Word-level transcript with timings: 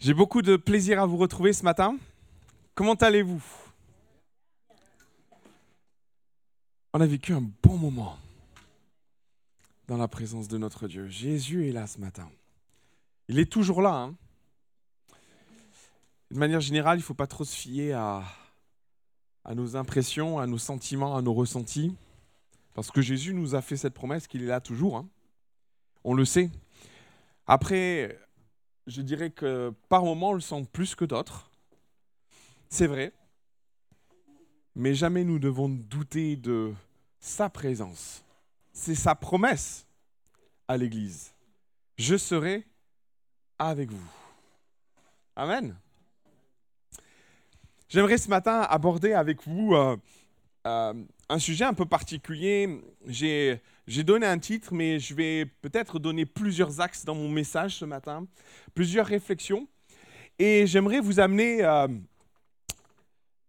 J'ai 0.00 0.14
beaucoup 0.14 0.40
de 0.40 0.56
plaisir 0.56 0.98
à 0.98 1.04
vous 1.04 1.18
retrouver 1.18 1.52
ce 1.52 1.62
matin. 1.62 1.98
Comment 2.74 2.94
allez-vous? 2.94 3.44
On 6.94 7.00
a 7.02 7.06
vécu 7.06 7.34
un 7.34 7.42
bon 7.62 7.76
moment 7.76 8.18
dans 9.88 9.98
la 9.98 10.08
présence 10.08 10.48
de 10.48 10.56
notre 10.56 10.88
Dieu. 10.88 11.06
Jésus 11.06 11.68
est 11.68 11.72
là 11.72 11.86
ce 11.86 11.98
matin. 11.98 12.30
Il 13.28 13.38
est 13.38 13.52
toujours 13.52 13.82
là. 13.82 13.92
Hein. 13.92 14.14
de 16.30 16.38
manière 16.38 16.62
générale, 16.62 16.96
il 16.96 17.02
ne 17.02 17.04
faut 17.04 17.12
pas 17.12 17.26
trop 17.26 17.44
se 17.44 17.54
fier 17.54 17.92
à, 17.92 18.24
nos 19.54 19.76
impressions, 19.76 20.38
à 20.38 20.46
nos 20.46 20.56
sentiments, 20.56 21.14
à 21.14 21.20
nos 21.20 21.34
ressentis. 21.34 21.94
Parce 22.72 22.90
que 22.90 23.02
Jésus 23.02 23.34
nous 23.34 23.54
a 23.54 23.60
fait 23.60 23.76
cette 23.76 23.92
promesse 23.92 24.26
qu'il 24.26 24.44
est 24.44 24.46
là 24.46 24.62
toujours. 24.62 24.96
Hein. 24.96 25.06
On 26.04 26.14
le 26.14 26.24
sait. 26.24 26.50
Après, 27.46 28.18
je 28.86 29.02
dirais 29.02 29.30
que 29.30 29.72
par 29.88 30.04
moments, 30.04 30.30
on 30.30 30.34
le 30.34 30.40
sent 30.40 30.66
plus 30.72 30.94
que 30.94 31.04
d'autres. 31.04 31.50
C'est 32.68 32.86
vrai. 32.86 33.12
Mais 34.74 34.94
jamais 34.94 35.24
nous 35.24 35.38
devons 35.38 35.68
douter 35.68 36.36
de 36.36 36.72
sa 37.18 37.50
présence. 37.50 38.24
C'est 38.72 38.94
sa 38.94 39.14
promesse 39.14 39.86
à 40.68 40.76
l'Église. 40.76 41.32
Je 41.98 42.16
serai 42.16 42.66
avec 43.58 43.90
vous. 43.90 44.10
Amen. 45.36 45.76
J'aimerais 47.88 48.18
ce 48.18 48.28
matin 48.28 48.60
aborder 48.62 49.12
avec 49.12 49.46
vous 49.46 49.74
euh, 49.74 49.96
euh, 50.66 50.94
un 51.28 51.38
sujet 51.38 51.64
un 51.64 51.74
peu 51.74 51.86
particulier. 51.86 52.80
J'ai 53.06 53.60
donné 53.98 54.26
un 54.26 54.38
titre, 54.38 54.72
mais 54.72 54.98
je 54.98 55.14
vais 55.14 55.46
peut-être 55.46 55.98
donner 55.98 56.24
plusieurs 56.24 56.80
axes 56.80 57.04
dans 57.04 57.14
mon 57.14 57.28
message 57.28 57.76
ce 57.76 57.84
matin, 57.84 58.26
plusieurs 58.74 59.06
réflexions. 59.06 59.68
Et 60.38 60.66
j'aimerais 60.66 61.00
vous 61.00 61.20
amener 61.20 61.62
euh, 61.62 61.88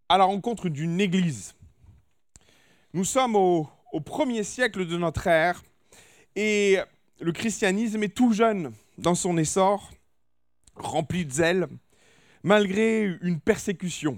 à 0.09 0.17
la 0.17 0.25
rencontre 0.25 0.67
d'une 0.67 0.99
église. 0.99 1.53
Nous 2.93 3.05
sommes 3.05 3.35
au, 3.35 3.69
premier 4.05 4.43
siècle 4.43 4.85
de 4.85 4.97
notre 4.97 5.27
ère 5.27 5.63
et 6.35 6.79
le 7.19 7.31
christianisme 7.31 8.03
est 8.03 8.15
tout 8.15 8.33
jeune 8.33 8.73
dans 8.97 9.15
son 9.15 9.37
essor, 9.37 9.91
rempli 10.75 11.25
de 11.25 11.31
zèle, 11.31 11.67
malgré 12.43 13.03
une 13.21 13.39
persécution, 13.39 14.17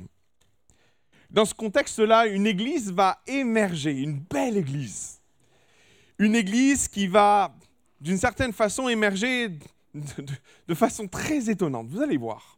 dans 1.34 1.46
ce 1.46 1.56
contexte-là, 1.56 2.28
une 2.28 2.46
église 2.46 2.92
va 2.92 3.20
émerger, 3.26 3.92
une 3.92 4.20
belle 4.20 4.56
église. 4.56 5.20
Une 6.20 6.36
église 6.36 6.88
qui 6.88 7.08
va, 7.08 7.56
d'une 8.00 8.18
certaine 8.18 8.54
façon, 8.54 8.88
émerger 8.88 9.50
de, 9.94 10.74
façon 10.74 11.08
très 11.08 11.50
étonnante. 11.50 11.88
Vous 11.90 12.02
allez 12.02 12.18
voir. 12.18 12.58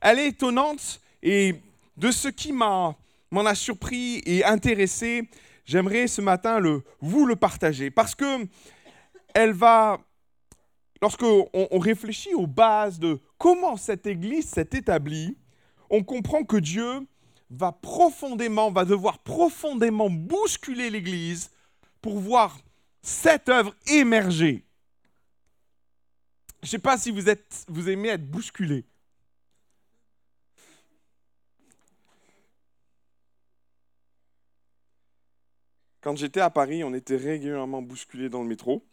Elle 0.00 0.18
est 0.18 0.28
étonnante 0.28 1.00
et 1.22 1.56
de 1.96 2.10
ce 2.10 2.28
qui 2.28 2.52
m'en 2.52 2.96
a 3.32 3.54
surpris 3.54 4.22
et 4.24 4.44
intéressé, 4.44 5.28
j'aimerais 5.64 6.06
ce 6.06 6.20
matin 6.20 6.60
le, 6.60 6.84
vous 7.00 7.26
le 7.26 7.36
partager. 7.36 7.90
Parce 7.90 8.14
que 8.14 8.46
elle 9.34 9.52
va, 9.52 9.98
lorsqu'on 11.02 11.48
on 11.52 11.78
réfléchit 11.78 12.34
aux 12.34 12.46
bases 12.46 12.98
de 12.98 13.20
comment 13.36 13.76
cette 13.76 14.06
église 14.06 14.48
s'est 14.48 14.70
établie, 14.72 15.36
on 15.90 16.02
comprend 16.02 16.44
que 16.44 16.56
Dieu 16.56 17.06
va 17.50 17.72
profondément, 17.72 18.70
va 18.70 18.84
devoir 18.84 19.18
profondément 19.18 20.10
bousculer 20.10 20.90
l'Église 20.90 21.50
pour 22.00 22.18
voir 22.18 22.58
cette 23.02 23.48
œuvre 23.48 23.74
émerger. 23.86 24.64
Je 26.62 26.66
ne 26.66 26.70
sais 26.70 26.78
pas 26.78 26.98
si 26.98 27.10
vous, 27.10 27.28
êtes, 27.28 27.64
vous 27.68 27.88
aimez 27.88 28.08
être 28.08 28.28
bousculé. 28.28 28.84
Quand 36.00 36.16
j'étais 36.16 36.40
à 36.40 36.50
Paris, 36.50 36.82
on 36.84 36.94
était 36.94 37.16
régulièrement 37.16 37.82
bousculé 37.82 38.28
dans 38.28 38.42
le 38.42 38.48
métro. 38.48 38.84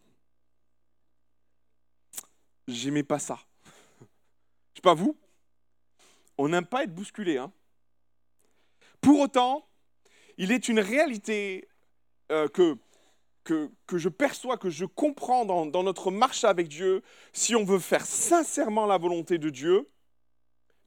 J'aimais 2.68 3.04
pas 3.04 3.20
ça. 3.20 3.40
Je 4.74 4.78
sais 4.78 4.82
pas 4.82 4.96
vous. 4.96 5.18
On 6.38 6.50
n'aime 6.50 6.66
pas 6.66 6.84
être 6.84 6.94
bousculé, 6.94 7.38
hein. 7.38 7.52
Pour 9.02 9.20
autant, 9.20 9.68
il 10.38 10.52
est 10.52 10.68
une 10.68 10.80
réalité 10.80 11.68
euh, 12.32 12.48
que, 12.48 12.78
que, 13.46 13.72
je 13.94 14.10
perçois, 14.10 14.58
que 14.58 14.70
je 14.70 14.86
comprends 14.86 15.46
dans, 15.46 15.84
notre 15.84 16.12
marche 16.12 16.44
avec 16.44 16.68
Dieu. 16.68 17.04
Si 17.32 17.56
on 17.56 17.64
veut 17.64 17.80
faire 17.80 18.06
sincèrement 18.06 18.86
la 18.86 18.98
volonté 18.98 19.38
de 19.38 19.50
Dieu, 19.50 19.90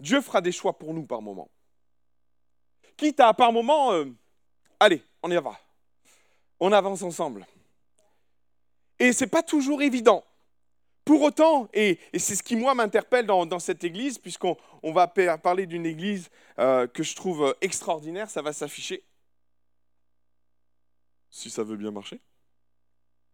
Dieu 0.01 0.21
fera 0.21 0.41
des 0.41 0.53
choix 0.53 0.79
pour 0.79 0.93
nous 0.93 1.07
par 1.07 1.23
moment. 1.23 1.51
Quitte 2.97 3.21
à 3.21 3.33
par 3.33 3.53
moment, 3.53 3.93
euh, 3.93 4.07
allez, 4.81 5.03
on 5.23 5.31
y 5.31 5.37
va. 5.37 5.59
On 6.61 6.73
avance 6.73 7.03
ensemble. 7.03 7.47
Et 8.99 9.13
ce 9.13 9.25
n'est 9.25 9.31
pas 9.31 9.45
toujours 9.45 9.81
évident. 9.81 10.25
Pour 11.05 11.23
autant, 11.23 11.69
et, 11.73 11.99
c'est 12.19 12.35
ce 12.35 12.43
qui 12.43 12.57
moi 12.57 12.75
m'interpelle 12.75 13.25
dans, 13.25 13.59
cette 13.61 13.85
église, 13.85 14.19
puisqu'on 14.19 14.57
va 14.83 15.07
parler 15.07 15.67
d'une 15.67 15.87
église 15.87 16.29
euh, 16.59 16.87
que 16.87 17.03
je 17.03 17.15
trouve 17.17 17.45
euh, 17.45 17.53
extraordinaire, 17.61 18.29
ça 18.29 18.43
va 18.43 18.53
s'afficher. 18.53 19.05
Si 21.31 21.51
ça 21.51 21.63
veut 21.63 21.77
bien 21.77 21.93
marcher. 21.93 22.21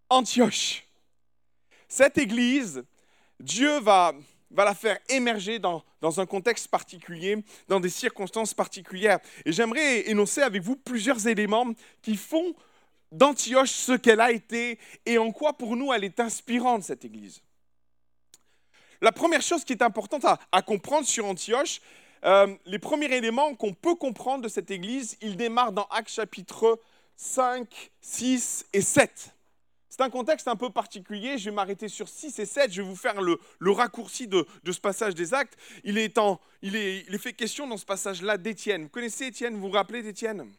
Antioche. 0.09 0.87
Cette 1.89 2.19
église, 2.19 2.85
Dieu 3.41 3.81
va, 3.81 4.13
la 4.51 4.75
faire 4.75 4.99
émerger 5.09 5.59
dans, 5.59 5.83
dans 6.01 6.21
un 6.21 6.27
contexte 6.27 6.69
particulier, 6.69 7.43
dans 7.69 7.81
des 7.81 7.89
circonstances 7.89 8.55
particulières. 8.55 9.19
Et 9.45 9.53
j'aimerais 9.53 10.09
énoncer 10.09 10.43
avec 10.43 10.63
vous 10.63 10.77
plusieurs 10.77 11.27
éléments 11.27 11.67
qui 12.03 12.17
font 12.17 12.55
d'Antioche 13.13 13.71
ce 13.71 13.93
qu'elle 13.93 14.21
a 14.21 14.33
été 14.33 14.79
et 15.07 15.19
en 15.19 15.31
quoi 15.31 15.53
pour 15.53 15.77
nous 15.77 15.93
elle 15.93 16.05
est 16.05 16.21
inspirante, 16.21 16.83
cette 16.83 17.05
église. 17.05 17.41
La 19.01 19.13
première 19.13 19.43
chose 19.43 19.65
qui 19.65 19.73
est 19.73 19.83
importante 19.83 20.25
à, 20.25 20.63
comprendre 20.63 21.07
sur 21.07 21.27
Antioche, 21.27 21.81
euh, 22.25 22.55
les 22.65 22.79
premiers 22.79 23.13
éléments 23.15 23.55
qu'on 23.55 23.75
peut 23.75 23.95
comprendre 23.95 24.43
de 24.43 24.49
cette 24.49 24.71
église, 24.71 25.17
ils 25.21 25.37
démarrent 25.37 25.73
dans 25.73 25.87
Actes 25.91 26.11
chapitre 26.11 26.81
5, 27.17 27.69
6 28.01 28.67
et 28.73 28.81
7. 28.81 29.34
C'est 29.97 30.03
un 30.03 30.11
contexte 30.11 30.49
un 30.49 30.57
peu 30.57 30.71
particulier, 30.71 31.39
je 31.39 31.51
vais 31.51 31.55
m'arrêter 31.55 31.87
sur 31.87 32.09
6 32.09 32.41
et 32.41 32.47
7, 32.47 32.73
je 32.73 32.83
vais 32.83 32.89
vous 32.89 32.97
faire 32.97 33.23
le, 33.23 33.39
raccourci 33.71 34.27
de, 34.27 34.45
ce 34.69 34.81
passage 34.81 35.15
des 35.15 35.33
actes. 35.33 35.57
Il 35.85 35.99
est, 35.99 36.19
est, 36.19 36.39
il 36.63 36.75
est 37.15 37.19
fait 37.19 37.33
question 37.33 37.69
dans 37.69 37.77
ce 37.77 37.85
passage-là 37.85 38.37
d'Étienne. 38.37 38.83
Vous 38.83 38.89
connaissez 38.89 39.27
Étienne, 39.27 39.55
vous 39.55 39.61
vous 39.61 39.71
rappelez 39.71 40.03
d'Étienne? 40.03 40.51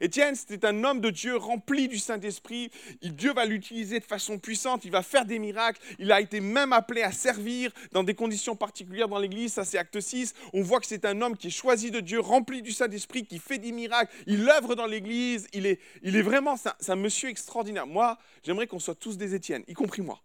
Étienne, 0.00 0.34
c'était 0.34 0.66
un 0.66 0.84
homme 0.84 1.00
de 1.00 1.10
Dieu 1.10 1.36
rempli 1.36 1.88
du 1.88 1.98
Saint-Esprit. 1.98 2.70
Dieu 3.02 3.32
va 3.32 3.44
l'utiliser 3.44 4.00
de 4.00 4.04
façon 4.04 4.38
puissante, 4.38 4.84
il 4.84 4.90
va 4.90 5.02
faire 5.02 5.24
des 5.24 5.38
miracles. 5.38 5.80
Il 5.98 6.12
a 6.12 6.20
été 6.20 6.40
même 6.40 6.72
appelé 6.72 7.02
à 7.02 7.12
servir 7.12 7.72
dans 7.92 8.02
des 8.02 8.14
conditions 8.14 8.56
particulières 8.56 9.08
dans 9.08 9.18
l'Église. 9.18 9.52
Ça, 9.52 9.64
c'est 9.64 9.78
acte 9.78 10.00
6. 10.00 10.34
On 10.52 10.62
voit 10.62 10.80
que 10.80 10.86
c'est 10.86 11.04
un 11.04 11.20
homme 11.22 11.36
qui 11.36 11.48
est 11.48 11.50
choisi 11.50 11.90
de 11.90 12.00
Dieu, 12.00 12.20
rempli 12.20 12.62
du 12.62 12.72
Saint-Esprit, 12.72 13.24
qui 13.26 13.38
fait 13.38 13.58
des 13.58 13.72
miracles. 13.72 14.12
Il 14.26 14.48
œuvre 14.48 14.74
dans 14.74 14.86
l'Église. 14.86 15.46
Il 15.52 15.66
est, 15.66 15.80
il 16.02 16.16
est 16.16 16.22
vraiment, 16.22 16.56
c'est 16.56 16.90
un, 16.90 16.96
monsieur 16.96 17.28
extraordinaire. 17.28 17.86
Moi, 17.86 18.18
j'aimerais 18.42 18.66
qu'on 18.66 18.78
soit 18.78 18.94
tous 18.94 19.16
des 19.16 19.34
Étienne, 19.34 19.64
y 19.66 19.74
compris 19.74 20.02
moi. 20.02 20.20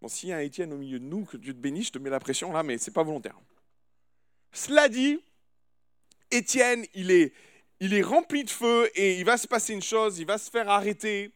Bon, 0.00 0.08
s'il 0.08 0.28
y 0.28 0.32
a 0.32 0.36
un 0.36 0.40
Étienne 0.40 0.72
au 0.72 0.76
milieu 0.76 0.98
de 0.98 1.04
nous, 1.04 1.24
que 1.24 1.36
Dieu 1.36 1.52
te 1.52 1.58
bénisse, 1.58 1.86
je 1.86 1.92
te 1.92 1.98
mets 1.98 2.10
la 2.10 2.20
pression 2.20 2.52
là, 2.52 2.62
mais 2.62 2.78
ce 2.78 2.90
n'est 2.90 2.94
pas 2.94 3.02
volontaire. 3.02 3.38
Cela 4.52 4.88
dit, 4.88 5.18
Étienne, 6.30 6.84
il 6.94 7.10
est, 7.10 7.32
il 7.80 7.94
est 7.94 8.02
rempli 8.02 8.44
de 8.44 8.50
feu 8.50 8.90
et 8.94 9.18
il 9.18 9.24
va 9.24 9.36
se 9.36 9.46
passer 9.46 9.74
une 9.74 9.82
chose, 9.82 10.18
il 10.18 10.26
va 10.26 10.38
se 10.38 10.50
faire 10.50 10.68
arrêter. 10.68 11.32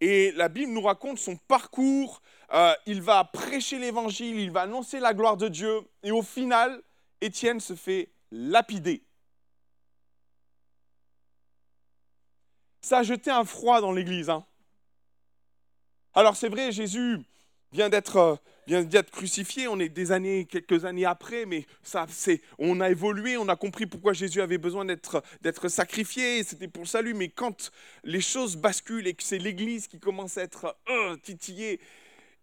Et 0.00 0.32
la 0.32 0.48
Bible 0.48 0.72
nous 0.72 0.82
raconte 0.82 1.18
son 1.18 1.36
parcours. 1.36 2.22
Euh, 2.52 2.72
il 2.86 3.02
va 3.02 3.24
prêcher 3.24 3.78
l'évangile, 3.78 4.38
il 4.38 4.50
va 4.50 4.62
annoncer 4.62 5.00
la 5.00 5.12
gloire 5.12 5.36
de 5.36 5.48
Dieu. 5.48 5.80
Et 6.02 6.10
au 6.10 6.22
final, 6.22 6.82
Étienne 7.20 7.60
se 7.60 7.74
fait 7.74 8.10
lapider. 8.30 9.02
Ça 12.80 12.98
a 12.98 13.02
jeté 13.02 13.30
un 13.30 13.44
froid 13.44 13.80
dans 13.80 13.92
l'église. 13.92 14.30
Hein. 14.30 14.46
Alors 16.14 16.36
c'est 16.36 16.48
vrai, 16.48 16.72
Jésus 16.72 17.18
vient 17.72 17.88
d'être 17.88 18.16
euh, 18.16 18.36
vient 18.68 18.82
d'être 18.82 19.10
crucifié, 19.10 19.66
on 19.66 19.80
est 19.80 19.88
des 19.88 20.12
années, 20.12 20.44
quelques 20.44 20.84
années 20.84 21.06
après, 21.06 21.46
mais 21.46 21.64
ça, 21.82 22.06
c'est, 22.10 22.42
on 22.58 22.80
a 22.80 22.90
évolué, 22.90 23.38
on 23.38 23.48
a 23.48 23.56
compris 23.56 23.86
pourquoi 23.86 24.12
Jésus 24.12 24.42
avait 24.42 24.58
besoin 24.58 24.84
d'être, 24.84 25.22
sacrifié, 25.68 26.44
c'était 26.44 26.68
pour 26.68 26.82
le 26.82 26.88
salut, 26.88 27.14
mais 27.14 27.30
quand 27.30 27.72
les 28.04 28.20
choses 28.20 28.56
basculent 28.56 29.06
et 29.06 29.14
que 29.14 29.22
c'est 29.22 29.38
l'Église 29.38 29.88
qui 29.88 29.98
commence 29.98 30.36
à 30.36 30.42
être 30.42 30.76
euh, 30.90 31.16
titillée, 31.16 31.80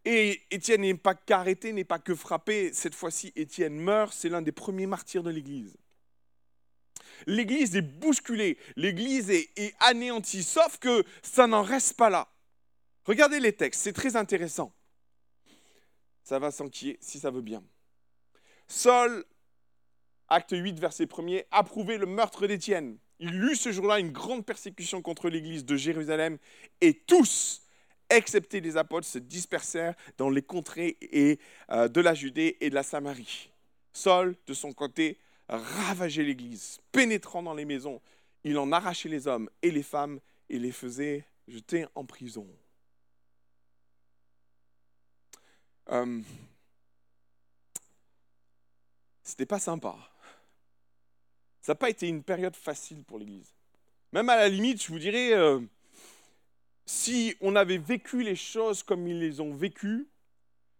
et 0.03 0.41
Étienne 0.49 0.81
n'est 0.81 0.95
pas 0.95 1.13
qu'arrêté, 1.13 1.73
n'est 1.73 1.83
pas 1.83 1.99
que 1.99 2.15
frappé, 2.15 2.73
cette 2.73 2.95
fois-ci 2.95 3.31
Étienne 3.35 3.75
meurt, 3.75 4.11
c'est 4.11 4.29
l'un 4.29 4.41
des 4.41 4.51
premiers 4.51 4.87
martyrs 4.87 5.23
de 5.23 5.29
l'Église. 5.29 5.77
L'Église 7.27 7.75
est 7.75 7.81
bousculée, 7.81 8.57
l'Église 8.75 9.29
est 9.29 9.75
anéantie, 9.79 10.43
sauf 10.43 10.79
que 10.79 11.03
ça 11.21 11.45
n'en 11.45 11.61
reste 11.61 11.93
pas 11.97 12.09
là. 12.09 12.27
Regardez 13.03 13.39
les 13.39 13.53
textes, 13.53 13.81
c'est 13.83 13.93
très 13.93 14.15
intéressant 14.15 14.74
ça 16.25 16.39
va 16.39 16.51
s'enquiller 16.51 16.97
si 17.01 17.19
ça 17.19 17.29
veut 17.29 17.41
bien. 17.41 17.63
Saul, 18.67 19.23
acte 20.27 20.51
8, 20.51 20.79
verset 20.79 21.05
1er, 21.05 21.45
approuvait 21.51 21.99
le 21.99 22.07
meurtre 22.07 22.47
d'Étienne. 22.47 22.97
Il 23.19 23.35
eut 23.35 23.55
ce 23.55 23.71
jour-là 23.71 23.99
une 23.99 24.11
grande 24.11 24.43
persécution 24.43 25.03
contre 25.03 25.29
l'église 25.29 25.65
de 25.65 25.75
Jérusalem 25.75 26.39
et 26.81 26.95
tous, 26.95 27.61
excepté 28.09 28.59
les 28.59 28.75
apôtres, 28.75 29.07
se 29.07 29.19
dispersèrent 29.19 29.93
dans 30.17 30.31
les 30.31 30.41
contrées 30.41 30.97
et, 30.99 31.39
euh, 31.69 31.87
de 31.87 32.01
la 32.01 32.15
Judée 32.15 32.57
et 32.59 32.71
de 32.71 32.75
la 32.75 32.83
Samarie. 32.83 33.51
Saul, 33.93 34.35
de 34.47 34.53
son 34.55 34.73
côté, 34.73 35.19
ravageait 35.47 36.23
l'église, 36.23 36.79
pénétrant 36.91 37.43
dans 37.43 37.53
les 37.53 37.65
maisons. 37.65 38.01
Il 38.43 38.57
en 38.57 38.71
arrachait 38.71 39.09
les 39.09 39.27
hommes 39.27 39.47
et 39.61 39.69
les 39.69 39.83
femmes 39.83 40.19
et 40.49 40.57
les 40.57 40.71
faisait 40.71 41.23
jeter 41.47 41.85
en 41.93 42.03
prison. 42.03 42.47
Euh, 45.91 46.21
C'était 49.25 49.47
pas 49.47 49.59
sympa. 49.59 49.97
Ça 51.61 51.71
n'a 51.71 51.75
pas 51.75 51.89
été 51.89 52.07
une 52.07 52.23
période 52.23 52.55
facile 52.55 53.03
pour 53.03 53.17
l'Église. 53.17 53.55
Même 54.11 54.29
à 54.29 54.35
la 54.35 54.47
limite, 54.47 54.83
je 54.83 54.91
vous 54.91 54.99
dirais, 54.99 55.33
euh, 55.33 55.59
si 56.85 57.35
on 57.41 57.55
avait 57.55 57.79
vécu 57.79 58.21
les 58.21 58.35
choses 58.35 58.83
comme 58.83 59.07
ils 59.07 59.19
les 59.19 59.41
ont 59.41 59.53
vécues, 59.53 60.07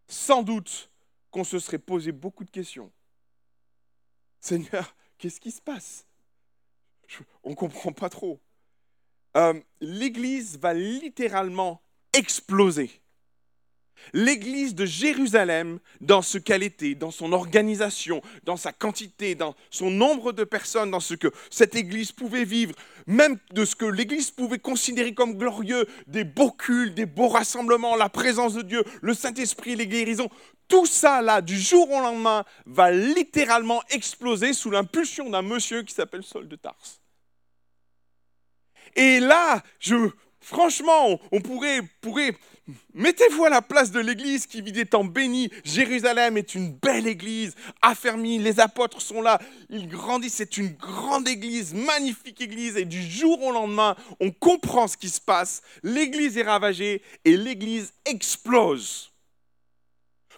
sans 0.07 0.43
doute 0.43 0.91
qu'on 1.31 1.43
se 1.43 1.57
serait 1.57 1.79
posé 1.79 2.11
beaucoup 2.11 2.43
de 2.43 2.51
questions. 2.51 2.91
Seigneur, 4.39 4.95
qu'est-ce 5.17 5.39
qui 5.39 5.51
se 5.51 5.61
passe? 5.61 6.05
On 7.43 7.49
ne 7.49 7.55
comprend 7.55 7.93
pas 7.93 8.09
trop. 8.09 8.39
Euh, 9.37 9.59
L'Église 9.81 10.59
va 10.59 10.75
littéralement 10.75 11.81
exploser. 12.13 13.01
L'église 14.13 14.75
de 14.75 14.85
Jérusalem, 14.85 15.79
dans 16.01 16.21
ce 16.21 16.37
qu'elle 16.37 16.63
était, 16.63 16.95
dans 16.95 17.11
son 17.11 17.33
organisation, 17.33 18.21
dans 18.43 18.57
sa 18.57 18.71
quantité, 18.71 19.35
dans 19.35 19.55
son 19.69 19.89
nombre 19.89 20.31
de 20.31 20.43
personnes, 20.43 20.91
dans 20.91 20.99
ce 20.99 21.13
que 21.13 21.31
cette 21.49 21.75
église 21.75 22.11
pouvait 22.11 22.45
vivre, 22.45 22.75
même 23.07 23.37
de 23.53 23.65
ce 23.65 23.75
que 23.75 23.85
l'église 23.85 24.31
pouvait 24.31 24.59
considérer 24.59 25.13
comme 25.13 25.37
glorieux, 25.37 25.87
des 26.07 26.23
beaux 26.23 26.51
cultes, 26.51 26.95
des 26.95 27.05
beaux 27.05 27.29
rassemblements, 27.29 27.95
la 27.95 28.09
présence 28.09 28.53
de 28.53 28.61
Dieu, 28.61 28.83
le 29.01 29.13
Saint-Esprit, 29.13 29.75
les 29.75 29.87
guérisons, 29.87 30.29
tout 30.67 30.85
ça 30.85 31.21
là, 31.21 31.41
du 31.41 31.59
jour 31.59 31.89
au 31.91 32.01
lendemain, 32.01 32.43
va 32.65 32.91
littéralement 32.91 33.83
exploser 33.89 34.53
sous 34.53 34.71
l'impulsion 34.71 35.29
d'un 35.29 35.41
monsieur 35.41 35.83
qui 35.83 35.93
s'appelle 35.93 36.23
Saul 36.23 36.47
de 36.47 36.55
Tarse. 36.55 37.01
Et 38.95 39.19
là, 39.19 39.61
je, 39.79 40.09
franchement, 40.39 41.19
on 41.31 41.41
pourrait, 41.41 41.81
pourrait 42.01 42.35
Mettez-vous 42.93 43.45
à 43.45 43.49
la 43.49 43.61
place 43.61 43.91
de 43.91 43.99
l'église 43.99 44.47
qui 44.47 44.61
vit 44.61 44.71
des 44.71 44.85
temps 44.85 45.03
bénis. 45.03 45.51
Jérusalem 45.63 46.37
est 46.37 46.55
une 46.55 46.71
belle 46.71 47.07
église, 47.07 47.55
affermie, 47.81 48.39
les 48.39 48.59
apôtres 48.59 49.01
sont 49.01 49.21
là, 49.21 49.39
ils 49.69 49.87
grandissent, 49.87 50.35
c'est 50.35 50.57
une 50.57 50.69
grande 50.69 51.27
église, 51.27 51.73
magnifique 51.73 52.41
église, 52.41 52.77
et 52.77 52.85
du 52.85 53.01
jour 53.01 53.41
au 53.43 53.51
lendemain, 53.51 53.95
on 54.19 54.31
comprend 54.31 54.87
ce 54.87 54.97
qui 54.97 55.09
se 55.09 55.21
passe. 55.21 55.61
L'église 55.83 56.37
est 56.37 56.43
ravagée 56.43 57.03
et 57.23 57.37
l'église 57.37 57.93
explose. 58.05 59.11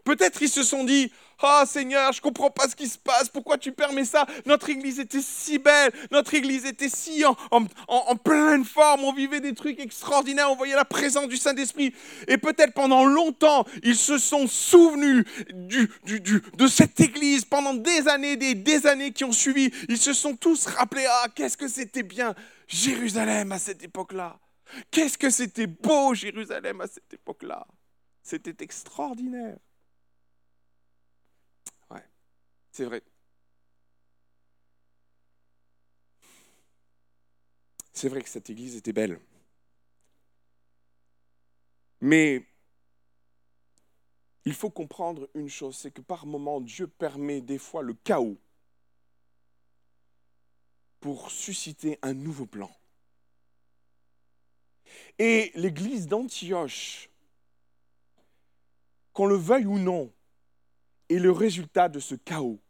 Peut-être 0.08 0.42
ils 0.42 0.48
se 0.48 0.64
sont 0.64 0.86
dit, 0.86 1.12
oh 1.44 1.64
Seigneur, 1.66 2.14
je 2.14 2.20
ne 2.20 2.22
comprends 2.22 2.50
pas 2.50 2.70
ce 2.70 2.78
qui 2.78 2.88
se 2.88 2.98
passe, 2.98 3.28
pourquoi 3.28 3.58
tu 3.58 3.74
permets 3.74 4.06
ça? 4.06 4.26
Notre 4.46 4.70
église 4.70 5.02
était 5.02 5.20
si 5.22 5.58
belle, 5.58 5.92
notre 6.12 6.34
église 6.34 6.64
était 6.66 6.88
si 6.88 7.26
en, 7.26 8.16
pleine 8.16 8.64
forme, 8.64 9.04
on 9.04 9.12
vivait 9.12 9.42
des 9.42 9.54
trucs 9.54 9.82
extraordinaires, 9.82 10.50
on 10.50 10.56
voyait 10.56 10.76
la 10.76 10.86
présence 10.86 11.28
du 11.28 11.36
Saint-Esprit. 11.36 11.94
Et 12.30 12.38
peut-être 12.38 12.74
pendant 12.74 13.04
longtemps, 13.04 13.66
ils 13.84 13.98
se 13.98 14.18
sont 14.18 14.48
souvenus 14.48 15.26
de 15.50 16.68
cette 16.68 17.02
église 17.02 17.44
pendant 17.44 17.74
des 17.74 18.08
années, 18.08 18.38
des 18.38 18.88
années 18.88 19.12
qui 19.12 19.26
ont 19.26 19.34
suivi. 19.34 19.74
Ils 19.90 19.98
se 19.98 20.14
sont 20.14 20.38
tous 20.38 20.68
rappelés, 20.68 21.06
ah, 21.06 21.28
qu'est-ce 21.36 21.58
que 21.58 21.68
c'était 21.68 22.04
bien 22.04 22.34
Jérusalem 22.70 23.52
à 23.52 23.60
cette 23.60 23.84
époque-là. 23.84 24.40
Qu'est-ce 24.90 25.18
que 25.18 25.30
c'était 25.30 25.68
beau 25.68 26.14
Jérusalem 26.14 26.80
à 26.80 26.88
cette 26.88 27.14
époque-là. 27.14 27.68
C'était 28.24 28.64
extraordinaire. 28.64 29.58
C'est 32.78 32.86
vrai. 32.86 33.02
C'est 37.92 38.08
vrai 38.08 38.22
que 38.22 38.30
cette 38.30 38.52
église 38.52 38.76
était 38.76 38.94
belle. 38.94 39.20
Mais 42.02 42.46
il 44.46 44.54
faut 44.54 44.70
comprendre 44.70 45.28
une 45.34 45.50
chose, 45.50 45.76
c'est 45.76 45.90
que 45.90 46.02
par 46.02 46.28
moments, 46.28 46.62
Dieu 46.62 46.86
permet 46.86 47.42
des 47.42 47.58
fois 47.58 47.82
le 47.82 47.96
chaos 47.96 48.38
pour 51.00 51.32
susciter 51.32 51.98
un 52.04 52.14
nouveau 52.14 52.46
plan. 52.46 52.70
Et 55.18 55.52
l'église 55.56 56.06
d'Antioche, 56.06 57.10
qu'on 59.14 59.26
le 59.26 59.36
veuille 59.36 59.66
ou 59.66 59.80
non, 59.80 60.14
est 61.10 61.18
le 61.18 61.32
résultat 61.32 61.90
de 61.90 62.00
ce 62.00 62.14
chaos. 62.14 62.62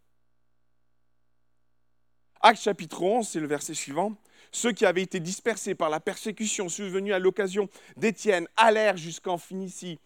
Acte 2.42 2.62
chapitre 2.62 3.01
11, 3.01 3.28
c'est 3.28 3.39
le 3.39 3.48
verset 3.48 3.74
suivant. 3.74 4.13
Ceux 4.51 4.72
qui 4.72 4.86
avaient 4.86 5.01
été 5.01 5.19
dispersés 5.19 5.75
par 5.75 5.89
la 5.89 6.00
persécution 6.00 6.69
survenue 6.69 7.13
à 7.13 7.19
l'occasion 7.19 7.68
d'Étienne 7.95 8.48
allèrent 8.56 8.98
jusqu'en 8.98 9.38
Phénicie, 9.38 10.00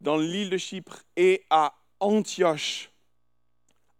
dans 0.00 0.16
l'île 0.16 0.50
de 0.50 0.56
Chypre 0.56 1.02
et 1.16 1.44
à 1.50 1.74
Antioche, 2.00 2.90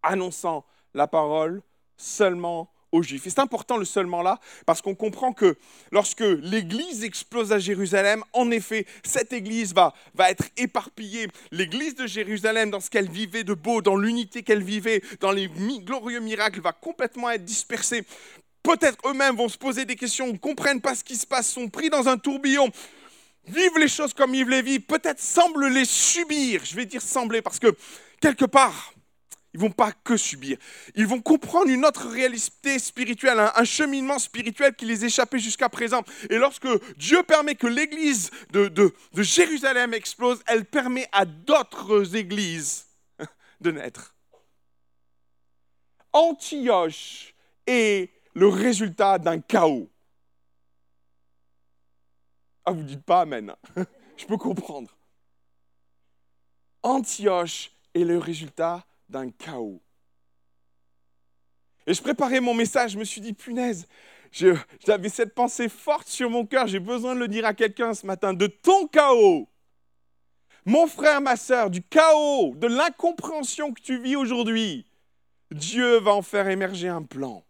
annonçant 0.01 0.65
la 0.93 1.07
parole 1.07 1.61
seulement 1.97 2.71
aux 2.91 3.03
Juifs. 3.03 3.27
Et 3.27 3.29
c'est 3.29 3.39
important 3.39 3.77
le 3.77 3.85
seulement 3.85 4.21
là, 4.21 4.39
parce 4.65 4.81
qu'on 4.81 4.95
comprend 4.95 5.33
que 5.33 5.57
lorsque 5.91 6.21
l'Église 6.21 7.03
explose 7.03 7.51
à 7.51 7.59
Jérusalem, 7.59 8.23
en 8.33 8.51
effet, 8.51 8.85
cette 9.03 9.33
Église 9.33 9.73
va, 9.73 9.93
va 10.15 10.31
être 10.31 10.45
éparpillée. 10.57 11.27
L'Église 11.51 11.95
de 11.95 12.07
Jérusalem, 12.07 12.71
dans 12.71 12.79
ce 12.79 12.89
qu'elle 12.89 13.09
vivait 13.09 13.43
de 13.43 13.53
beau, 13.53 13.81
dans 13.81 13.95
l'unité 13.95 14.43
qu'elle 14.43 14.63
vivait, 14.63 15.01
dans 15.19 15.31
les 15.31 15.49
glorieux 15.79 16.19
miracles, 16.19 16.61
va 16.61 16.71
complètement 16.71 17.29
être 17.29 17.45
dispersée. 17.45 18.05
Peut-être 18.63 18.97
eux-mêmes 19.07 19.35
vont 19.35 19.49
se 19.49 19.57
poser 19.57 19.85
des 19.85 19.95
questions, 19.95 20.27
ne 20.27 20.37
comprennent 20.37 20.81
pas 20.81 20.95
ce 20.95 21.03
qui 21.03 21.15
se 21.15 21.25
passe, 21.25 21.49
sont 21.49 21.69
pris 21.69 21.89
dans 21.89 22.07
un 22.09 22.17
tourbillon, 22.17 22.69
vivent 23.47 23.77
les 23.79 23.87
choses 23.87 24.13
comme 24.13 24.35
ils 24.35 24.47
les 24.47 24.61
vivent, 24.61 24.81
peut-être 24.81 25.21
semblent 25.21 25.67
les 25.67 25.85
subir. 25.85 26.61
Je 26.65 26.75
vais 26.75 26.85
dire 26.85 27.01
sembler, 27.01 27.41
parce 27.41 27.59
que 27.59 27.75
quelque 28.19 28.45
part, 28.45 28.93
ils 29.53 29.59
vont 29.59 29.71
pas 29.71 29.91
que 29.91 30.15
subir. 30.15 30.57
Ils 30.95 31.07
vont 31.07 31.21
comprendre 31.21 31.69
une 31.69 31.85
autre 31.85 32.07
réalité 32.07 32.77
spirituelle, 32.77 33.39
un, 33.39 33.63
cheminement 33.63 34.19
spirituel 34.19 34.75
qui 34.75 34.85
les 34.85 35.05
échappait 35.05 35.39
jusqu'à 35.39 35.69
présent. 35.69 36.03
Et 36.29 36.37
lorsque 36.37 36.67
Dieu 36.97 37.23
permet 37.23 37.55
que 37.55 37.67
l'église 37.67 38.29
de, 38.51 38.67
de 38.67 38.93
Jérusalem 39.15 39.93
explose, 39.93 40.41
elle 40.45 40.65
permet 40.65 41.07
à 41.11 41.25
d'autres 41.25 42.15
églises 42.15 42.85
de 43.61 43.71
naître. 43.71 44.15
Antioche 46.13 47.33
est 47.65 48.11
le 48.33 48.47
résultat 48.47 49.17
d'un 49.17 49.39
chaos. 49.39 49.89
Ah, 52.65 52.71
vous 52.71 52.83
dites 52.83 53.03
pas 53.03 53.21
Amen. 53.21 53.53
Je 54.17 54.25
peux 54.25 54.37
comprendre. 54.37 54.95
Antioche 56.83 57.71
est 57.93 58.03
le 58.03 58.17
résultat 58.17 58.85
d'un 59.09 59.31
chaos. 59.31 59.81
Et 61.87 61.93
je 61.93 62.01
préparais 62.01 62.39
mon 62.39 62.53
message, 62.53 62.91
je 62.91 62.99
me 62.99 63.03
suis 63.03 63.21
dit, 63.21 63.33
punaise, 63.33 63.87
j'avais 64.31 65.09
cette 65.09 65.33
pensée 65.33 65.69
forte 65.69 66.07
sur 66.07 66.29
mon 66.29 66.45
cœur, 66.45 66.67
j'ai 66.67 66.79
besoin 66.79 67.15
de 67.15 67.19
le 67.19 67.27
dire 67.27 67.45
à 67.45 67.53
quelqu'un 67.53 67.93
ce 67.93 68.05
matin, 68.05 68.33
de 68.33 68.47
ton 68.47 68.87
chaos. 68.87 69.49
Mon 70.65 70.85
frère, 70.87 71.19
ma 71.21 71.35
soeur, 71.35 71.69
du 71.71 71.81
chaos, 71.81 72.53
de 72.55 72.67
l'incompréhension 72.67 73.73
que 73.73 73.81
tu 73.81 73.99
vis 73.99 74.15
aujourd'hui, 74.15 74.85
Dieu 75.51 75.99
va 75.99 76.13
en 76.13 76.21
faire 76.21 76.47
émerger 76.47 76.89
un 76.89 77.01
plan. 77.01 77.43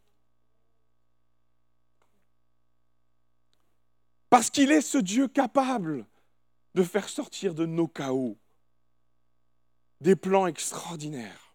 Parce 4.30 4.50
qu'il 4.50 4.72
est 4.72 4.82
ce 4.82 5.00
Dieu 5.00 5.28
capable 5.28 6.06
de 6.76 6.84
faire 6.84 7.10
sortir 7.10 7.54
de 7.54 7.66
nos 7.66 7.88
chaos 7.88 8.38
des 10.00 10.16
plans 10.16 10.48
extraordinaires. 10.48 11.49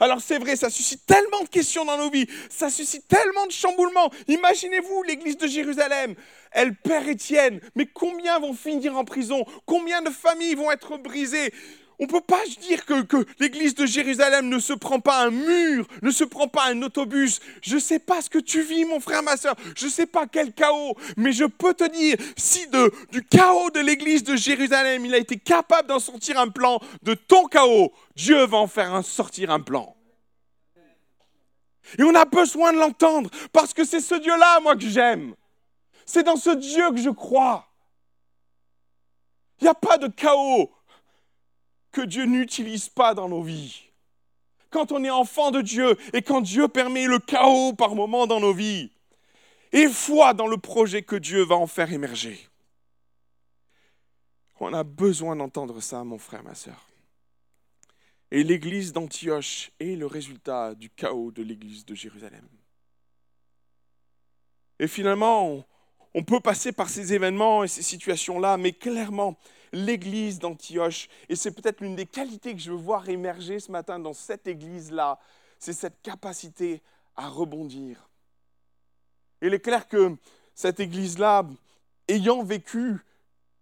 Alors 0.00 0.20
c'est 0.20 0.38
vrai, 0.38 0.56
ça 0.56 0.70
suscite 0.70 1.04
tellement 1.06 1.42
de 1.42 1.48
questions 1.48 1.84
dans 1.84 1.98
nos 1.98 2.10
vies, 2.10 2.26
ça 2.50 2.70
suscite 2.70 3.06
tellement 3.08 3.46
de 3.46 3.52
chamboulements. 3.52 4.10
Imaginez-vous 4.28 5.02
l'église 5.02 5.36
de 5.36 5.46
Jérusalem, 5.46 6.14
elle 6.52 6.74
perd 6.74 7.08
Étienne, 7.08 7.60
mais 7.74 7.86
combien 7.86 8.38
vont 8.38 8.54
finir 8.54 8.96
en 8.96 9.04
prison? 9.04 9.44
Combien 9.66 10.02
de 10.02 10.10
familles 10.10 10.54
vont 10.54 10.70
être 10.70 10.98
brisées? 10.98 11.52
On 12.00 12.04
ne 12.04 12.08
peut 12.08 12.20
pas 12.20 12.44
dire 12.60 12.84
que, 12.86 13.26
l'église 13.40 13.74
de 13.74 13.84
Jérusalem 13.84 14.48
ne 14.48 14.60
se 14.60 14.72
prend 14.72 15.00
pas 15.00 15.24
un 15.24 15.30
mur, 15.30 15.84
ne 16.02 16.12
se 16.12 16.22
prend 16.22 16.46
pas 16.46 16.66
un 16.66 16.80
autobus. 16.82 17.40
Je 17.60 17.74
ne 17.74 17.80
sais 17.80 17.98
pas 17.98 18.22
ce 18.22 18.30
que 18.30 18.38
tu 18.38 18.62
vis, 18.62 18.84
mon 18.84 19.00
frère, 19.00 19.24
ma 19.24 19.36
soeur. 19.36 19.56
Je 19.76 19.86
ne 19.86 19.90
sais 19.90 20.06
pas 20.06 20.28
quel 20.28 20.52
chaos. 20.52 20.96
Mais 21.16 21.32
je 21.32 21.44
peux 21.44 21.74
te 21.74 21.90
dire, 21.90 22.16
si 22.36 22.68
du 23.10 23.24
chaos 23.24 23.70
de 23.70 23.80
l'église 23.80 24.22
de 24.22 24.36
Jérusalem, 24.36 25.06
il 25.06 25.14
a 25.14 25.18
été 25.18 25.38
capable 25.38 25.88
d'en 25.88 25.98
sortir 25.98 26.38
un 26.38 26.48
plan, 26.48 26.78
de 27.02 27.14
ton 27.14 27.46
chaos, 27.46 27.92
Dieu 28.14 28.46
va 28.46 28.58
en 28.58 28.68
faire 28.68 28.94
un, 28.94 29.02
sortir 29.02 29.50
un 29.50 29.60
plan. 29.60 29.96
Et 31.98 32.04
on 32.04 32.14
a 32.14 32.26
besoin 32.26 32.72
de 32.72 32.78
l'entendre, 32.78 33.28
parce 33.52 33.74
que 33.74 33.84
c'est 33.84 34.00
ce 34.00 34.14
Dieu-là, 34.14 34.60
moi, 34.60 34.76
que 34.76 34.86
j'aime. 34.86 35.34
C'est 36.06 36.22
dans 36.22 36.36
ce 36.36 36.50
Dieu 36.50 36.90
que 36.90 36.98
je 36.98 37.10
crois. 37.10 37.66
Il 39.60 39.64
n'y 39.64 39.70
a 39.70 39.74
pas 39.74 39.98
de 39.98 40.06
chaos 40.06 40.70
que 41.92 42.00
Dieu 42.02 42.24
n'utilise 42.24 42.88
pas 42.88 43.14
dans 43.14 43.28
nos 43.28 43.42
vies. 43.42 43.82
Quand 44.70 44.92
on 44.92 45.02
est 45.04 45.10
enfant 45.10 45.50
de 45.50 45.62
Dieu 45.62 45.96
et 46.12 46.22
quand 46.22 46.40
Dieu 46.40 46.68
permet 46.68 47.06
le 47.06 47.18
chaos 47.18 47.72
par 47.72 47.94
moments 47.94 48.26
dans 48.26 48.40
nos 48.40 48.52
vies, 48.52 48.90
et 49.72 49.88
foi 49.88 50.34
dans 50.34 50.46
le 50.46 50.58
projet 50.58 51.02
que 51.02 51.16
Dieu 51.16 51.42
va 51.42 51.56
en 51.56 51.66
faire 51.66 51.92
émerger. 51.92 52.48
On 54.60 54.72
a 54.72 54.82
besoin 54.82 55.36
d'entendre 55.36 55.80
ça, 55.80 56.02
mon 56.04 56.18
frère, 56.18 56.42
ma 56.42 56.54
soeur. 56.54 56.88
Et 58.30 58.42
l'église 58.42 58.92
d'Antioche 58.92 59.70
est 59.78 59.96
le 59.96 60.06
résultat 60.06 60.74
du 60.74 60.90
chaos 60.90 61.30
de 61.30 61.42
l'église 61.42 61.84
de 61.84 61.94
Jérusalem. 61.94 62.46
Et 64.78 64.88
finalement, 64.88 65.64
on 66.14 66.22
peut 66.22 66.40
passer 66.40 66.72
par 66.72 66.88
ces 66.88 67.14
événements 67.14 67.64
et 67.64 67.68
ces 67.68 67.82
situations-là, 67.82 68.56
mais 68.56 68.72
clairement, 68.72 69.38
l'église 69.72 70.38
d'Antioche, 70.38 71.08
et 71.28 71.36
c'est 71.36 71.52
peut-être 71.52 71.80
l'une 71.80 71.96
des 71.96 72.06
qualités 72.06 72.54
que 72.54 72.60
je 72.60 72.70
veux 72.70 72.76
voir 72.76 73.08
émerger 73.08 73.60
ce 73.60 73.70
matin 73.70 73.98
dans 73.98 74.12
cette 74.12 74.46
église-là, 74.46 75.18
c'est 75.58 75.72
cette 75.72 76.00
capacité 76.02 76.82
à 77.16 77.28
rebondir. 77.28 78.08
il 79.42 79.52
est 79.52 79.60
clair 79.60 79.88
que 79.88 80.14
cette 80.54 80.80
église-là, 80.80 81.44
ayant 82.08 82.42
vécu 82.42 82.98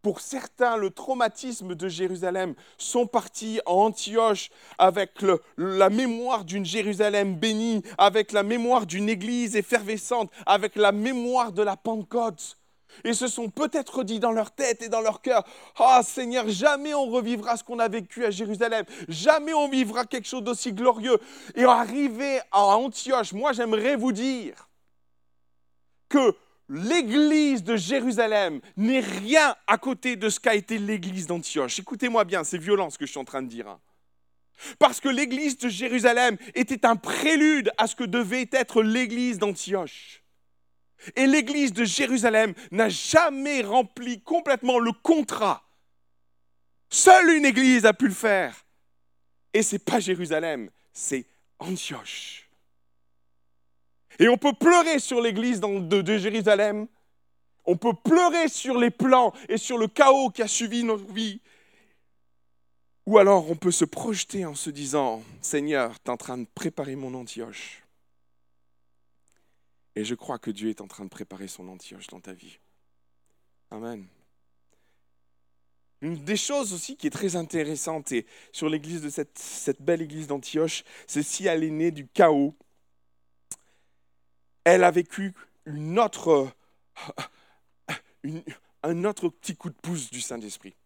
pour 0.03 0.21
certains 0.21 0.77
le 0.77 0.91
traumatisme 0.91 1.75
de 1.75 1.89
Jérusalem, 1.89 2.55
sont 2.79 3.07
partis 3.07 3.61
à 3.67 3.73
Antioche 3.73 4.51
avec 4.79 5.11
la 5.57 5.91
mémoire 5.91 6.45
d'une 6.45 6.65
Jérusalem 6.65 7.35
bénie, 7.35 7.83
avec 7.99 8.31
la 8.33 8.43
mémoire 8.43 8.87
d'une 8.87 9.09
église 9.09 9.57
effervescente, 9.57 10.31
avec 10.47 10.77
la 10.77 10.93
mémoire 10.93 11.51
de 11.51 11.63
la 11.63 11.77
Pentecôte. 11.77 12.57
Et 13.05 13.13
se 13.13 13.27
sont 13.27 13.49
peut-être 13.49 14.05
dit 14.05 14.21
dans 14.21 14.33
leur 14.33 14.51
tête 14.51 14.83
et 14.83 14.89
dans 14.89 15.01
leur 15.01 15.21
cœur, 15.21 15.45
Ah 15.77 16.03
Seigneur, 16.03 16.49
jamais 16.49 16.95
on 16.95 17.07
revivra 17.07 17.57
ce 17.57 17.65
qu'on 17.65 17.79
a 17.79 17.89
vécu 17.89 18.25
à 18.25 18.31
Jérusalem, 18.31 18.85
jamais 19.09 19.55
on 19.55 19.69
vivra 19.69 20.05
quelque 20.05 20.29
chose 20.29 20.43
d'aussi 20.43 20.73
glorieux. 20.73 21.19
Et 21.55 21.65
arrivé 21.65 22.41
à 22.51 22.63
Antioche, 22.77 23.33
moi 23.33 23.53
j'aimerais 23.53 23.97
vous 23.97 24.13
dire 24.13 24.69
que 26.09 26.35
l'église 26.69 27.63
de 27.63 27.77
Jérusalem 27.77 28.61
n'est 28.77 29.01
rien 29.01 29.55
à 29.67 29.79
côté 29.79 30.17
de 30.17 30.29
ce 30.29 30.41
qu'a 30.41 30.55
été 30.55 30.79
l'église 30.79 31.27
d'Antioche. 31.27 31.79
Écoutez-moi 31.79 32.25
bien, 32.25 32.45
c'est 32.45 32.59
violent 32.59 32.91
ce 32.91 32.99
que 32.99 33.07
je 33.07 33.11
suis 33.11 33.21
en 33.21 33.25
train 33.25 33.43
de 33.43 33.49
dire. 33.49 33.69
Hein. 33.69 33.81
Parce 34.79 35.01
que 35.01 35.09
l'église 35.09 35.59
de 35.59 35.69
Jérusalem 35.69 36.37
était 36.55 36.87
un 36.87 36.97
prélude 36.97 37.71
à 37.79 37.87
ce 37.87 37.95
que 37.95 38.05
devait 38.05 38.49
être 38.53 38.83
l'église 38.83 39.39
d'Antioche. 39.39 40.23
Et 41.15 41.27
l'église 41.27 41.73
de 41.73 41.85
Jérusalem 41.85 42.55
n'a 42.71 42.89
jamais 42.89 43.63
rempli 43.63 44.21
complètement 44.23 44.79
le 44.79 44.93
contrat. 44.93 45.63
Seule 46.91 47.31
une 47.31 47.45
église 47.45 47.85
a 47.85 47.93
pu 47.93 48.09
le 48.09 48.15
faire. 48.15 48.65
Et 49.53 49.63
ce 49.63 49.75
n'est 49.75 49.81
pas 49.81 50.01
Jérusalem, 50.01 50.71
c'est 50.93 51.27
Antioche. 51.59 52.49
Et 54.19 54.29
on 54.29 54.39
peut 54.39 54.53
pleurer 54.53 54.99
sur 54.99 55.21
l'église 55.21 55.61
de, 55.61 56.17
Jérusalem. 56.17 56.87
On 57.65 57.77
peut 57.77 57.93
pleurer 57.93 58.49
sur 58.49 58.79
les 58.79 58.91
plans 58.91 59.33
et 59.49 59.59
sur 59.59 59.79
le 59.79 59.89
chaos 59.89 60.31
qui 60.31 60.43
a 60.43 60.49
suivi 60.49 60.85
notre 60.85 61.13
vie. 61.13 61.41
Ou 63.07 63.19
alors 63.19 63.51
on 63.51 63.57
peut 63.57 63.71
se 63.71 63.85
projeter 63.85 64.45
en 64.47 64.55
se 64.55 64.71
disant, 64.71 65.23
Seigneur, 65.41 65.93
tu 66.01 66.09
es 66.09 66.11
en 66.11 66.17
train 66.17 66.39
de 66.39 66.47
préparer 66.55 66.97
mon 66.97 67.15
Antioche. 67.15 67.86
Et 69.97 70.05
je 70.05 70.15
crois 70.15 70.39
que 70.39 70.51
Dieu 70.51 70.69
est 70.69 70.83
en 70.83 70.87
train 70.87 71.05
de 71.05 71.11
préparer 71.11 71.49
son 71.49 71.69
Antioche 71.69 72.07
dans 72.09 72.21
ta 72.21 72.35
vie. 72.35 72.59
Amen. 73.71 74.07
Une 76.03 76.23
des 76.23 76.37
choses 76.37 76.75
aussi 76.75 76.99
qui 76.99 77.07
est 77.07 77.11
très 77.11 77.35
intéressante 77.35 78.13
sur 78.53 78.69
l'église 78.69 79.01
de 79.01 79.09
cette, 79.09 79.81
belle 79.81 80.03
église 80.03 80.27
d'Antioche, 80.27 80.85
c'est 81.07 81.23
si 81.23 81.47
elle 81.47 81.65
est 81.65 81.71
née 81.71 81.91
du 81.91 82.07
chaos, 82.07 82.55
elle 84.65 84.85
a 84.85 84.91
vécu 84.91 85.33
un 85.65 85.97
autre 85.97 86.53
petit 89.31 89.57
coup 89.57 89.71
de 89.71 89.75
pouce 89.75 90.11
du 90.11 90.21
Saint-Esprit. 90.21 90.77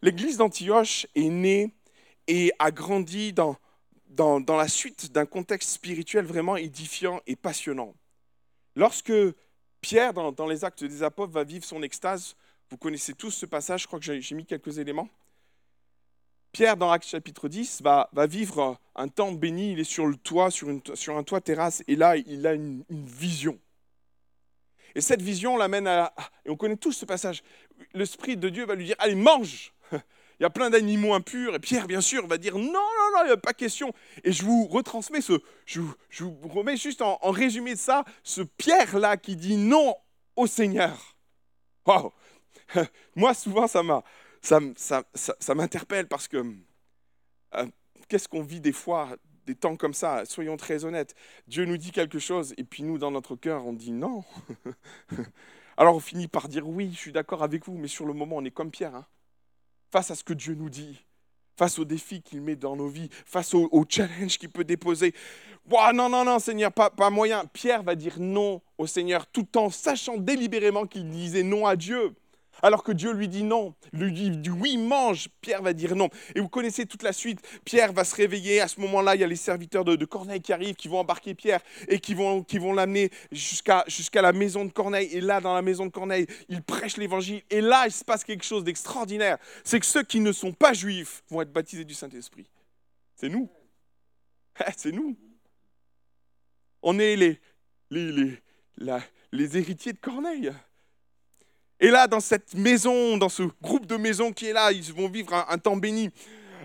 L'église 0.00 0.38
d'Antioche 0.38 1.06
est 1.14 1.28
née 1.28 1.74
et 2.26 2.54
a 2.58 2.70
grandi 2.70 3.34
dans 3.34 3.58
la 4.48 4.68
suite 4.68 5.12
d'un 5.12 5.26
contexte 5.26 5.68
spirituel 5.68 6.24
vraiment 6.24 6.56
édifiant 6.56 7.20
et 7.26 7.36
passionnant. 7.36 7.94
Lorsque 8.76 9.12
Pierre, 9.80 10.12
dans, 10.14 10.46
les 10.46 10.64
actes 10.64 10.84
des 10.84 11.02
apôtres, 11.02 11.32
va 11.32 11.44
vivre 11.44 11.64
son 11.64 11.82
extase, 11.82 12.36
vous 12.70 12.76
connaissez 12.76 13.14
tous 13.14 13.30
ce 13.30 13.46
passage, 13.46 13.82
je 13.82 13.86
crois 13.86 14.00
que 14.00 14.20
j'ai 14.20 14.34
mis 14.34 14.46
quelques 14.46 14.78
éléments. 14.78 15.08
Pierre, 16.52 16.76
dans 16.76 16.90
Actes 16.90 17.08
chapitre 17.08 17.48
10, 17.48 17.82
va, 17.82 18.08
vivre 18.26 18.78
un 18.94 19.08
temps 19.08 19.32
béni, 19.32 19.72
il 19.72 19.80
est 19.80 19.84
sur 19.84 20.06
le 20.06 20.16
toit, 20.16 20.50
sur, 20.50 20.68
un 20.68 21.22
toit 21.22 21.40
terrasse, 21.40 21.82
et 21.88 21.96
là, 21.96 22.16
il 22.16 22.46
a 22.46 22.54
une, 22.54 22.84
vision. 22.88 23.58
Et 24.94 25.00
cette 25.00 25.20
vision 25.20 25.56
l'amène 25.56 25.88
à... 25.88 26.14
Et 26.44 26.50
on 26.50 26.56
connaît 26.56 26.76
tous 26.76 26.92
ce 26.92 27.04
passage. 27.04 27.42
L'Esprit 27.92 28.36
de 28.36 28.48
Dieu 28.48 28.64
va 28.64 28.76
lui 28.76 28.84
dire, 28.84 28.96
allez, 29.00 29.16
mange 29.16 29.74
il 30.38 30.42
y 30.42 30.46
a 30.46 30.50
plein 30.50 30.70
d'animaux 30.70 31.14
impurs. 31.14 31.54
Et 31.54 31.58
Pierre, 31.58 31.86
bien 31.86 32.00
sûr, 32.00 32.26
va 32.26 32.38
dire 32.38 32.56
non, 32.56 32.72
non, 32.72 33.10
non, 33.14 33.22
il 33.22 33.26
n'y 33.26 33.32
a 33.32 33.36
pas 33.36 33.52
question. 33.52 33.92
Et 34.24 34.32
je 34.32 34.44
vous 34.44 34.66
retransmets 34.66 35.20
ce, 35.20 35.40
je, 35.66 35.80
vous 35.80 36.48
remets 36.48 36.76
juste 36.76 37.02
en, 37.02 37.18
résumé 37.30 37.74
de 37.74 37.78
ça, 37.78 38.04
ce 38.22 38.42
Pierre-là 38.42 39.16
qui 39.16 39.36
dit 39.36 39.56
non 39.56 39.94
au 40.36 40.46
Seigneur. 40.46 41.16
Moi, 43.16 43.34
souvent, 43.34 43.66
ça, 43.68 43.82
m'interpelle 45.54 46.08
parce 46.08 46.28
que 46.28 46.44
euh, 47.54 47.66
qu'est-ce 48.08 48.28
qu'on 48.28 48.42
vit 48.42 48.60
des 48.60 48.72
fois, 48.72 49.10
des 49.46 49.54
temps 49.54 49.76
comme 49.76 49.94
ça? 49.94 50.24
Soyons 50.24 50.56
très 50.56 50.84
honnêtes. 50.84 51.14
Dieu 51.46 51.64
nous 51.64 51.76
dit 51.76 51.92
quelque 51.92 52.18
chose 52.18 52.54
et 52.56 52.64
puis 52.64 52.82
nous, 52.82 52.98
dans 52.98 53.10
notre 53.10 53.36
cœur, 53.36 53.66
on 53.66 53.72
dit 53.72 53.92
non. 53.92 54.24
Alors 55.76 55.96
on 55.96 56.00
finit 56.00 56.28
par 56.28 56.48
dire 56.48 56.68
oui, 56.68 56.90
je 56.92 56.98
suis 56.98 57.12
d'accord 57.12 57.42
avec 57.42 57.66
vous, 57.66 57.76
mais 57.76 57.88
sur 57.88 58.06
le 58.06 58.12
moment, 58.12 58.36
on 58.36 58.44
est 58.44 58.50
comme 58.50 58.70
Pierre. 58.70 58.94
Hein 58.94 59.06
face 59.94 60.10
à 60.10 60.16
ce 60.16 60.24
que 60.24 60.32
Dieu 60.32 60.56
nous 60.56 60.70
dit, 60.70 61.04
face 61.56 61.78
aux 61.78 61.84
défis 61.84 62.20
qu'il 62.20 62.40
met 62.40 62.56
dans 62.56 62.74
nos 62.74 62.88
vies, 62.88 63.08
face 63.26 63.54
aux, 63.54 63.86
challenges 63.88 64.38
qu'il 64.38 64.50
peut 64.50 64.64
déposer. 64.64 65.14
non, 65.70 66.08
non, 66.08 66.24
non, 66.24 66.40
Seigneur, 66.40 66.72
pas, 66.72 67.10
moyen. 67.10 67.44
Pierre 67.52 67.84
va 67.84 67.94
dire 67.94 68.16
non 68.18 68.60
au 68.76 68.88
Seigneur 68.88 69.24
tout 69.28 69.56
en 69.56 69.70
sachant 69.70 70.16
délibérément 70.16 70.84
qu'il 70.84 71.08
disait 71.08 71.44
non 71.44 71.64
à 71.64 71.76
Dieu 71.76 72.12
alors 72.62 72.82
que 72.82 72.92
Dieu 72.92 73.12
lui 73.12 73.28
dit 73.28 73.42
non, 73.42 73.74
lui 73.92 74.12
dit 74.12 74.50
oui, 74.50 74.76
mange, 74.76 75.28
Pierre 75.40 75.62
va 75.62 75.72
dire 75.72 75.96
non. 75.96 76.08
Et 76.34 76.40
vous 76.40 76.48
connaissez 76.48 76.86
toute 76.86 77.02
la 77.02 77.12
suite, 77.12 77.40
Pierre 77.64 77.92
va 77.92 78.04
se 78.04 78.14
réveiller, 78.14 78.60
à 78.60 78.68
ce 78.68 78.80
moment-là, 78.80 79.14
il 79.14 79.20
y 79.20 79.24
a 79.24 79.26
les 79.26 79.36
serviteurs 79.36 79.84
de, 79.84 80.04
Corneille 80.04 80.40
qui 80.40 80.52
arrivent, 80.52 80.74
qui 80.74 80.88
vont 80.88 80.98
embarquer 80.98 81.34
Pierre 81.34 81.60
et 81.88 81.98
qui 81.98 82.14
vont, 82.14 82.42
qui 82.42 82.58
vont 82.58 82.72
l'amener 82.72 83.10
jusqu'à 83.32 83.84
la 84.22 84.32
maison 84.32 84.64
de 84.64 84.72
Corneille. 84.72 85.08
Et 85.12 85.20
là, 85.20 85.40
dans 85.40 85.54
la 85.54 85.62
maison 85.62 85.86
de 85.86 85.90
Corneille, 85.90 86.26
il 86.48 86.62
prêche 86.62 86.96
l'évangile. 86.96 87.42
Et 87.50 87.60
là, 87.60 87.84
il 87.86 87.92
se 87.92 88.04
passe 88.04 88.24
quelque 88.24 88.44
chose 88.44 88.64
d'extraordinaire. 88.64 89.38
C'est 89.64 89.80
que 89.80 89.86
ceux 89.86 90.02
qui 90.02 90.20
ne 90.20 90.32
sont 90.32 90.52
pas 90.52 90.72
juifs 90.72 91.22
vont 91.28 91.42
être 91.42 91.52
baptisés 91.52 91.84
du 91.84 91.94
Saint-Esprit. 91.94 92.46
C'est 93.16 93.28
nous. 93.28 93.48
C'est 94.76 94.92
nous. 94.92 95.16
On 96.82 96.98
est 96.98 97.16
les, 97.16 97.40
les, 97.90 98.12
les, 98.12 98.98
les 99.32 99.56
héritiers 99.56 99.92
de 99.92 99.98
Corneille. 99.98 100.52
Et 101.84 101.90
là, 101.90 102.06
dans 102.06 102.20
cette 102.20 102.54
maison, 102.54 103.18
dans 103.18 103.28
ce 103.28 103.42
groupe 103.60 103.84
de 103.84 103.98
maisons 103.98 104.32
qui 104.32 104.46
est 104.46 104.54
là, 104.54 104.72
ils 104.72 104.90
vont 104.90 105.06
vivre 105.06 105.34
un, 105.34 105.58
temps 105.58 105.76
béni. 105.76 106.08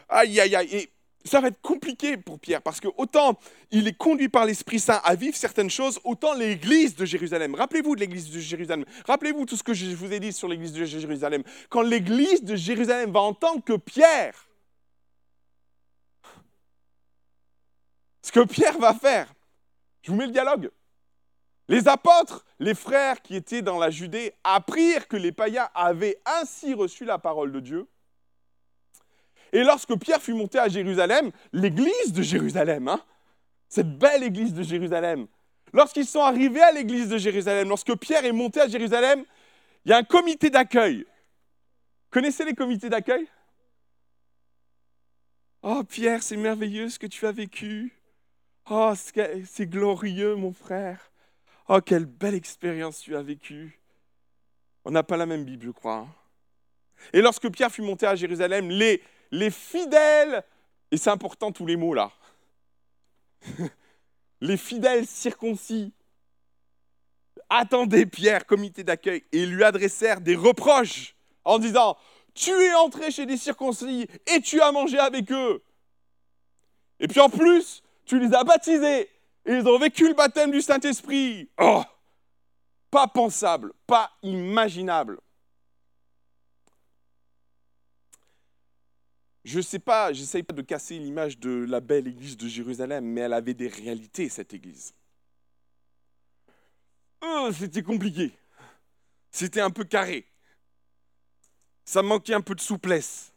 Aïe, 0.08 0.40
aïe, 0.40 0.56
aïe. 0.56 0.70
Et 0.74 0.90
ça 1.26 1.42
va 1.42 1.50
être 1.50 1.60
compliqué 1.62 2.16
pour 2.16 2.40
Pierre, 2.40 2.62
parce 2.62 2.80
que 2.80 2.88
autant 2.96 3.38
il 3.70 3.86
est 3.90 3.98
conduit 3.98 4.30
par 4.30 4.46
l'Esprit 4.46 4.80
Saint 4.80 5.02
à 5.04 5.16
vivre 5.16 5.36
certaines 5.36 5.70
choses, 5.70 6.00
autant 6.06 6.34
l'église 6.36 6.96
de 6.96 7.04
Jérusalem. 7.04 7.54
Rappelez-vous 7.54 7.96
de 7.96 8.00
l'église 8.00 8.32
de 8.32 8.40
Jérusalem. 8.40 8.86
Rappelez-vous 9.06 9.46
tout 9.46 9.58
ce 9.58 9.64
que 9.64 9.74
je 9.74 9.94
vous 9.94 10.14
ai 10.14 10.22
dit 10.22 10.32
sur 10.32 10.48
l'église 10.48 10.72
de 10.72 10.86
Jérusalem. 10.86 11.44
Quand 11.68 11.82
l'église 11.82 12.42
de 12.42 12.56
Jérusalem 12.56 13.12
va 13.12 13.20
entendre 13.20 13.62
que 13.62 13.76
Pierre, 13.76 14.48
ce 18.22 18.32
que 18.32 18.46
Pierre 18.46 18.80
va 18.80 18.94
faire, 18.94 19.28
je 20.02 20.12
vous 20.12 20.18
mets 20.18 20.28
le 20.28 20.32
dialogue. 20.32 20.72
Les 21.70 21.88
apôtres, 21.88 22.46
les 22.58 22.74
frères 22.74 23.22
qui 23.22 23.36
étaient 23.36 23.62
dans 23.62 23.78
la 23.78 23.92
Judée, 23.92 24.34
apprirent 24.44 25.08
que 25.08 25.16
les 25.16 25.32
païens 25.32 25.70
avaient 25.76 26.20
ainsi 26.26 26.74
reçu 26.74 27.06
la 27.06 27.20
parole 27.20 27.52
de 27.52 27.60
Dieu. 27.60 27.88
Et 29.54 29.64
lorsque 29.64 29.96
Pierre 30.00 30.22
fut 30.22 30.34
monté 30.34 30.58
à 30.58 30.68
Jérusalem, 30.68 31.32
l'église 31.54 32.12
de 32.12 32.24
Jérusalem, 32.24 32.88
hein, 32.88 33.00
cette 33.68 33.98
belle 34.00 34.24
église 34.24 34.54
de 34.54 34.64
Jérusalem, 34.64 35.28
lorsqu'ils 35.72 36.08
sont 36.08 36.22
arrivés 36.22 36.62
à 36.62 36.72
l'église 36.72 37.08
de 37.08 37.20
Jérusalem, 37.20 37.70
lorsque 37.70 37.96
Pierre 37.98 38.26
est 38.26 38.32
monté 38.32 38.62
à 38.62 38.68
Jérusalem, 38.68 39.24
il 39.86 39.92
y 39.92 39.94
a 39.94 39.98
un 39.98 40.04
comité 40.04 40.50
d'accueil. 40.50 41.06
Connaissez 42.10 42.46
les 42.46 42.56
comités 42.56 42.90
d'accueil? 42.90 43.28
Oh 45.62 45.84
Pierre, 45.84 46.24
c'est 46.24 46.38
merveilleux 46.38 46.90
ce 46.90 46.98
que 46.98 47.06
tu 47.06 47.28
as 47.28 47.32
vécu. 47.32 47.94
Oh, 48.72 48.94
c'est 48.96 49.68
glorieux, 49.68 50.36
mon 50.36 50.52
frère. 50.52 51.09
Oh, 51.72 51.82
quelle 51.82 52.06
belle 52.06 52.34
expérience 52.34 53.00
tu 53.00 53.16
as 53.16 53.22
vécue. 53.22 53.80
On 54.86 54.92
n'a 54.92 55.04
pas 55.04 55.18
la 55.18 55.28
même 55.28 55.46
Bible, 55.46 55.68
je 55.68 55.70
crois. 55.70 55.98
Hein. 55.98 56.08
Et 57.14 57.22
lorsque 57.22 57.48
Pierre 57.52 57.72
fut 57.72 57.84
monté 57.84 58.08
à 58.08 58.16
Jérusalem, 58.16 58.70
les, 58.72 59.04
les 59.30 59.52
fidèles, 59.52 60.44
et 60.90 60.98
c'est 60.98 61.12
important 61.12 61.52
tous 61.52 61.68
les 61.68 61.76
mots 61.76 61.94
là, 61.94 62.12
les 64.42 64.58
fidèles 64.58 65.06
circoncis 65.06 65.94
attendaient 67.50 68.08
Pierre, 68.08 68.48
comité 68.48 68.84
d'accueil, 68.84 69.24
et 69.32 69.46
lui 69.46 69.64
adressèrent 69.64 70.22
des 70.22 70.36
reproches 70.36 71.16
en 71.46 71.60
disant, 71.60 71.98
tu 72.34 72.50
es 72.50 72.74
entré 72.74 73.12
chez 73.12 73.28
des 73.28 73.38
circoncis 73.38 74.08
et 74.26 74.42
tu 74.42 74.60
as 74.60 74.72
mangé 74.72 74.98
avec 74.98 75.32
eux. 75.32 75.62
Et 77.00 77.08
puis 77.08 77.20
en 77.20 77.30
plus, 77.30 77.84
tu 78.06 78.20
les 78.20 78.34
as 78.34 78.44
baptisés 78.44 79.08
ils 79.46 79.68
ont 79.68 79.80
vécu 79.80 80.08
le 80.08 80.14
baptême 80.14 80.52
du 80.52 80.62
Saint-Esprit. 80.62 81.50
Oh 81.60 81.84
Pas 82.92 83.08
pensable, 83.08 83.74
pas 83.88 84.12
imaginable. 84.22 85.20
Je 89.46 89.58
ne 89.58 89.64
sais 89.64 89.80
pas, 89.80 90.14
j'essaye 90.14 90.44
pas 90.44 90.54
de 90.54 90.62
casser 90.62 91.00
l'image 91.00 91.40
de 91.40 91.66
la 91.68 91.80
belle 91.80 92.08
église 92.08 92.38
de 92.38 92.48
Jérusalem, 92.48 93.06
mais 93.06 93.22
elle 93.22 93.34
avait 93.34 93.54
des 93.54 93.68
réalités, 93.68 94.30
cette 94.30 94.54
église. 94.54 94.94
Oh, 97.22 97.50
c'était 97.52 97.82
compliqué. 97.84 98.32
C'était 99.32 99.62
un 99.62 99.72
peu 99.72 99.84
carré. 99.84 100.26
Ça 101.86 102.02
manquait 102.02 102.34
un 102.34 102.42
peu 102.42 102.54
de 102.54 102.62
souplesse. 102.62 103.29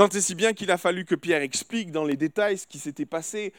Tant 0.00 0.08
et 0.08 0.22
si 0.22 0.34
bien 0.34 0.54
qu'il 0.54 0.70
a 0.70 0.78
fallu 0.78 1.04
que 1.04 1.14
Pierre 1.14 1.42
explique 1.42 1.92
dans 1.92 2.04
les 2.04 2.16
détails 2.16 2.56
ce 2.56 2.66
qui 2.66 2.78
s'était 2.78 3.04
passé, 3.04 3.52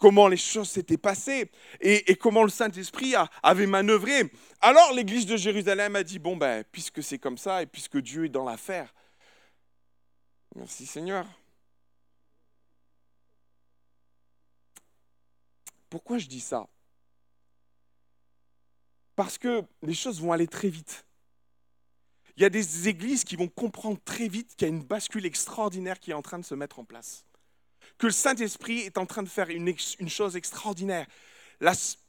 comment 0.00 0.26
les 0.26 0.36
choses 0.36 0.68
s'étaient 0.68 0.96
passées 0.96 1.52
et, 1.80 2.16
comment 2.16 2.42
le 2.42 2.48
Saint-Esprit 2.48 3.14
avait 3.44 3.68
manœuvré. 3.68 4.28
Alors 4.60 4.92
l'église 4.92 5.24
de 5.24 5.36
Jérusalem 5.36 5.94
a 5.94 6.02
dit, 6.02 6.18
bon 6.18 6.36
ben, 6.36 6.64
puisque 6.72 7.00
c'est 7.00 7.20
comme 7.20 7.38
ça 7.38 7.62
et 7.62 7.66
puisque 7.66 7.98
Dieu 7.98 8.24
est 8.24 8.28
dans 8.28 8.42
l'affaire, 8.42 8.92
merci 10.56 10.84
Seigneur. 10.84 11.28
Pourquoi 15.88 16.18
je 16.18 16.26
dis 16.26 16.40
ça? 16.40 16.66
Parce 19.14 19.38
que 19.38 19.62
les 19.82 19.94
choses 19.94 20.20
vont 20.20 20.32
aller 20.32 20.48
très 20.48 20.70
vite. 20.70 21.06
Il 22.36 22.42
y 22.42 22.46
a 22.46 22.50
des 22.50 22.88
églises 22.88 23.24
qui 23.24 23.36
vont 23.36 23.48
comprendre 23.48 23.98
très 24.04 24.28
vite 24.28 24.56
qu'il 24.56 24.66
y 24.66 24.70
a 24.70 24.74
une 24.74 24.82
bascule 24.82 25.24
extraordinaire 25.24 26.00
qui 26.00 26.10
est 26.10 26.14
en 26.14 26.22
train 26.22 26.38
de 26.38 26.44
se 26.44 26.54
mettre 26.54 26.78
en 26.80 26.84
place. 26.84 27.24
Que 27.98 28.06
le 28.06 28.12
Saint-Esprit 28.12 28.80
est 28.80 28.98
en 28.98 29.06
train 29.06 29.22
de 29.22 29.28
faire 29.28 29.50
une, 29.50 29.74
chose 30.08 30.36
extraordinaire. 30.36 31.06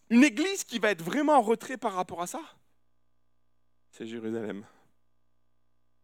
une 0.09 0.23
église 0.23 0.63
qui 0.63 0.79
va 0.79 0.91
être 0.91 1.03
vraiment 1.03 1.33
en 1.33 1.41
retrait 1.41 1.77
par 1.77 1.93
rapport 1.93 2.21
à 2.21 2.27
ça, 2.27 2.41
c'est 3.91 4.07
Jérusalem. 4.07 4.65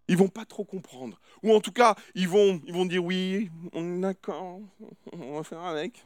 Ils 0.08 0.18
vont 0.18 0.30
pas 0.30 0.46
trop 0.46 0.66
comprendre. 0.66 1.20
Ou 1.44 1.54
en 1.54 1.62
tout 1.62 1.72
cas, 1.72 1.96
ils 2.16 2.28
vont, 2.28 2.62
ils 2.66 2.74
vont 2.74 2.86
dire 2.86 3.04
oui, 3.04 3.50
on 3.74 3.98
est 3.98 4.02
d'accord, 4.02 4.60
on 5.12 5.36
va 5.36 5.44
faire 5.44 5.62
avec. 5.62 6.06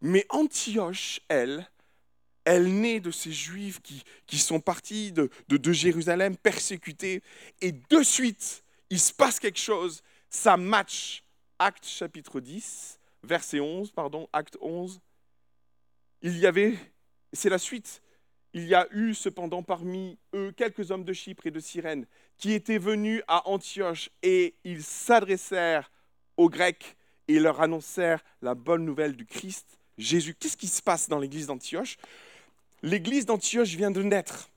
Mais 0.00 0.24
Antioche, 0.30 1.20
elle, 1.28 1.68
elle 2.44 2.80
naît 2.80 3.00
de 3.00 3.10
ces 3.10 3.32
juifs 3.32 3.80
qui, 4.26 4.38
sont 4.38 4.60
partis 4.60 5.12
de, 5.12 5.72
Jérusalem 5.72 6.36
persécutés, 6.36 7.22
et 7.60 7.72
de 7.72 8.02
suite, 8.02 8.64
il 8.88 9.00
se 9.00 9.12
passe 9.12 9.38
quelque 9.38 9.58
chose, 9.58 10.02
ça 10.28 10.56
match. 10.56 11.22
Acte 11.58 11.86
chapitre 11.86 12.40
10, 12.40 12.98
verset 13.22 13.60
11, 13.60 13.90
pardon, 13.92 14.28
acte 14.32 14.56
11. 14.62 15.00
Il 16.22 16.38
y 16.38 16.46
avait, 16.46 16.78
c'est 17.34 17.50
la 17.50 17.58
suite, 17.58 18.02
il 18.52 18.66
y 18.66 18.74
a 18.74 18.88
eu 18.92 19.14
cependant 19.14 19.62
parmi 19.62 20.18
eux 20.34 20.52
quelques 20.56 20.90
hommes 20.90 21.04
de 21.04 21.12
Chypre 21.12 21.46
et 21.46 21.50
de 21.50 21.60
Cyrène 21.60 22.06
qui 22.38 22.52
étaient 22.52 22.78
venus 22.78 23.22
à 23.28 23.48
Antioche 23.48 24.10
et 24.22 24.54
ils 24.64 24.82
s'adressèrent 24.82 25.92
aux 26.36 26.48
Grecs 26.48 26.96
et 27.28 27.38
leur 27.38 27.60
annoncèrent 27.60 28.24
la 28.42 28.54
bonne 28.54 28.84
nouvelle 28.84 29.14
du 29.14 29.26
Christ 29.26 29.78
Jésus. 29.98 30.34
Qu'est-ce 30.34 30.56
qui 30.56 30.66
se 30.66 30.82
passe 30.82 31.08
dans 31.08 31.18
l'église 31.18 31.46
d'Antioche? 31.46 31.96
L'église 32.82 33.26
d'Antioche 33.26 33.70
vient 33.70 33.90
de 33.90 34.02
naître. 34.02 34.50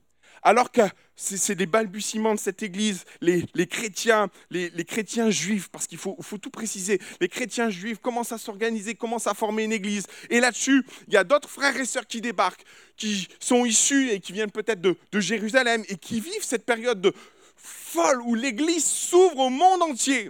Alors 0.43 0.71
que 0.71 0.81
c'est 1.15 1.55
des 1.55 1.65
balbutiements 1.65 2.35
de 2.35 2.39
cette 2.39 2.63
église, 2.63 3.05
les, 3.21 3.45
chrétiens, 3.65 4.29
les, 4.49 4.69
chrétiens 4.83 5.29
juifs, 5.29 5.69
parce 5.69 5.87
qu'il 5.87 5.97
faut, 5.97 6.17
tout 6.41 6.49
préciser, 6.49 6.99
les 7.21 7.29
chrétiens 7.29 7.69
juifs 7.69 7.99
commencent 7.99 8.33
à 8.33 8.37
s'organiser, 8.37 8.95
commencent 8.95 9.27
à 9.27 9.33
former 9.33 9.63
une 9.63 9.71
église. 9.71 10.05
Et 10.29 10.41
là-dessus, 10.41 10.85
il 11.07 11.13
y 11.13 11.17
a 11.17 11.23
d'autres 11.23 11.49
frères 11.49 11.77
et 11.77 11.85
sœurs 11.85 12.07
qui 12.07 12.19
débarquent, 12.19 12.65
qui 12.97 13.29
sont 13.39 13.63
issus 13.63 14.09
et 14.11 14.19
qui 14.19 14.33
viennent 14.33 14.51
peut-être 14.51 14.81
de, 14.81 14.97
de 15.13 15.19
Jérusalem 15.21 15.83
et 15.87 15.95
qui 15.95 16.19
vivent 16.19 16.43
cette 16.43 16.65
période 16.65 16.99
de 16.99 17.13
folle 17.55 18.21
où 18.23 18.35
l'église 18.35 18.83
s'ouvre 18.83 19.39
au 19.39 19.49
monde 19.49 19.81
entier. 19.83 20.29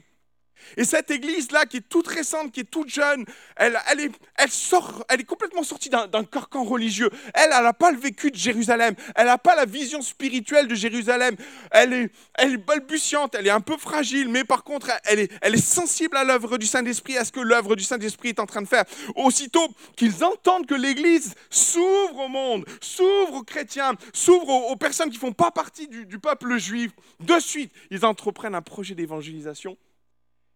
Et 0.78 0.86
cette 0.86 1.12
église-là, 1.12 1.66
qui 1.66 1.78
est 1.78 1.90
toute 1.90 2.08
récente, 2.08 2.52
qui 2.52 2.62
est 2.62 2.70
toute 2.70 2.90
jeune, 2.90 3.26
elle, 3.56 3.78
est, 4.00 5.24
complètement 5.26 5.64
sortie 5.64 5.90
d'un 5.90 6.24
carcan 6.24 6.64
religieux. 6.64 7.10
Elle, 7.34 7.50
n'a 7.50 7.74
pas 7.74 7.92
le 7.92 7.98
vécu 7.98 8.32
de 8.32 8.36
Jérusalem. 8.36 8.96
Elle 9.16 9.28
n'a 9.28 9.38
pas 9.38 9.56
la 9.56 9.66
vision 9.66 10.02
spirituelle 10.02 10.68
de 10.68 10.76
Jérusalem. 10.76 11.36
Elle 11.72 11.94
est, 12.38 12.58
balbutiante, 12.58 13.36
elle 13.36 13.48
est 13.48 13.52
un 13.52 13.62
peu 13.62 13.78
fragile, 13.78 14.30
mais 14.30 14.44
par 14.44 14.64
contre, 14.64 14.92
elle 15.06 15.20
est, 15.20 15.58
sensible 15.58 16.18
à 16.18 16.24
l'œuvre 16.24 16.58
du 16.58 16.66
Saint-Esprit, 16.66 17.18
à 17.18 17.26
ce 17.26 17.32
que 17.32 17.40
l'œuvre 17.40 17.76
du 17.76 17.84
Saint-Esprit 17.84 18.30
est 18.30 18.40
en 18.40 18.46
train 18.46 18.62
de 18.62 18.68
faire. 18.68 18.86
Aussitôt 19.16 19.68
qu'ils 19.96 20.24
entendent 20.24 20.66
que 20.66 20.76
l'église 20.76 21.36
s'ouvre 21.50 22.26
au 22.26 22.28
monde, 22.28 22.66
s'ouvre 22.82 23.36
aux 23.36 23.44
chrétiens, 23.44 23.94
s'ouvre 24.14 24.50
aux, 24.50 24.76
personnes 24.76 25.10
qui 25.10 25.18
ne 25.18 25.22
font 25.22 25.32
pas 25.32 25.52
partie 25.52 25.88
du 25.88 26.20
peuple 26.20 26.58
juif, 26.58 26.92
de 27.20 27.40
suite, 27.40 27.72
ils 27.92 28.06
entreprennent 28.06 28.56
un 28.56 28.62
projet 28.62 28.96
d'évangélisation 28.96 29.78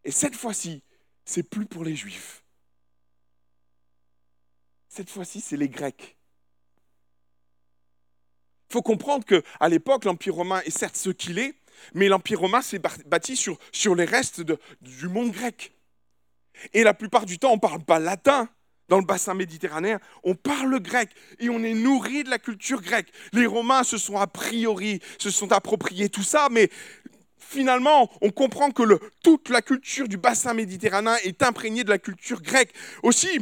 et 0.03 0.11
cette 0.11 0.35
fois-ci, 0.35 0.83
c'est 1.25 1.43
plus 1.43 1.65
pour 1.65 1.83
les 1.83 1.95
Juifs. 1.95 2.43
Cette 4.87 5.09
fois-ci, 5.09 5.41
c'est 5.41 5.57
les 5.57 5.69
Grecs. 5.69 6.17
Il 8.69 8.73
faut 8.73 8.81
comprendre 8.81 9.25
qu'à 9.25 9.69
l'époque, 9.69 10.05
l'Empire 10.05 10.35
romain 10.35 10.61
est 10.65 10.77
certes 10.77 10.95
ce 10.95 11.09
qu'il 11.09 11.39
est, 11.39 11.55
mais 11.93 12.07
l'Empire 12.07 12.39
romain 12.39 12.61
s'est 12.61 12.79
bâti 12.79 13.35
sur, 13.35 13.95
les 13.95 14.05
restes 14.05 14.41
du 14.81 15.07
monde 15.07 15.31
grec. 15.31 15.73
Et 16.73 16.83
la 16.83 16.93
plupart 16.93 17.25
du 17.25 17.37
temps, 17.37 17.51
on 17.51 17.55
ne 17.55 17.61
parle 17.61 17.83
pas 17.83 17.99
latin 17.99 18.49
dans 18.89 18.99
le 18.99 19.05
bassin 19.05 19.33
méditerranéen, 19.33 19.99
on 20.23 20.33
parle 20.33 20.79
grec 20.79 21.09
et 21.39 21.49
on 21.49 21.61
est 21.61 21.73
nourri 21.73 22.23
de 22.23 22.29
la 22.29 22.39
culture 22.39 22.81
grecque. 22.81 23.11
Les 23.33 23.45
Romains 23.45 23.83
se 23.83 23.97
sont 23.97 24.17
a 24.17 24.27
priori, 24.27 25.01
se 25.19 25.29
sont 25.29 25.51
appropriés 25.51 26.09
tout 26.09 26.23
ça, 26.23 26.47
mais 26.49 26.69
finalement, 27.47 28.09
on 28.21 28.31
comprend 28.31 28.71
que 28.71 28.83
toute 29.23 29.49
la 29.49 29.61
culture 29.61 30.07
du 30.07 30.17
bassin 30.17 30.53
méditerranéen 30.53 31.15
est 31.23 31.41
imprégnée 31.43 31.83
de 31.83 31.89
la 31.89 31.97
culture 31.97 32.41
grecque. 32.41 32.73
Aussi, 33.03 33.39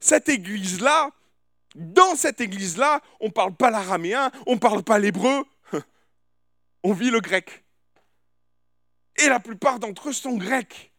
cette 0.00 0.28
église-là, 0.28 1.10
dans 1.74 2.14
cette 2.16 2.40
église-là, 2.40 3.00
on 3.20 3.26
ne 3.26 3.32
parle 3.32 3.54
pas 3.54 3.70
l'araméen, 3.70 4.30
on 4.46 4.54
ne 4.54 4.58
parle 4.58 4.82
pas 4.82 4.98
l'hébreu, 4.98 5.44
on 6.82 6.92
vit 6.92 7.10
le 7.10 7.20
grec. 7.20 7.64
Et 9.16 9.28
la 9.28 9.40
plupart 9.40 9.78
d'entre 9.78 10.10
eux 10.10 10.12
sont 10.12 10.36
grecs. 10.36 10.92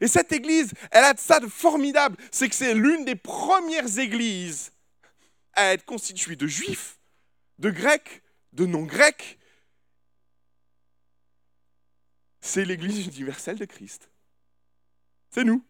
Et 0.00 0.08
cette 0.08 0.32
église, 0.32 0.72
elle 0.90 1.04
a 1.04 1.12
de 1.12 1.20
ça 1.20 1.40
de 1.40 1.46
formidable, 1.46 2.16
c'est 2.32 2.48
que 2.48 2.54
c'est 2.54 2.74
l'une 2.74 3.04
des 3.04 3.16
premières 3.16 3.98
églises 3.98 4.72
à 5.52 5.72
être 5.72 5.84
constituée 5.84 6.36
de 6.36 6.46
juifs, 6.46 6.98
de 7.58 7.70
grecs, 7.70 8.22
de 8.54 8.66
non-grecs, 8.66 9.38
c'est 12.44 12.66
l'Église 12.66 13.06
universelle 13.06 13.56
de 13.56 13.64
Christ. 13.64 14.10
C'est 15.30 15.44
nous. 15.44 15.64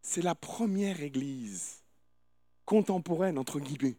C'est 0.00 0.22
la 0.22 0.34
première 0.34 1.02
Église 1.02 1.82
contemporaine, 2.64 3.38
entre 3.38 3.60
guillemets. 3.60 3.98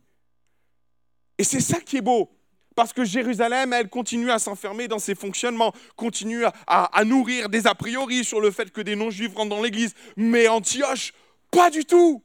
Et 1.37 1.43
c'est 1.43 1.59
ça 1.59 1.79
qui 1.79 1.97
est 1.97 2.01
beau. 2.01 2.31
Parce 2.73 2.93
que 2.93 3.05
Jérusalem, 3.05 3.73
elle 3.73 3.89
continue 3.89 4.31
à 4.31 4.39
s'enfermer 4.39 4.87
dans 4.87 4.97
ses 4.97 5.13
fonctionnements, 5.13 5.71
continue 5.95 6.45
à, 6.65 7.03
nourrir 7.05 7.47
des 7.47 7.67
a 7.67 7.75
priori 7.75 8.25
sur 8.25 8.41
le 8.41 8.49
fait 8.49 8.71
que 8.71 8.81
des 8.81 8.95
non-juifs 8.95 9.35
rentrent 9.35 9.55
dans 9.55 9.61
l'Église. 9.61 9.93
Mais 10.17 10.47
Antioche, 10.47 11.13
pas 11.51 11.69
du 11.69 11.85
tout. 11.85 12.23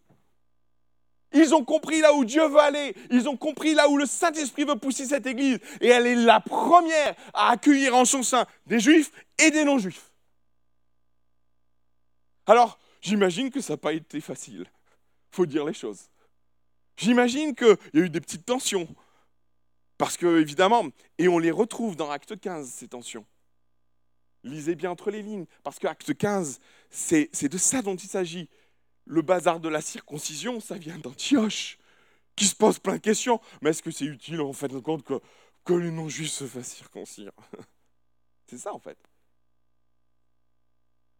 Ils 1.32 1.54
ont 1.54 1.64
compris 1.64 2.00
là 2.00 2.12
où 2.14 2.24
Dieu 2.24 2.46
veut 2.48 2.58
aller. 2.58 2.94
Ils 3.10 3.28
ont 3.28 3.36
compris 3.36 3.74
là 3.74 3.88
où 3.88 3.96
le 3.96 4.06
Saint-Esprit 4.06 4.64
veut 4.64 4.76
pousser 4.76 5.04
cette 5.06 5.26
Église. 5.26 5.58
Et 5.80 5.88
elle 5.88 6.06
est 6.06 6.16
la 6.16 6.40
première 6.40 7.14
à 7.34 7.50
accueillir 7.50 7.94
en 7.94 8.04
son 8.04 8.22
sein 8.22 8.46
des 8.66 8.80
Juifs 8.80 9.12
et 9.38 9.50
des 9.50 9.64
non-Juifs. 9.64 10.10
Alors, 12.46 12.78
j'imagine 13.00 13.50
que 13.50 13.60
ça 13.60 13.74
n'a 13.74 13.76
pas 13.76 13.92
été 13.92 14.20
facile. 14.20 14.66
faut 15.30 15.46
dire 15.46 15.64
les 15.64 15.74
choses. 15.74 16.08
J'imagine 16.96 17.54
qu'il 17.54 17.76
y 17.94 18.00
a 18.00 18.02
eu 18.02 18.10
des 18.10 18.20
petites 18.20 18.44
tensions. 18.44 18.88
Parce 19.96 20.16
que, 20.16 20.40
évidemment, 20.40 20.86
et 21.18 21.28
on 21.28 21.38
les 21.38 21.50
retrouve 21.50 21.94
dans 21.94 22.10
Acte 22.10 22.40
15, 22.40 22.68
ces 22.68 22.88
tensions. 22.88 23.24
Lisez 24.42 24.74
bien 24.74 24.90
entre 24.90 25.10
les 25.10 25.22
lignes, 25.22 25.44
parce 25.62 25.78
que 25.78 25.86
Acte 25.86 26.16
15, 26.16 26.58
c'est 26.90 27.48
de 27.48 27.58
ça 27.58 27.82
dont 27.82 27.94
il 27.94 28.08
s'agit 28.08 28.48
le 29.10 29.22
bazar 29.22 29.58
de 29.58 29.68
la 29.68 29.80
circoncision, 29.80 30.60
ça 30.60 30.78
vient 30.78 30.96
d'Antioche, 30.98 31.78
qui 32.36 32.46
se 32.46 32.54
pose 32.54 32.78
plein 32.78 32.94
de 32.94 33.00
questions. 33.00 33.40
Mais 33.60 33.70
est-ce 33.70 33.82
que 33.82 33.90
c'est 33.90 34.04
utile 34.04 34.40
en 34.40 34.52
fait 34.52 34.68
de 34.68 34.78
compte 34.78 35.04
que, 35.04 35.20
les 35.72 35.90
non-juifs 35.90 36.32
se 36.32 36.46
fassent 36.46 36.72
circoncire 36.72 37.32
C'est 38.46 38.58
ça 38.58 38.72
en 38.74 38.78
fait. 38.78 38.98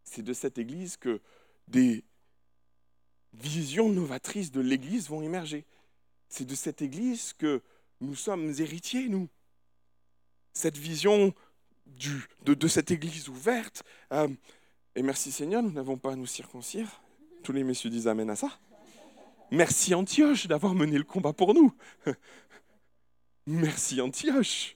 C'est 0.03 0.23
de 0.23 0.33
cette 0.33 0.57
église 0.57 0.97
que 0.97 1.21
des 1.67 2.03
visions 3.33 3.87
novatrices 3.87 4.51
de 4.51 4.59
l'église 4.59 5.09
vont 5.09 5.21
émerger. 5.21 5.65
C'est 6.27 6.45
de 6.45 6.55
cette 6.55 6.81
église 6.81 7.33
que 7.33 7.61
nous 8.01 8.15
sommes 8.15 8.53
héritiers, 8.59 9.07
nous. 9.07 9.29
Cette 10.53 10.77
vision 10.77 11.33
de, 11.85 12.67
cette 12.67 12.91
église 12.91 13.29
ouverte. 13.29 13.83
Euh, 14.11 14.27
et 14.95 15.03
merci 15.03 15.31
Seigneur, 15.31 15.61
nous 15.63 15.71
n'avons 15.71 15.97
pas 15.97 16.13
à 16.13 16.15
nous 16.15 16.25
circoncire. 16.25 17.00
Tous 17.43 17.51
les 17.51 17.63
messieurs 17.63 17.89
disent 17.89 18.07
Amen 18.07 18.29
à 18.29 18.35
ça. 18.35 18.59
Merci 19.51 19.93
Antioche 19.93 20.47
d'avoir 20.47 20.75
mené 20.75 20.97
le 20.97 21.03
combat 21.03 21.33
pour 21.33 21.53
nous. 21.53 21.73
Merci 23.45 23.99
Antioche. 23.99 24.75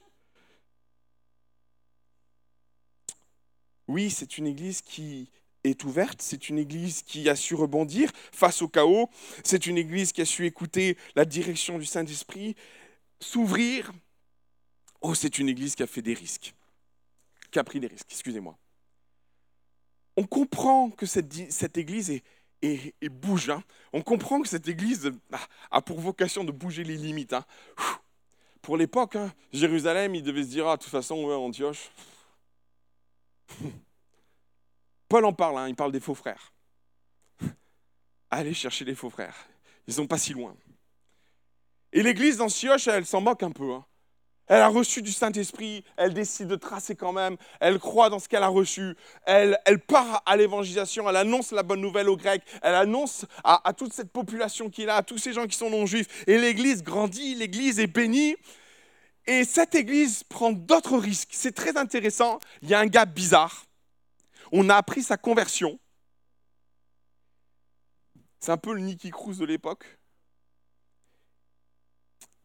Oui, 3.88 4.10
c'est 4.10 4.36
une 4.36 4.46
église 4.46 4.80
qui 4.82 5.30
est 5.62 5.84
ouverte, 5.84 6.20
c'est 6.20 6.48
une 6.48 6.58
église 6.58 7.02
qui 7.02 7.28
a 7.28 7.36
su 7.36 7.54
rebondir 7.54 8.10
face 8.32 8.62
au 8.62 8.68
chaos, 8.68 9.08
c'est 9.44 9.66
une 9.66 9.78
église 9.78 10.12
qui 10.12 10.20
a 10.20 10.24
su 10.24 10.44
écouter 10.44 10.96
la 11.14 11.24
direction 11.24 11.78
du 11.78 11.86
Saint-Esprit, 11.86 12.56
s'ouvrir. 13.20 13.92
Oh, 15.00 15.14
c'est 15.14 15.38
une 15.38 15.48
église 15.48 15.74
qui 15.74 15.82
a 15.82 15.86
fait 15.86 16.02
des 16.02 16.14
risques, 16.14 16.54
qui 17.50 17.58
a 17.58 17.64
pris 17.64 17.78
des 17.78 17.86
risques, 17.86 18.08
excusez-moi. 18.10 18.58
On 20.16 20.24
comprend 20.24 20.90
que 20.90 21.04
cette, 21.04 21.76
église 21.76 22.10
est, 22.10 22.24
et, 23.00 23.08
bouge. 23.08 23.50
Hein. 23.50 23.62
On 23.92 24.02
comprend 24.02 24.40
que 24.40 24.48
cette 24.48 24.68
église 24.68 25.12
a 25.70 25.82
pour 25.82 26.00
vocation 26.00 26.44
de 26.44 26.52
bouger 26.52 26.84
les 26.84 26.96
limites. 26.96 27.32
Hein. 27.32 27.44
Pour 28.62 28.76
l'époque, 28.76 29.16
hein, 29.16 29.32
Jérusalem, 29.52 30.14
il 30.14 30.22
devait 30.22 30.42
se 30.42 30.48
dire, 30.48 30.66
ah, 30.66 30.76
de 30.76 30.82
toute 30.82 30.90
façon, 30.90 31.24
ouais, 31.24 31.34
Antioche. 31.34 31.90
Paul 35.08 35.24
en 35.24 35.32
parle, 35.32 35.68
il 35.68 35.76
parle 35.76 35.92
des 35.92 36.00
faux 36.00 36.14
frères. 36.14 36.52
Allez 38.30 38.54
chercher 38.54 38.84
les 38.84 38.94
faux 38.94 39.10
frères. 39.10 39.36
Ils 39.86 39.94
sont 39.94 40.06
pas 40.06 40.18
si 40.18 40.32
loin. 40.32 40.56
Et 41.92 42.02
l'église 42.02 42.38
d'Antioche, 42.38 42.88
elle 42.88 43.06
s'en 43.06 43.20
moque 43.20 43.42
un 43.42 43.52
peu. 43.52 43.72
Elle 44.48 44.60
a 44.60 44.68
reçu 44.68 45.02
du 45.02 45.12
Saint-Esprit, 45.12 45.82
elle 45.96 46.14
décide 46.14 46.46
de 46.46 46.54
tracer 46.54 46.94
quand 46.94 47.12
même, 47.12 47.36
elle 47.58 47.80
croit 47.80 48.10
dans 48.10 48.20
ce 48.20 48.28
qu'elle 48.28 48.44
a 48.44 48.48
reçu, 48.48 48.96
elle, 49.24 49.58
elle 49.64 49.80
part 49.80 50.22
à 50.24 50.36
l'évangélisation, 50.36 51.08
elle 51.10 51.16
annonce 51.16 51.50
la 51.50 51.64
bonne 51.64 51.80
nouvelle 51.80 52.08
aux 52.08 52.16
Grecs, 52.16 52.44
elle 52.62 52.76
annonce 52.76 53.26
à, 53.42 53.72
toute 53.76 53.92
cette 53.92 54.12
population 54.12 54.70
qui 54.70 54.84
est 54.84 54.86
là, 54.86 54.96
à 54.96 55.02
tous 55.02 55.18
ces 55.18 55.32
gens 55.32 55.46
qui 55.46 55.56
sont 55.56 55.68
non-juifs, 55.68 56.24
et 56.28 56.38
l'Église 56.38 56.84
grandit, 56.84 57.34
l'Église 57.34 57.80
est 57.80 57.88
bénie, 57.88 58.36
et 59.26 59.42
cette 59.42 59.74
Église 59.74 60.22
prend 60.22 60.52
d'autres 60.52 60.96
risques. 60.96 61.30
C'est 61.32 61.54
très 61.54 61.76
intéressant, 61.76 62.38
il 62.62 62.68
y 62.68 62.74
a 62.74 62.78
un 62.78 62.86
gars 62.86 63.04
bizarre, 63.04 63.66
on 64.52 64.68
a 64.68 64.76
appris 64.76 65.02
sa 65.02 65.16
conversion, 65.16 65.80
c'est 68.38 68.52
un 68.52 68.58
peu 68.58 68.74
le 68.74 68.80
Nicky 68.80 69.10
Cruz 69.10 69.38
de 69.38 69.44
l'époque, 69.44 69.98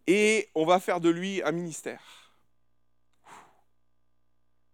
et 0.07 0.49
on 0.55 0.65
va 0.65 0.79
faire 0.79 0.99
de 0.99 1.09
lui 1.09 1.41
un 1.43 1.51
ministère. 1.51 2.01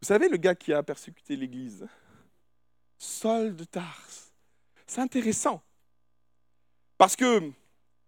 Vous 0.02 0.08
savez, 0.08 0.30
le 0.30 0.38
gars 0.38 0.56
qui 0.56 0.74
a 0.74 0.84
persécuté 0.84 1.36
l'Église, 1.36 1.88
Saul 2.98 3.56
de 3.56 3.64
Tars, 3.64 4.08
c'est 4.86 5.02
intéressant. 5.02 5.62
Parce 6.98 7.16
que 7.16 7.52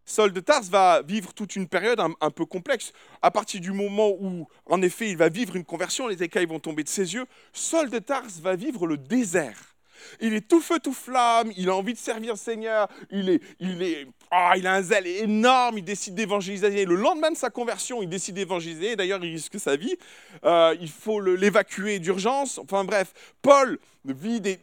Saul 0.05 0.33
de 0.33 0.39
Tars 0.39 0.63
va 0.63 1.03
vivre 1.03 1.33
toute 1.33 1.55
une 1.55 1.67
période 1.67 1.99
un, 1.99 2.31
peu 2.31 2.45
complexe. 2.45 2.93
À 3.21 3.29
partir 3.29 3.61
du 3.61 3.71
moment 3.71 4.09
où, 4.19 4.47
en 4.65 4.81
effet, 4.81 5.09
il 5.09 5.17
va 5.17 5.29
vivre 5.29 5.55
une 5.55 5.65
conversion, 5.65 6.07
les 6.07 6.23
écailles 6.23 6.47
vont 6.47 6.59
tomber 6.59 6.83
de 6.83 6.89
ses 6.89 7.13
yeux, 7.13 7.25
Saul 7.53 7.91
de 7.91 7.99
Tars 7.99 8.25
va 8.41 8.55
vivre 8.55 8.87
le 8.87 8.97
désert. 8.97 9.75
Il 10.19 10.33
est 10.33 10.47
tout 10.47 10.61
feu, 10.61 10.79
tout 10.79 10.93
flamme, 10.93 11.51
il 11.57 11.69
a 11.69 11.75
envie 11.75 11.93
de 11.93 11.99
servir 11.99 12.33
le 12.33 12.39
Seigneur, 12.39 12.87
il, 13.11 13.29
est, 13.29 13.41
il, 13.59 13.83
est, 13.83 14.07
ah, 14.31 14.53
il 14.57 14.67
a 14.67 14.75
un 14.75 14.81
zèle 14.81 15.07
énorme, 15.07 15.79
il 15.79 15.83
décide 15.83 16.13
d'évangéliser. 16.13 16.85
Le 16.85 16.95
lendemain 16.95 17.31
de 17.31 17.37
sa 17.37 17.49
conversion, 17.49 18.03
il 18.03 18.09
décide 18.09 18.35
d'évangéliser, 18.35 18.95
d'ailleurs 18.95 19.23
il 19.23 19.31
risque 19.31 19.59
sa 19.59 19.75
vie, 19.75 19.95
euh, 20.43 20.75
il 20.79 20.89
faut 20.89 21.19
l'évacuer 21.19 21.97
d'urgence. 21.99 22.59
Enfin 22.59 22.83
bref, 22.83 23.13
Paul 23.41 23.79
vit 24.05 24.39
des... 24.39 24.59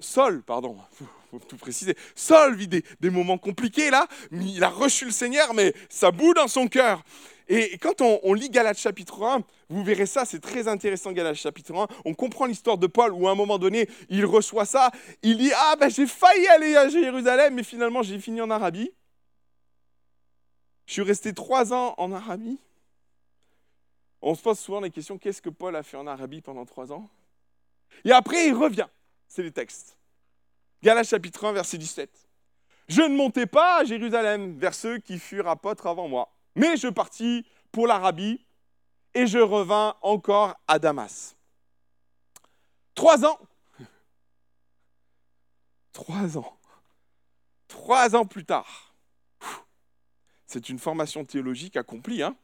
Saul, 0.00 0.42
pardon, 0.42 0.76
faut 1.30 1.38
tout 1.38 1.56
préciser. 1.56 1.94
Saul 2.16 2.56
vit 2.56 2.68
des, 2.68 3.10
moments 3.10 3.38
compliqués 3.38 3.90
là, 3.90 4.08
il 4.32 4.64
a 4.64 4.68
reçu 4.68 5.04
le 5.04 5.12
Seigneur, 5.12 5.54
mais 5.54 5.72
ça 5.88 6.10
bout 6.10 6.34
dans 6.34 6.48
son 6.48 6.66
cœur. 6.66 7.04
Et 7.52 7.78
quand 7.78 8.00
on, 8.00 8.32
lit 8.32 8.48
Galates 8.48 8.78
chapitre 8.78 9.24
1, 9.24 9.42
vous 9.70 9.82
verrez 9.82 10.06
ça, 10.06 10.24
c'est 10.24 10.38
très 10.38 10.68
intéressant 10.68 11.10
Galates 11.10 11.34
chapitre 11.34 11.74
1. 11.74 11.88
On 12.04 12.14
comprend 12.14 12.46
l'histoire 12.46 12.78
de 12.78 12.86
Paul 12.86 13.12
où 13.12 13.26
à 13.26 13.32
un 13.32 13.34
moment 13.34 13.58
donné, 13.58 13.88
il 14.08 14.24
reçoit 14.24 14.64
ça. 14.64 14.92
Il 15.22 15.36
dit 15.36 15.50
Ah, 15.56 15.74
ben 15.74 15.90
j'ai 15.90 16.06
failli 16.06 16.46
aller 16.46 16.76
à 16.76 16.88
Jérusalem, 16.88 17.54
mais 17.54 17.64
finalement 17.64 18.04
j'ai 18.04 18.20
fini 18.20 18.40
en 18.40 18.50
Arabie. 18.50 18.92
Je 20.86 20.92
suis 20.92 21.02
resté 21.02 21.34
trois 21.34 21.72
ans 21.72 21.96
en 21.98 22.12
Arabie. 22.12 22.60
On 24.22 24.36
se 24.36 24.42
pose 24.42 24.60
souvent 24.60 24.78
la 24.78 24.90
question 24.90 25.18
qu'est-ce 25.18 25.42
que 25.42 25.50
Paul 25.50 25.74
a 25.74 25.82
fait 25.82 25.96
en 25.96 26.06
Arabie 26.06 26.42
pendant 26.42 26.64
trois 26.64 26.92
ans? 26.92 27.10
Et 28.04 28.12
après, 28.12 28.46
il 28.46 28.54
revient. 28.54 28.86
C'est 29.26 29.42
les 29.42 29.50
textes. 29.50 29.98
Galates 30.84 31.08
chapitre 31.08 31.44
1, 31.46 31.52
verset 31.54 31.78
17. 31.78 32.10
Je 32.86 33.02
ne 33.02 33.16
montais 33.16 33.46
pas 33.46 33.80
à 33.80 33.84
Jérusalem 33.84 34.56
vers 34.56 34.74
ceux 34.74 34.98
qui 34.98 35.18
furent 35.18 35.48
apôtres 35.48 35.88
avant 35.88 36.06
moi 36.06 36.32
mais 36.54 36.76
je 36.76 36.88
partis 36.88 37.46
pour 37.72 37.86
l'Arabie 37.86 38.44
et 39.14 39.26
je 39.26 39.38
revins 39.38 39.94
encore 40.02 40.54
à 40.68 40.78
Damas. 40.78 41.36
Trois 42.94 43.24
ans. 43.24 43.38
Trois 45.92 46.38
ans. 46.38 46.56
Trois 47.68 48.16
ans 48.16 48.26
plus 48.26 48.44
tard. 48.44 48.94
C'est 50.46 50.68
une 50.68 50.78
formation 50.78 51.24
théologique 51.24 51.76
accomplie. 51.76 52.22
Hein 52.22 52.36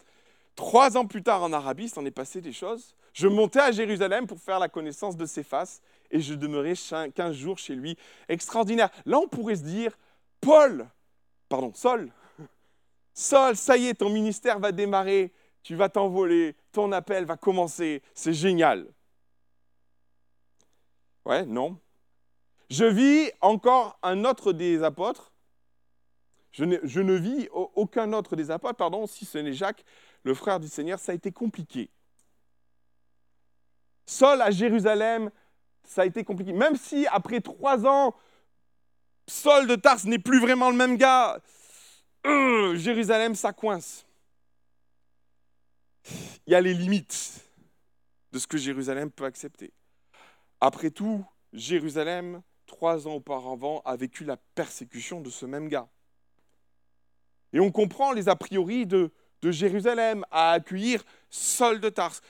Trois 0.55 0.97
ans 0.97 1.07
plus 1.07 1.23
tard 1.23 1.42
en 1.42 1.53
Arabie, 1.53 1.88
s'en 1.88 2.05
est 2.05 2.11
passé 2.11 2.40
des 2.40 2.53
choses. 2.53 2.95
Je 3.12 3.29
montais 3.29 3.61
à 3.61 3.73
Jérusalem 3.73 4.27
pour 4.27 4.38
faire 4.40 4.59
la 4.59 4.69
connaissance 4.69 5.16
de 5.16 5.27
faces 5.27 5.81
et 6.11 6.21
je 6.21 6.35
demeurais 6.35 6.75
15 6.75 7.35
jours 7.35 7.59
chez 7.59 7.75
lui. 7.75 7.97
Extraordinaire. 8.29 8.90
Là, 9.05 9.19
on 9.19 9.29
pourrait 9.29 9.57
se 9.57 9.62
dire, 9.62 9.97
Paul, 10.40 10.88
pardon, 11.49 11.73
Saul, 11.75 12.12
Saul, 13.18 13.57
ça 13.57 13.79
y 13.79 13.87
est, 13.87 13.94
ton 13.94 14.11
ministère 14.11 14.59
va 14.59 14.72
démarrer, 14.72 15.33
tu 15.62 15.74
vas 15.74 15.88
t'envoler, 15.88 16.55
ton 16.70 16.92
appel 16.92 17.24
va 17.24 17.38
commencer, 17.38 18.02
c'est 18.12 18.35
génial. 18.35 18.87
Ouais, 21.24 21.46
non. 21.46 21.81
Je 22.68 22.85
vis 22.85 23.31
encore 23.40 23.98
un 24.02 24.26
autre 24.26 24.52
des 24.52 24.83
apôtres. 24.83 25.33
Je 26.52 26.64
ne, 26.64 27.14
vis 27.14 27.48
aucun 27.52 28.12
autre 28.12 28.37
des 28.37 28.50
apôtres, 28.50 28.76
pardon, 28.76 29.07
si 29.07 29.24
ce 29.24 29.38
n'est 29.38 29.55
Jacques, 29.55 29.85
le 30.22 30.35
frère 30.35 30.61
du 30.61 30.68
Seigneur, 30.68 30.98
ça 30.98 31.12
a 31.12 31.14
été 31.14 31.33
compliqué. 31.33 31.90
Saul 34.05 34.42
à 34.42 34.50
Jérusalem, 34.50 35.31
ça 35.85 36.02
a 36.02 36.05
été 36.05 36.22
compliqué. 36.22 36.52
Même 36.52 36.76
si 36.76 37.07
après 37.07 37.40
trois 37.40 37.87
ans, 37.87 38.14
Saul 39.26 39.66
de 39.66 39.74
Tars 39.74 40.05
n'est 40.05 40.18
plus 40.18 40.38
vraiment 40.38 40.70
le 40.70 40.76
même 40.76 40.98
gars, 40.98 41.40
euh, 42.27 42.77
Jérusalem, 42.77 43.35
ça 43.35 43.53
coince. 43.53 44.07
Il 46.47 46.53
y 46.53 46.55
a 46.55 46.61
les 46.61 46.75
limites 46.75 47.45
de 48.33 48.39
ce 48.39 48.47
que 48.47 48.59
Jérusalem 48.59 49.11
peut 49.11 49.25
accepter. 49.25 49.73
Après 50.61 50.91
tout, 50.91 51.25
Jérusalem, 51.53 52.43
trois 52.67 53.07
ans 53.07 53.15
auparavant, 53.15 53.83
a 53.85 53.97
vécu 53.97 54.25
la 54.25 54.37
persécution 54.37 55.21
de 55.21 55.31
ce 55.31 55.47
même 55.47 55.69
gars. 55.69 55.89
Et 57.53 57.61
on 57.61 57.71
comprend 57.71 58.12
les 58.12 58.29
a 58.29 58.37
priori 58.37 58.87
de, 58.87 59.11
Jérusalem 59.43 60.25
à 60.33 60.53
accueillir 60.53 61.05
Saul 61.31 61.79
de 61.79 61.89
Tarse. 61.89 62.21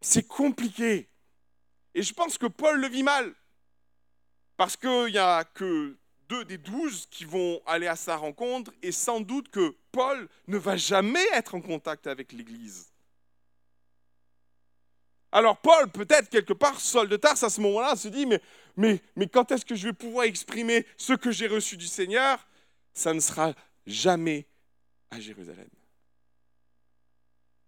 C'est 0.00 0.28
compliqué. 0.28 1.08
Et 1.94 2.02
je 2.02 2.14
pense 2.14 2.38
que 2.38 2.46
Paul 2.46 2.80
le 2.80 2.86
vit 2.86 3.02
mal. 3.02 3.34
Parce 4.56 4.76
qu'il 4.76 5.06
n'y 5.06 5.18
a 5.18 5.42
que 5.42 5.97
deux 6.28 6.44
des 6.44 6.58
douze 6.58 7.06
qui 7.10 7.24
vont 7.24 7.60
aller 7.66 7.86
à 7.86 7.96
sa 7.96 8.16
rencontre 8.16 8.72
et 8.82 8.92
sans 8.92 9.20
doute 9.20 9.48
que 9.48 9.74
Paul 9.92 10.28
ne 10.46 10.58
va 10.58 10.76
jamais 10.76 11.24
être 11.32 11.54
en 11.54 11.60
contact 11.60 12.06
avec 12.06 12.32
l'Église. 12.32 12.92
Alors 15.30 15.58
Paul, 15.58 15.90
peut-être 15.90 16.28
quelque 16.28 16.52
part, 16.52 16.80
Saul 16.80 17.08
de 17.08 17.16
Tarse, 17.16 17.42
à 17.42 17.50
ce 17.50 17.60
moment-là, 17.60 17.96
se 17.96 18.08
dit, 18.08 18.26
mais, 18.26 18.40
mais, 18.76 19.00
mais 19.16 19.28
quand 19.28 19.50
est-ce 19.52 19.64
que 19.64 19.74
je 19.74 19.88
vais 19.88 19.92
pouvoir 19.92 20.24
exprimer 20.24 20.86
ce 20.96 21.12
que 21.12 21.30
j'ai 21.30 21.46
reçu 21.46 21.76
du 21.76 21.86
Seigneur? 21.86 22.46
Ça 22.94 23.12
ne 23.12 23.20
sera 23.20 23.54
jamais 23.86 24.46
à 25.10 25.20
Jérusalem. 25.20 25.68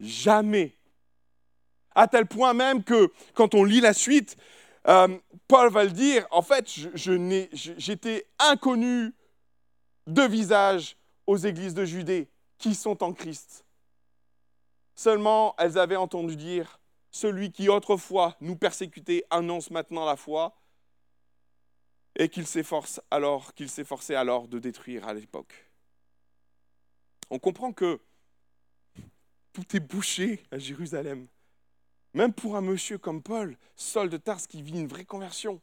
Jamais. 0.01 0.77
À 1.95 2.09
tel 2.09 2.27
point 2.27 2.55
même 2.55 2.83
que 2.83 3.13
quand 3.35 3.55
on 3.55 3.65
lit 3.65 3.81
la 3.81 3.93
suite, 3.93 4.37
euh, 4.89 5.19
Paul 5.47 5.71
va 5.71 5.85
le 5.85 5.91
dire, 5.91 6.27
en 6.31 6.43
fait, 6.43 6.69
j'étais 6.95 8.27
inconnu 8.39 9.15
de 10.07 10.23
visage 10.23 10.97
aux 11.27 11.37
églises 11.37 11.75
de 11.75 11.85
Judée 11.85 12.31
qui 12.59 12.75
sont 12.75 13.03
en 13.03 13.13
Christ. 13.13 13.65
Seulement, 14.95 15.55
elles 15.59 15.79
avaient 15.79 15.97
entendu 15.97 16.37
dire, 16.37 16.81
celui 17.11 17.53
qui 17.53 17.69
autrefois 17.69 18.37
nous 18.41 18.57
persécutait 18.57 19.25
annonce 19.31 19.71
maintenant 19.71 20.05
la 20.05 20.17
foi, 20.17 20.57
et 22.17 22.29
qu'il 22.29 22.47
s'efforce 22.47 23.01
alors, 23.11 23.55
qu'il 23.55 23.71
s'efforçait 23.71 24.15
alors 24.15 24.49
de 24.49 24.59
détruire 24.59 25.07
à 25.07 25.15
l'époque. 25.15 25.71
On 27.31 27.39
comprend 27.39 27.73
que 27.73 28.01
tout 29.53 29.77
est 29.77 29.81
bouché 29.81 30.45
à 30.51 30.59
Jérusalem. 30.59 31.29
Même 32.15 32.33
pour 32.33 32.57
un 32.57 32.61
monsieur 32.61 32.99
comme 32.99 33.23
Paul, 33.23 33.57
Saul 33.77 34.09
de 34.09 34.17
Tarse 34.17 34.47
qui 34.47 34.63
vit 34.63 34.79
une 34.79 34.89
vraie 34.89 35.05
conversion. 35.05 35.61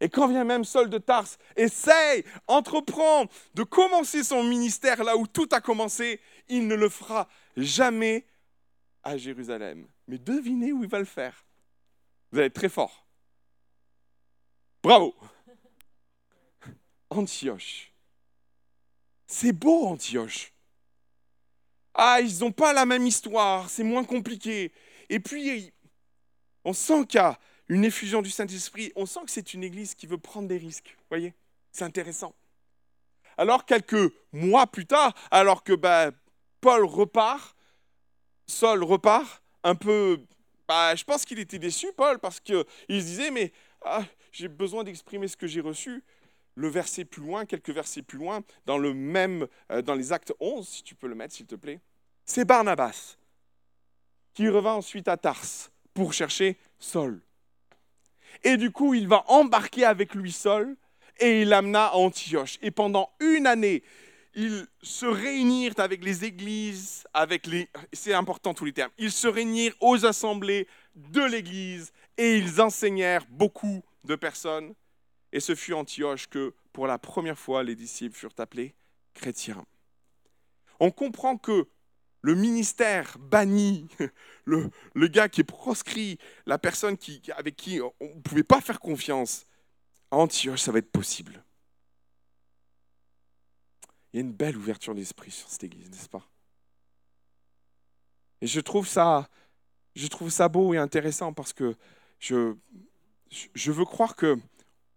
Et 0.00 0.08
quand 0.08 0.28
vient 0.28 0.44
même 0.44 0.64
Saul 0.64 0.88
de 0.88 0.98
Tarse, 0.98 1.38
essaye, 1.56 2.24
entreprend 2.46 3.26
de 3.54 3.62
commencer 3.62 4.24
son 4.24 4.42
ministère 4.42 5.04
là 5.04 5.16
où 5.16 5.26
tout 5.26 5.48
a 5.52 5.60
commencé, 5.60 6.20
il 6.48 6.66
ne 6.66 6.74
le 6.74 6.88
fera 6.88 7.28
jamais 7.56 8.26
à 9.02 9.18
Jérusalem. 9.18 9.86
Mais 10.08 10.18
devinez 10.18 10.72
où 10.72 10.82
il 10.82 10.88
va 10.88 10.98
le 10.98 11.04
faire. 11.04 11.44
Vous 12.32 12.38
allez 12.38 12.46
être 12.46 12.54
très 12.54 12.70
fort. 12.70 13.06
Bravo. 14.82 15.14
Antioche. 17.10 17.92
C'est 19.26 19.52
beau 19.52 19.86
Antioche. 19.86 20.52
Ah, 21.92 22.20
ils 22.20 22.38
n'ont 22.40 22.52
pas 22.52 22.72
la 22.72 22.86
même 22.86 23.06
histoire, 23.06 23.68
c'est 23.68 23.82
moins 23.82 24.04
compliqué. 24.04 24.72
Et 25.10 25.18
puis, 25.18 25.72
on 26.64 26.72
sent 26.72 27.04
qu'il 27.06 27.18
y 27.18 27.22
a 27.22 27.38
une 27.68 27.84
effusion 27.84 28.22
du 28.22 28.30
Saint-Esprit, 28.30 28.92
on 28.94 29.06
sent 29.06 29.20
que 29.24 29.30
c'est 29.30 29.54
une 29.54 29.64
église 29.64 29.94
qui 29.94 30.06
veut 30.06 30.18
prendre 30.18 30.48
des 30.48 30.56
risques. 30.56 30.96
Voyez 31.10 31.34
C'est 31.72 31.84
intéressant. 31.84 32.34
Alors, 33.36 33.66
quelques 33.66 34.12
mois 34.32 34.68
plus 34.68 34.86
tard, 34.86 35.12
alors 35.30 35.64
que 35.64 35.72
bah, 35.72 36.12
Paul 36.60 36.84
repart, 36.84 37.56
Saul 38.46 38.84
repart, 38.84 39.42
un 39.64 39.74
peu. 39.74 40.20
Bah, 40.68 40.94
je 40.94 41.04
pense 41.04 41.24
qu'il 41.24 41.40
était 41.40 41.58
déçu, 41.58 41.92
Paul, 41.96 42.20
parce 42.20 42.38
qu'il 42.38 42.64
se 42.88 43.06
disait 43.06 43.30
Mais 43.32 43.52
ah, 43.84 44.04
j'ai 44.30 44.48
besoin 44.48 44.84
d'exprimer 44.84 45.26
ce 45.26 45.36
que 45.36 45.48
j'ai 45.48 45.60
reçu. 45.60 46.04
Le 46.54 46.68
verset 46.68 47.04
plus 47.04 47.22
loin, 47.22 47.46
quelques 47.46 47.70
versets 47.70 48.02
plus 48.02 48.18
loin, 48.18 48.42
dans 48.66 48.78
le 48.78 48.94
même, 48.94 49.46
euh, 49.72 49.82
dans 49.82 49.94
les 49.94 50.12
actes 50.12 50.32
11, 50.40 50.68
si 50.68 50.82
tu 50.82 50.94
peux 50.94 51.06
le 51.08 51.14
mettre, 51.14 51.34
s'il 51.34 51.46
te 51.46 51.54
plaît, 51.54 51.80
c'est 52.26 52.44
Barnabas 52.44 53.16
qui 54.34 54.48
revint 54.48 54.74
ensuite 54.74 55.08
à 55.08 55.16
Tarse 55.16 55.70
pour 55.94 56.12
chercher 56.12 56.58
Saul. 56.78 57.20
Et 58.42 58.56
du 58.56 58.70
coup, 58.70 58.94
il 58.94 59.08
va 59.08 59.24
embarquer 59.28 59.84
avec 59.84 60.14
lui 60.14 60.32
Saul 60.32 60.76
et 61.18 61.42
il 61.42 61.48
l'amena 61.48 61.86
à 61.86 61.94
Antioche. 61.94 62.58
Et 62.62 62.70
pendant 62.70 63.10
une 63.20 63.46
année, 63.46 63.82
ils 64.34 64.66
se 64.82 65.06
réunirent 65.06 65.78
avec 65.78 66.04
les 66.04 66.24
églises, 66.24 67.04
avec 67.12 67.46
les, 67.46 67.68
c'est 67.92 68.14
important 68.14 68.54
tous 68.54 68.64
les 68.64 68.72
termes, 68.72 68.92
ils 68.98 69.12
se 69.12 69.26
réunirent 69.26 69.74
aux 69.80 70.06
assemblées 70.06 70.68
de 70.94 71.22
l'église 71.22 71.92
et 72.16 72.36
ils 72.36 72.60
enseignèrent 72.60 73.26
beaucoup 73.28 73.82
de 74.04 74.14
personnes. 74.14 74.74
Et 75.32 75.40
ce 75.40 75.54
fut 75.54 75.74
Antioche 75.74 76.28
que, 76.28 76.54
pour 76.72 76.86
la 76.86 76.98
première 76.98 77.38
fois, 77.38 77.62
les 77.62 77.74
disciples 77.74 78.16
furent 78.16 78.30
appelés 78.38 78.74
chrétiens. 79.14 79.64
On 80.78 80.90
comprend 80.90 81.36
que 81.36 81.68
le 82.22 82.34
ministère 82.34 83.16
banni, 83.18 83.88
le, 84.44 84.70
gars 85.08 85.28
qui 85.28 85.40
est 85.40 85.44
proscrit, 85.44 86.18
la 86.46 86.58
personne 86.58 86.96
qui, 86.96 87.22
avec 87.36 87.56
qui 87.56 87.80
on 87.80 87.92
ne 88.00 88.20
pouvait 88.20 88.42
pas 88.42 88.60
faire 88.60 88.80
confiance, 88.80 89.46
à 90.10 90.16
Antioche, 90.16 90.60
ça 90.60 90.72
va 90.72 90.78
être 90.78 90.90
possible. 90.90 91.44
Il 94.12 94.16
y 94.16 94.18
a 94.18 94.22
une 94.22 94.32
belle 94.32 94.56
ouverture 94.56 94.94
d'esprit 94.94 95.30
sur 95.30 95.48
cette 95.48 95.64
église, 95.64 95.88
n'est-ce 95.90 96.08
pas? 96.08 96.26
Et 98.40 98.46
je 98.46 98.60
trouve 98.60 98.88
ça, 98.88 99.28
beau 100.48 100.74
et 100.74 100.78
intéressant 100.78 101.32
parce 101.32 101.52
que 101.52 101.76
je, 102.18 102.54
je 103.54 103.72
veux 103.72 103.84
croire 103.84 104.16
que 104.16 104.36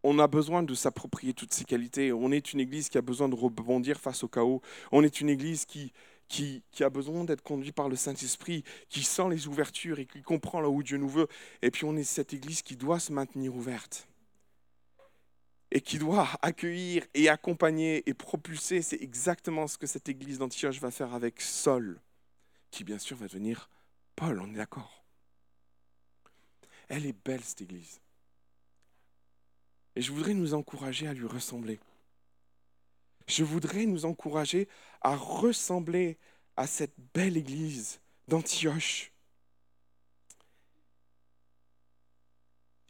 on 0.04 0.20
a 0.20 0.28
besoin 0.28 0.64
de 0.64 0.74
s'approprier 0.74 1.34
toutes 1.34 1.54
ces 1.54 1.64
qualités. 1.64 2.12
On 2.12 2.32
est 2.32 2.52
une 2.52 2.60
église 2.60 2.90
qui 2.90 2.98
a 2.98 3.02
besoin 3.02 3.30
de 3.30 3.36
rebondir 3.36 4.00
face 4.00 4.24
au 4.24 4.28
chaos. 4.28 4.62
On 4.92 5.02
est 5.02 5.22
une 5.22 5.30
église 5.30 5.66
qui, 5.66 5.94
qui, 6.34 6.84
a 6.84 6.90
besoin 6.90 7.24
d'être 7.24 7.44
conduit 7.44 7.72
par 7.72 7.90
le 7.90 7.96
Saint-Esprit, 7.96 8.64
qui 8.90 9.04
sent 9.04 9.30
les 9.30 9.48
ouvertures 9.48 10.00
et 10.00 10.08
qui 10.08 10.24
comprend 10.24 10.62
là 10.62 10.70
où 10.70 10.82
Dieu 10.82 10.98
nous 10.98 11.10
veut. 11.10 11.28
Et 11.62 11.70
puis 11.70 11.86
on 11.86 11.96
est 11.96 12.04
cette 12.04 12.34
Église 12.34 12.64
qui 12.64 12.76
doit 12.76 13.00
se 13.00 13.14
maintenir 13.14 13.56
ouverte 13.56 14.08
et 15.70 15.82
qui 15.82 16.00
doit 16.00 16.28
accueillir 16.42 17.06
et 17.14 17.30
accompagner 17.30 18.08
et 18.10 18.14
propulser. 18.16 18.82
C'est 18.82 19.02
exactement 19.02 19.68
ce 19.68 19.78
que 19.78 19.86
cette 19.86 20.10
Église 20.10 20.40
d'Antioche 20.40 20.80
va 20.80 20.90
faire 20.90 21.14
avec 21.14 21.40
Saul, 21.40 22.00
qui 22.72 22.84
bien 22.84 22.98
sûr 22.98 23.18
va 23.18 23.28
devenir 23.28 23.70
Paul, 24.16 24.40
on 24.40 24.52
est 24.54 24.58
d'accord. 24.58 25.04
Elle 26.90 27.06
est 27.06 27.26
belle, 27.26 27.42
cette 27.42 27.62
Église. 27.62 28.02
Et 29.96 30.02
je 30.02 30.12
voudrais 30.12 30.34
nous 30.34 30.54
encourager 30.54 31.08
à 31.08 31.14
lui 31.14 31.28
ressembler. 31.28 31.80
Je 33.28 33.44
voudrais 33.44 33.86
nous 33.86 34.06
encourager 34.06 34.68
à 35.02 35.16
ressembler 35.16 36.18
à 36.56 36.68
cette 36.68 36.94
belle 37.14 37.38
église 37.38 38.00
d'Antioche. 38.28 39.12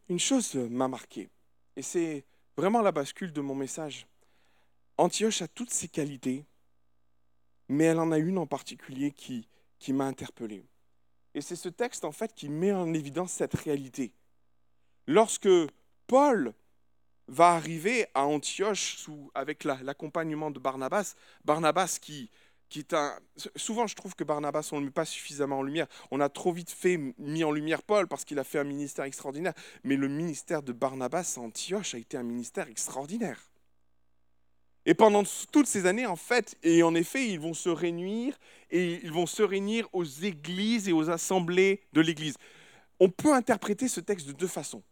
Une 0.10 0.20
chose 0.20 0.56
m'a 0.56 0.88
marqué, 0.88 1.30
et 1.76 1.82
c'est 1.82 2.26
vraiment 2.58 2.82
la 2.82 2.92
bascule 2.92 3.32
de 3.32 3.42
mon 3.42 3.56
message. 3.56 4.06
Antioche 4.98 5.42
a 5.42 5.48
toutes 5.48 5.72
ses 5.72 5.88
qualités, 5.88 6.46
mais 7.70 7.86
elle 7.86 8.00
en 8.00 8.12
a 8.12 8.18
une 8.18 8.38
en 8.38 8.46
particulier 8.46 9.12
qui, 9.12 9.48
qui 9.80 9.94
m'a 9.94 10.06
interpellé. 10.06 10.66
Et 11.34 11.42
c'est 11.42 11.56
ce 11.56 11.70
texte 11.70 12.06
en 12.06 12.12
fait 12.12 12.34
qui 12.36 12.50
met 12.50 12.72
en 12.72 12.94
évidence 12.94 13.32
cette 13.32 13.56
réalité. 13.56 14.14
Lorsque 15.08 15.50
Paul 16.08 16.54
va 17.28 17.52
arriver 17.52 18.08
à 18.14 18.26
Antioche 18.26 19.08
avec 19.34 19.64
l'accompagnement 19.64 20.52
de 20.52 20.60
Barnabas. 20.60 21.16
Barnabas 21.46 21.98
qui, 22.02 22.30
qui 22.70 22.80
est 22.80 22.94
un... 22.94 23.18
Souvent, 23.56 23.88
je 23.88 23.96
trouve 23.96 24.16
que 24.16 24.24
Barnabas, 24.24 24.70
on 24.72 24.78
ne 24.78 24.82
le 24.82 24.86
met 24.88 24.92
pas 24.92 25.06
suffisamment 25.06 25.60
en 25.60 25.64
lumière. 25.64 25.88
On 26.12 26.20
a 26.20 26.30
trop 26.30 26.52
vite 26.52 26.72
fait 26.72 26.98
mis 27.18 27.44
en 27.44 27.52
lumière 27.52 27.84
Paul 27.84 28.08
parce 28.08 28.26
qu'il 28.26 28.40
a 28.40 28.44
fait 28.44 28.60
un 28.60 28.64
ministère 28.64 29.06
extraordinaire. 29.06 29.54
Mais 29.84 29.96
le 29.96 30.08
ministère 30.08 30.64
de 30.64 30.74
Barnabas 30.74 31.36
à 31.38 31.42
Antioche 31.42 31.96
a 31.96 31.98
été 31.98 32.18
un 32.18 32.24
ministère 32.24 32.68
extraordinaire. 32.68 33.40
Et 34.86 34.94
pendant 34.94 35.24
toutes 35.52 35.68
ces 35.68 35.86
années, 35.86 36.06
en 36.06 36.18
fait, 36.18 36.58
et 36.62 36.84
en 36.84 36.94
effet, 36.94 37.26
ils 37.26 37.40
vont 37.40 37.54
se 37.54 37.70
réunir 37.70 38.38
et 38.70 39.00
ils 39.02 39.14
vont 39.14 39.26
se 39.26 39.42
réunir 39.42 39.88
aux 39.94 40.04
églises 40.04 40.90
et 40.90 40.94
aux 40.94 41.10
assemblées 41.10 41.84
de 41.94 42.02
l'Église. 42.02 42.36
On 43.00 43.10
peut 43.10 43.34
interpréter 43.34 43.88
ce 43.88 44.02
texte 44.02 44.28
de 44.28 44.34
deux 44.34 44.48
façons 44.48 44.84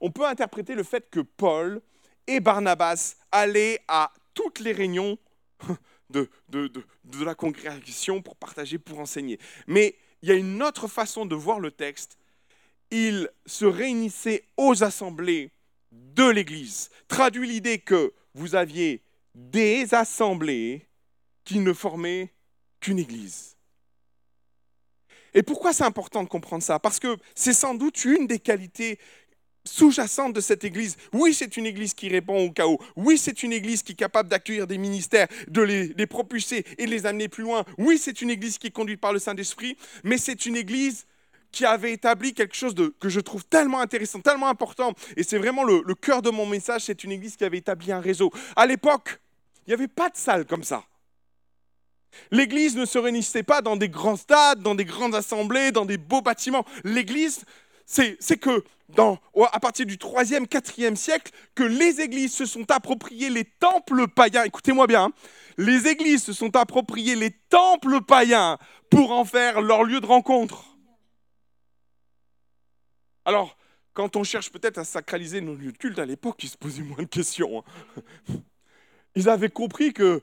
on 0.00 0.10
peut 0.10 0.26
interpréter 0.26 0.74
le 0.74 0.82
fait 0.82 1.08
que 1.10 1.20
Paul 1.20 1.80
et 2.26 2.40
Barnabas 2.40 3.16
allaient 3.32 3.80
à 3.88 4.12
toutes 4.34 4.60
les 4.60 4.72
réunions 4.72 5.18
de, 6.10 6.28
de, 6.48 7.24
la 7.24 7.34
congrégation 7.34 8.22
pour 8.22 8.36
partager, 8.36 8.78
pour 8.78 8.98
enseigner. 8.98 9.38
Mais 9.66 9.96
il 10.22 10.28
y 10.28 10.32
a 10.32 10.34
une 10.34 10.62
autre 10.62 10.88
façon 10.88 11.26
de 11.26 11.34
voir 11.34 11.60
le 11.60 11.70
texte. 11.70 12.18
Ils 12.90 13.28
se 13.46 13.64
réunissaient 13.64 14.44
aux 14.56 14.82
assemblées 14.82 15.52
de 15.92 16.28
l'Église. 16.28 16.90
Traduit 17.08 17.48
l'idée 17.48 17.78
que 17.78 18.12
vous 18.34 18.54
aviez 18.54 19.02
des 19.34 19.94
assemblées 19.94 20.86
qui 21.44 21.58
ne 21.58 21.72
formaient 21.72 22.32
qu'une 22.80 22.98
Église. 22.98 23.56
Et 25.34 25.42
pourquoi 25.42 25.72
c'est 25.72 25.84
important 25.84 26.24
de 26.24 26.28
comprendre 26.28 26.62
ça? 26.62 26.78
Parce 26.78 26.98
que 26.98 27.16
c'est 27.34 27.52
sans 27.52 27.74
doute 27.74 28.04
une 28.04 28.26
des 28.26 28.40
qualités 28.40 28.98
sous-jacente 29.70 30.32
de 30.32 30.40
cette 30.40 30.64
Église. 30.64 30.96
Oui, 31.12 31.32
c'est 31.32 31.56
une 31.56 31.64
Église 31.64 31.94
qui 31.94 32.08
répond 32.08 32.46
au 32.46 32.50
chaos. 32.50 32.78
Oui, 32.96 33.16
c'est 33.16 33.42
une 33.42 33.52
Église 33.52 33.82
qui 33.82 33.92
est 33.92 33.96
capable 33.96 34.28
d'accueillir 34.28 34.66
des 34.66 34.78
ministères, 34.78 35.28
de 35.48 35.62
les, 35.62 36.06
propulser 36.06 36.64
et 36.76 36.86
de 36.86 36.90
les 36.90 37.06
amener 37.06 37.28
plus 37.28 37.44
loin. 37.44 37.64
Oui, 37.78 37.96
c'est 37.98 38.20
une 38.20 38.30
Église 38.30 38.58
qui 38.58 38.66
est 38.66 38.72
conduite 38.72 39.00
par 39.00 39.12
le 39.12 39.20
Saint-Esprit, 39.20 39.76
mais 40.02 40.18
c'est 40.18 40.44
une 40.46 40.56
Église 40.56 41.06
qui 41.52 41.64
avait 41.64 41.92
établi 41.92 42.34
quelque 42.34 42.54
chose 42.54 42.74
de, 42.74 42.94
que 43.00 43.08
je 43.08 43.20
trouve 43.20 43.44
tellement 43.44 43.80
intéressant, 43.80 44.20
tellement 44.20 44.48
important, 44.48 44.92
et 45.16 45.22
c'est 45.22 45.38
vraiment 45.38 45.64
le, 45.64 45.82
le 45.84 45.94
cœur 45.94 46.22
de 46.22 46.30
mon 46.30 46.46
message, 46.46 46.82
c'est 46.82 47.02
une 47.02 47.10
église 47.10 47.34
qui 47.34 47.42
avait 47.42 47.58
établi 47.58 47.90
un 47.90 47.98
réseau. 47.98 48.30
À 48.54 48.66
l'époque, 48.66 49.20
il 49.66 49.70
n'y 49.70 49.74
avait 49.74 49.88
pas 49.88 50.10
de 50.10 50.16
salle 50.16 50.46
comme 50.46 50.62
ça. 50.62 50.84
L'église 52.30 52.76
ne 52.76 52.84
se 52.84 52.98
réunissait 52.98 53.42
pas 53.42 53.62
dans 53.62 53.76
des 53.76 53.88
grands 53.88 54.16
stades, 54.16 54.62
dans 54.62 54.76
des 54.76 54.84
grandes 54.84 55.16
assemblées, 55.16 55.72
dans 55.72 55.84
des 55.84 55.98
beaux 55.98 56.22
bâtiments. 56.22 56.64
L'église, 56.84 57.44
c'est 57.90 58.40
que 58.40 58.62
à 59.52 59.60
partir 59.60 59.86
du 59.86 59.96
3e, 59.96 60.46
4e 60.46 60.94
siècle, 60.96 61.32
que 61.54 61.62
les 61.62 62.00
églises 62.00 62.32
se 62.32 62.46
sont 62.46 62.70
appropriées 62.70 63.30
les 63.30 63.44
temples 63.44 64.08
païens. 64.08 64.44
Écoutez-moi 64.44 64.86
bien, 64.86 65.04
hein. 65.04 65.12
les 65.58 65.88
églises 65.88 66.22
se 66.22 66.32
sont 66.32 66.54
appropriées 66.56 67.16
les 67.16 67.30
temples 67.30 68.00
païens 68.02 68.58
pour 68.90 69.12
en 69.12 69.24
faire 69.24 69.60
leur 69.60 69.84
lieu 69.84 70.00
de 70.00 70.06
rencontre. 70.06 70.76
Alors, 73.24 73.56
quand 73.92 74.16
on 74.16 74.24
cherche 74.24 74.50
peut-être 74.50 74.78
à 74.78 74.84
sacraliser 74.84 75.40
nos 75.40 75.54
lieux 75.54 75.72
de 75.72 75.78
culte 75.78 75.98
à 75.98 76.06
l'époque, 76.06 76.42
ils 76.42 76.48
se 76.48 76.56
posaient 76.56 76.82
moins 76.82 77.02
de 77.02 77.04
questions. 77.04 77.58
Hein. 77.58 78.34
Ils 79.16 79.28
avaient 79.28 79.50
compris 79.50 79.92
que 79.92 80.22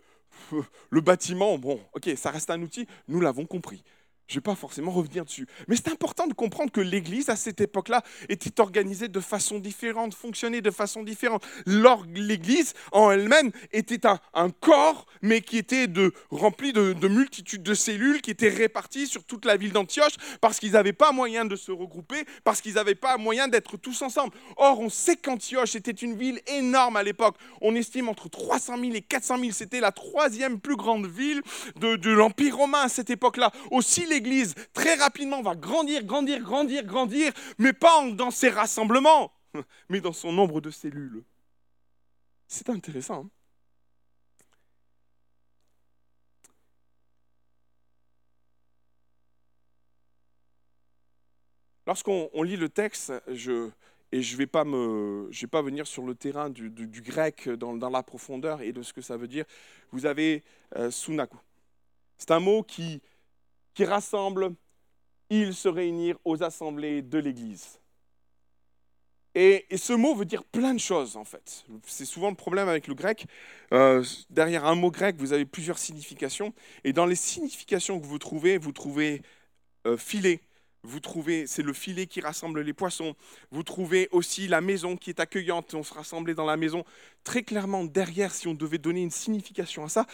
le 0.89 1.01
bâtiment, 1.01 1.57
bon, 1.57 1.79
ok, 1.93 2.09
ça 2.15 2.31
reste 2.31 2.49
un 2.49 2.61
outil, 2.61 2.87
nous 3.07 3.19
l'avons 3.19 3.45
compris. 3.45 3.83
Je 4.27 4.33
ne 4.33 4.39
vais 4.39 4.43
pas 4.43 4.55
forcément 4.55 4.91
revenir 4.91 5.23
dessus. 5.23 5.47
Mais 5.67 5.75
c'est 5.77 5.89
important 5.89 6.27
de 6.27 6.33
comprendre 6.33 6.71
que 6.71 6.81
l'Église, 6.81 7.29
à 7.29 7.37
cette 7.37 7.61
époque-là, 7.61 8.03
était 8.27 8.59
organisée 8.59 9.07
de 9.07 9.19
façon 9.21 9.59
différente, 9.59 10.13
fonctionnait 10.13 10.61
de 10.61 10.71
façon 10.71 11.03
différente. 11.03 11.45
L'Église, 11.65 12.73
en 12.91 13.11
elle-même, 13.11 13.51
était 13.71 14.05
un, 14.05 14.49
corps, 14.59 15.05
mais 15.21 15.41
qui 15.41 15.57
était 15.57 15.87
rempli 16.29 16.73
de, 16.73 16.93
de 16.93 17.07
multitudes 17.07 17.63
de 17.63 17.73
cellules 17.73 18.21
qui 18.21 18.31
étaient 18.31 18.49
réparties 18.49 19.07
sur 19.07 19.23
toute 19.23 19.45
la 19.45 19.55
ville 19.55 19.71
d'Antioche, 19.71 20.15
parce 20.41 20.59
qu'ils 20.59 20.73
n'avaient 20.73 20.93
pas 20.93 21.11
moyen 21.13 21.45
de 21.45 21.55
se 21.55 21.71
regrouper, 21.71 22.25
parce 22.43 22.59
qu'ils 22.59 22.73
n'avaient 22.73 22.95
pas 22.95 23.17
moyen 23.17 23.47
d'être 23.47 23.77
tous 23.77 24.01
ensemble. 24.01 24.33
Or, 24.57 24.79
on 24.81 24.89
sait 24.89 25.15
qu'Antioche 25.15 25.75
était 25.75 25.91
une 25.91 26.17
ville 26.17 26.41
énorme 26.47 26.97
à 26.97 27.03
l'époque. 27.03 27.37
On 27.61 27.75
estime 27.75 28.09
entre 28.09 28.29
300 28.29 28.77
000 28.77 28.93
et 28.93 29.01
400 29.01 29.39
000. 29.39 29.51
C'était 29.51 29.79
la 29.79 29.91
troisième 29.91 30.59
plus 30.59 30.75
grande 30.75 31.07
ville 31.07 31.41
de, 31.77 31.95
de 31.95 32.11
l'Empire 32.11 32.57
romain 32.57 32.81
à 32.81 32.89
cette 32.89 33.09
époque-là. 33.09 33.51
Aussi, 33.71 34.05
les 34.05 34.16
l'Église, 34.17 34.55
très 34.73 34.95
rapidement, 34.95 35.41
va 35.41 35.55
grandir, 35.55 36.03
grandir, 36.03 36.41
grandir, 36.41 36.83
grandir, 36.83 37.31
mais 37.57 37.73
pas 37.73 38.09
dans 38.11 38.31
ses 38.31 38.49
rassemblements, 38.49 39.31
mais 39.89 40.01
dans 40.01 40.13
son 40.13 40.31
nombre 40.31 40.59
de 40.59 40.71
cellules. 40.71 41.23
C'est 42.47 42.69
intéressant. 42.69 43.25
Hein. 43.25 43.29
Lorsqu'on 51.85 52.43
lit 52.43 52.57
le 52.57 52.67
texte, 52.67 53.13
je, 53.27 53.69
et 54.11 54.21
je 54.21 54.33
ne 54.33 54.37
vais, 54.39 54.47
pas 54.47 54.65
vais 54.65 55.47
pas 55.47 55.61
venir 55.61 55.87
sur 55.87 56.05
le 56.05 56.15
terrain 56.15 56.49
du, 56.49 56.69
grec 57.01 57.47
dans, 57.49 57.89
la 57.89 58.03
profondeur 58.03 58.61
et 58.61 58.73
de 58.73 58.81
ce 58.81 58.91
que 58.91 59.01
ça 59.01 59.15
veut 59.15 59.27
dire, 59.27 59.45
vous 59.91 60.05
avez 60.05 60.43
euh, 60.75 60.91
sunaku. 60.91 61.37
C'est 62.17 62.31
un 62.31 62.41
mot 62.41 62.63
qui, 62.63 63.01
qui 63.77 63.85
rassemble, 63.85 64.55
ils 65.29 65.53
se 65.53 65.67
réunir 65.67 66.17
aux 66.25 66.41
assemblées 66.41 67.03
de 67.03 67.19
l'Église. 67.19 67.79
Et, 69.35 69.67
ce 69.77 69.93
mot 69.93 70.15
veut 70.15 70.25
dire 70.25 70.43
plein 70.43 70.73
de 70.73 70.79
choses, 70.79 71.15
en 71.15 71.23
fait. 71.23 71.63
C'est 71.85 72.05
souvent 72.05 72.31
le 72.31 72.35
problème 72.35 72.69
avec 72.69 72.87
le 72.87 72.95
grec. 72.95 73.27
Euh, 73.71 74.03
derrière 74.31 74.65
un 74.65 74.73
mot 74.73 74.89
grec, 74.89 75.17
vous 75.19 75.31
avez 75.31 75.45
plusieurs 75.45 75.77
significations. 75.77 76.55
Et 76.83 76.91
dans 76.91 77.05
les 77.05 77.15
significations 77.15 77.99
que 77.99 78.07
vous 78.07 78.17
trouvez, 78.17 78.57
vous 78.57 78.71
trouvez 78.71 79.21
euh, 79.85 79.95
filet. 79.95 80.41
Vous 80.81 80.99
trouvez, 80.99 81.45
c'est 81.45 81.61
le 81.61 81.73
filet 81.73 82.07
qui 82.07 82.19
rassemble 82.19 82.61
les 82.61 82.73
poissons. 82.73 83.15
Vous 83.51 83.61
trouvez 83.61 84.09
aussi 84.11 84.47
la 84.47 84.59
maison 84.59 84.97
qui 84.97 85.11
est 85.11 85.19
accueillante. 85.19 85.75
On 85.75 85.83
se 85.83 85.93
rassemblait 85.93 86.33
dans 86.33 86.45
la 86.45 86.57
maison. 86.57 86.83
Très 87.23 87.43
clairement, 87.43 87.83
derrière, 87.83 88.33
si 88.33 88.47
on 88.47 88.55
devait 88.55 88.79
donner 88.79 89.03
une 89.03 89.11
signification 89.11 89.83
à 89.83 89.89
ça, 89.89 90.07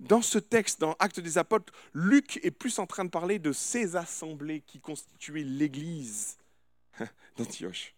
dans 0.00 0.22
ce 0.22 0.38
texte, 0.38 0.80
dans 0.80 0.96
Actes 0.98 1.20
des 1.20 1.38
Apôtres, 1.38 1.72
Luc 1.92 2.40
est 2.42 2.50
plus 2.50 2.78
en 2.78 2.86
train 2.86 3.04
de 3.04 3.10
parler 3.10 3.38
de 3.38 3.52
ces 3.52 3.96
assemblées 3.96 4.60
qui 4.60 4.80
constituaient 4.80 5.44
l'Église 5.44 6.36
d'Antioche. 7.36 7.94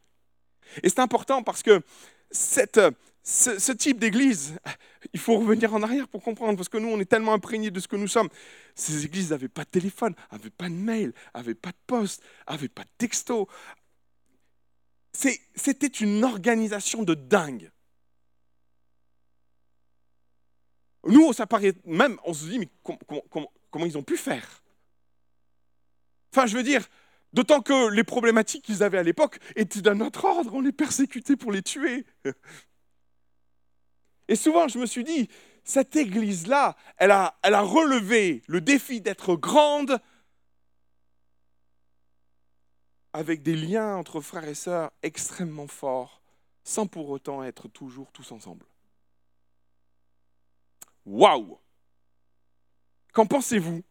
Et 0.83 0.89
c'est 0.89 1.01
important 1.01 1.43
parce 1.43 1.63
que 1.63 1.83
cette, 2.31 2.81
ce, 3.23 3.73
type 3.73 3.99
d'église, 3.99 4.59
il 5.13 5.21
faut 5.21 5.39
revenir 5.39 5.75
en 5.75 5.83
arrière 5.83 6.09
pour 6.09 6.23
comprendre, 6.23 6.57
parce 6.57 6.69
que 6.69 6.79
nous, 6.79 6.89
on 6.89 7.01
est 7.01 7.07
tellement 7.07 7.33
imprégnés 7.33 7.71
de 7.71 7.81
ce 7.81 7.89
que 7.89 7.97
nous 7.97 8.09
sommes. 8.09 8.29
Ces 8.75 9.05
églises 9.05 9.31
n'avaient 9.31 9.49
pas 9.49 9.65
de 9.65 9.71
téléphone, 9.71 10.15
n'avaient 10.31 10.51
pas 10.51 10.69
de 10.69 10.75
mail, 10.75 11.13
n'avaient 11.35 11.55
pas 11.55 11.71
de 11.71 11.79
poste, 11.87 12.23
n'avaient 12.49 12.69
pas 12.69 12.85
de 12.85 12.91
texto. 12.99 13.49
C'était 15.13 15.87
une 15.87 16.25
organisation 16.25 17.03
de 17.03 17.15
dingue. 17.15 17.71
Nous, 21.07 21.33
ça 21.33 21.47
paraît 21.47 21.75
même, 21.85 22.19
on 22.25 22.35
se 22.35 22.47
dit, 22.47 22.59
mais 22.59 22.69
comment 22.83 23.87
ils 23.87 23.97
ont 23.97 24.03
pu 24.03 24.17
faire? 24.17 24.63
Enfin, 26.33 26.47
je 26.47 26.57
veux 26.57 26.63
dire, 26.63 26.87
d'autant 27.33 27.63
que 27.63 27.91
les 27.91 28.05
problématiques 28.05 28.65
qu'ils 28.65 28.83
avaient 28.83 28.99
à 28.99 29.03
l'époque 29.03 29.39
étaient 29.55 29.81
d'un 29.81 30.01
autre 30.01 30.25
ordre, 30.25 30.55
on 30.55 30.61
les 30.61 30.73
persécutait 30.73 31.37
pour 31.37 31.53
les 31.53 31.63
tuer. 31.63 32.05
Et 34.29 34.37
souvent, 34.37 34.69
je 34.69 34.79
me 34.79 34.87
suis 34.87 35.05
dit, 35.05 35.29
cette 35.65 35.97
église-là, 35.97 36.77
elle 36.97 37.13
a, 37.13 37.39
elle 37.43 37.55
a 37.55 37.63
relevé 37.63 38.43
le 38.49 38.61
défi 38.61 39.01
d'être 39.01 39.37
grande 39.37 40.01
avec 43.13 43.43
des 43.43 43.57
liens 43.57 43.97
entre 43.97 44.21
frères 44.21 44.47
et 44.47 44.55
sœurs 44.55 44.91
extrêmement 45.03 45.69
forts, 45.69 46.21
sans 46.65 46.87
pour 46.87 47.09
autant 47.09 47.43
être 47.43 47.69
toujours 47.69 48.13
tous 48.13 48.31
ensemble. 48.33 48.67
Waouh 51.07 51.59
Qu'en 53.13 53.27
pensez-vous? 53.27 53.83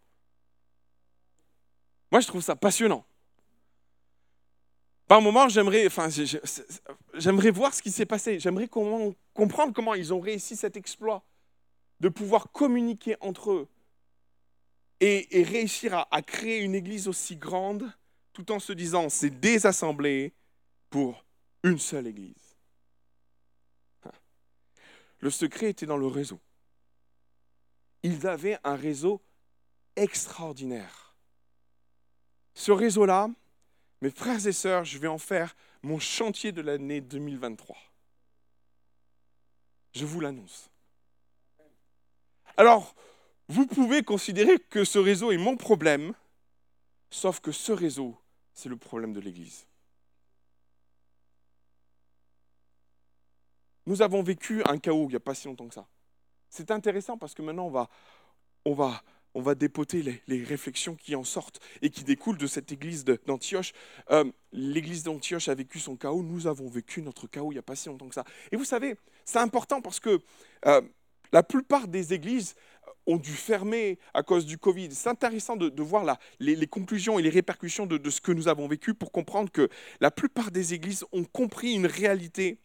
Moi, 2.12 2.22
je 2.22 2.28
trouve 2.28 2.44
ça 2.44 2.56
passionnant. 2.56 3.06
Par 5.08 5.22
moment, 5.22 5.48
j'aimerais, 5.50 5.88
j'aimerais 7.14 7.52
voir 7.52 7.74
ce 7.74 7.82
qui 7.82 7.92
s'est 7.92 8.06
passé. 8.06 8.40
J'aimerais 8.40 8.68
comprendre 8.68 9.74
comment 9.74 9.94
ils 9.94 10.14
ont 10.14 10.20
réussi 10.20 10.56
cet 10.56 10.78
exploit 10.78 11.24
de 12.00 12.10
pouvoir 12.10 12.52
communiquer 12.52 13.16
entre 13.22 13.52
eux 13.52 13.68
et, 15.00 15.44
réussir 15.44 15.94
à, 15.94 16.08
à, 16.12 16.22
créer 16.22 16.60
une 16.60 16.76
église 16.76 17.08
aussi 17.08 17.36
grande, 17.36 17.92
tout 18.34 18.52
en 18.52 18.60
se 18.60 18.74
disant 18.74 19.10
c'est 19.10 19.30
des 19.30 19.66
assemblées 19.66 20.34
pour 20.90 21.26
une 21.64 21.80
seule 21.80 22.08
église. 22.08 22.58
Le 25.20 25.30
secret 25.30 25.70
était 25.70 25.86
dans 25.86 25.98
le 25.98 26.08
réseau 26.08 26.40
ils 28.06 28.28
avaient 28.28 28.60
un 28.64 28.76
réseau 28.76 29.20
extraordinaire. 29.96 31.16
Ce 32.54 32.72
réseau-là, 32.72 33.30
mes 34.02 34.12
frères 34.12 34.46
et 34.46 34.52
sœurs, 34.52 34.86
je 34.86 35.00
vais 35.00 35.08
en 35.08 35.18
faire 35.18 35.56
mon 35.82 35.98
chantier 35.98 36.52
de 36.52 36.62
l'année 36.62 37.02
2023. 37.02 37.76
Je 39.96 40.06
vous 40.06 40.20
l'annonce. 40.20 40.70
Alors, 42.58 42.94
vous 43.48 43.66
pouvez 43.66 44.04
considérer 44.04 44.60
que 44.60 44.84
ce 44.84 45.00
réseau 45.00 45.32
est 45.32 45.38
mon 45.38 45.58
problème, 45.58 46.14
sauf 47.10 47.40
que 47.40 47.52
ce 47.52 47.72
réseau, 47.72 48.16
c'est 48.54 48.70
le 48.70 48.78
problème 48.78 49.14
de 49.14 49.20
l'Église. 49.20 49.66
Nous 53.88 54.04
avons 54.04 54.22
vécu 54.22 54.62
un 54.66 54.78
chaos 54.78 55.06
il 55.06 55.10
n'y 55.10 55.16
a 55.16 55.20
pas 55.20 55.34
si 55.34 55.48
longtemps 55.48 55.68
que 55.68 55.74
ça. 55.74 55.88
C'est 56.56 56.72
intéressant 56.72 57.18
parce 57.18 57.34
que 57.34 57.42
maintenant, 57.42 57.66
on 57.66 57.70
va, 57.70 57.90
on 58.64 58.74
va, 58.74 59.04
on 59.34 59.42
va 59.42 59.56
dépoter 59.56 60.22
les, 60.26 60.44
réflexions 60.46 60.96
qui 60.96 61.14
en 61.14 61.26
sortent 61.26 61.60
et 61.82 61.90
qui 61.90 62.06
découlent 62.06 62.38
de 62.38 62.48
cette 62.48 62.72
église 62.72 63.04
d'Antioche. 63.04 63.74
Euh, 64.12 64.24
l'église 64.54 65.04
d'Antioche 65.04 65.50
a 65.50 65.54
vécu 65.54 65.80
son 65.80 65.98
chaos, 65.98 66.24
nous 66.24 66.48
avons 66.48 66.70
vécu 66.70 67.02
notre 67.02 67.28
chaos 67.28 67.52
il 67.52 67.56
n'y 67.56 67.60
a 67.60 67.62
pas 67.62 67.76
si 67.76 67.90
longtemps 67.90 68.08
que 68.08 68.16
ça. 68.16 68.24
Et 68.54 68.56
vous 68.56 68.64
savez, 68.64 68.96
c'est 69.26 69.40
important 69.40 69.82
parce 69.82 70.00
que 70.00 70.22
euh, 70.66 70.82
la 71.34 71.44
plupart 71.44 71.90
des 71.90 72.14
églises 72.14 72.56
ont 73.06 73.18
dû 73.18 73.34
fermer 73.34 74.00
à 74.14 74.24
cause 74.24 74.46
du 74.46 74.58
Covid. 74.58 74.94
C'est 74.94 75.10
intéressant 75.10 75.58
de, 75.58 75.84
voir 75.84 76.18
les, 76.40 76.68
conclusions 76.68 77.20
et 77.20 77.22
les 77.22 77.30
répercussions 77.30 77.86
de 77.86 78.10
ce 78.10 78.22
que 78.22 78.32
nous 78.32 78.48
avons 78.48 78.70
vécu 78.70 78.94
pour 78.94 79.12
comprendre 79.12 79.52
que 79.52 79.68
la 80.00 80.10
plupart 80.10 80.52
des 80.52 80.74
églises 80.74 81.04
ont 81.12 81.26
compris 81.26 81.74
une 81.74 81.86
réalité. 81.86 82.62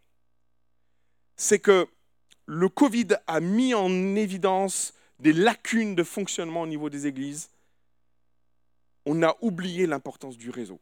C'est 1.34 1.58
que 1.58 1.88
le 2.52 2.68
Covid 2.68 3.06
a 3.28 3.38
mis 3.38 3.74
en 3.74 4.16
évidence 4.16 4.92
des 5.20 5.32
lacunes 5.32 5.94
de 5.94 6.02
fonctionnement 6.02 6.62
au 6.62 6.66
niveau 6.66 6.90
des 6.90 7.06
églises. 7.06 7.48
On 9.06 9.22
a 9.22 9.36
oublié 9.40 9.86
l'importance 9.86 10.36
du 10.36 10.50
réseau. 10.50 10.80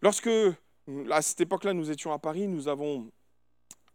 Lorsque, 0.00 0.30
à 1.10 1.20
cette 1.20 1.42
époque-là, 1.42 1.74
nous 1.74 1.90
étions 1.90 2.10
à 2.10 2.18
Paris, 2.18 2.48
nous 2.48 2.68
avons 2.68 3.12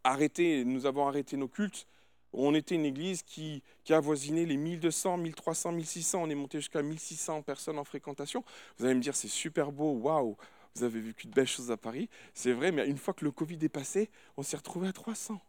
arrêté, 0.03 0.65
nous 0.65 0.85
avons 0.85 1.07
arrêté 1.07 1.35
nos 1.35 1.47
cultes 1.47 1.87
On 2.31 2.53
était 2.53 2.75
une 2.75 2.85
église 2.85 3.23
qui, 3.23 3.63
qui 3.83 3.91
avoisinait 3.91 4.45
les 4.45 4.57
1200, 4.57 5.17
1300, 5.17 5.71
1600. 5.71 6.21
On 6.21 6.29
est 6.29 6.35
monté 6.35 6.59
jusqu'à 6.59 6.83
1600 6.83 7.41
personnes 7.41 7.79
en 7.79 7.83
fréquentation. 7.83 8.43
Vous 8.77 8.85
allez 8.85 8.93
me 8.93 9.01
dire, 9.01 9.15
c'est 9.15 9.27
super 9.27 9.71
beau, 9.71 9.93
waouh, 9.93 10.37
vous 10.75 10.83
avez 10.83 11.01
vécu 11.01 11.27
de 11.27 11.33
belles 11.33 11.47
choses 11.47 11.71
à 11.71 11.77
Paris. 11.77 12.09
C'est 12.33 12.53
vrai, 12.53 12.71
mais 12.71 12.87
une 12.87 12.97
fois 12.97 13.13
que 13.13 13.25
le 13.25 13.31
Covid 13.31 13.57
est 13.61 13.69
passé, 13.69 14.09
on 14.37 14.43
s'est 14.43 14.57
retrouvé 14.57 14.87
à 14.87 14.93
300. 14.93 15.39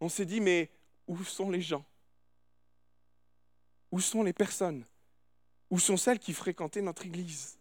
On 0.00 0.08
s'est 0.08 0.26
dit, 0.26 0.40
mais 0.40 0.70
où 1.06 1.22
sont 1.24 1.50
les 1.50 1.62
gens? 1.62 1.84
Où 3.90 4.00
sont 4.00 4.22
les 4.22 4.32
personnes? 4.32 4.84
Où 5.70 5.78
sont 5.78 5.96
celles 5.96 6.18
qui 6.18 6.34
fréquentaient 6.34 6.82
notre 6.82 7.06
église? 7.06 7.58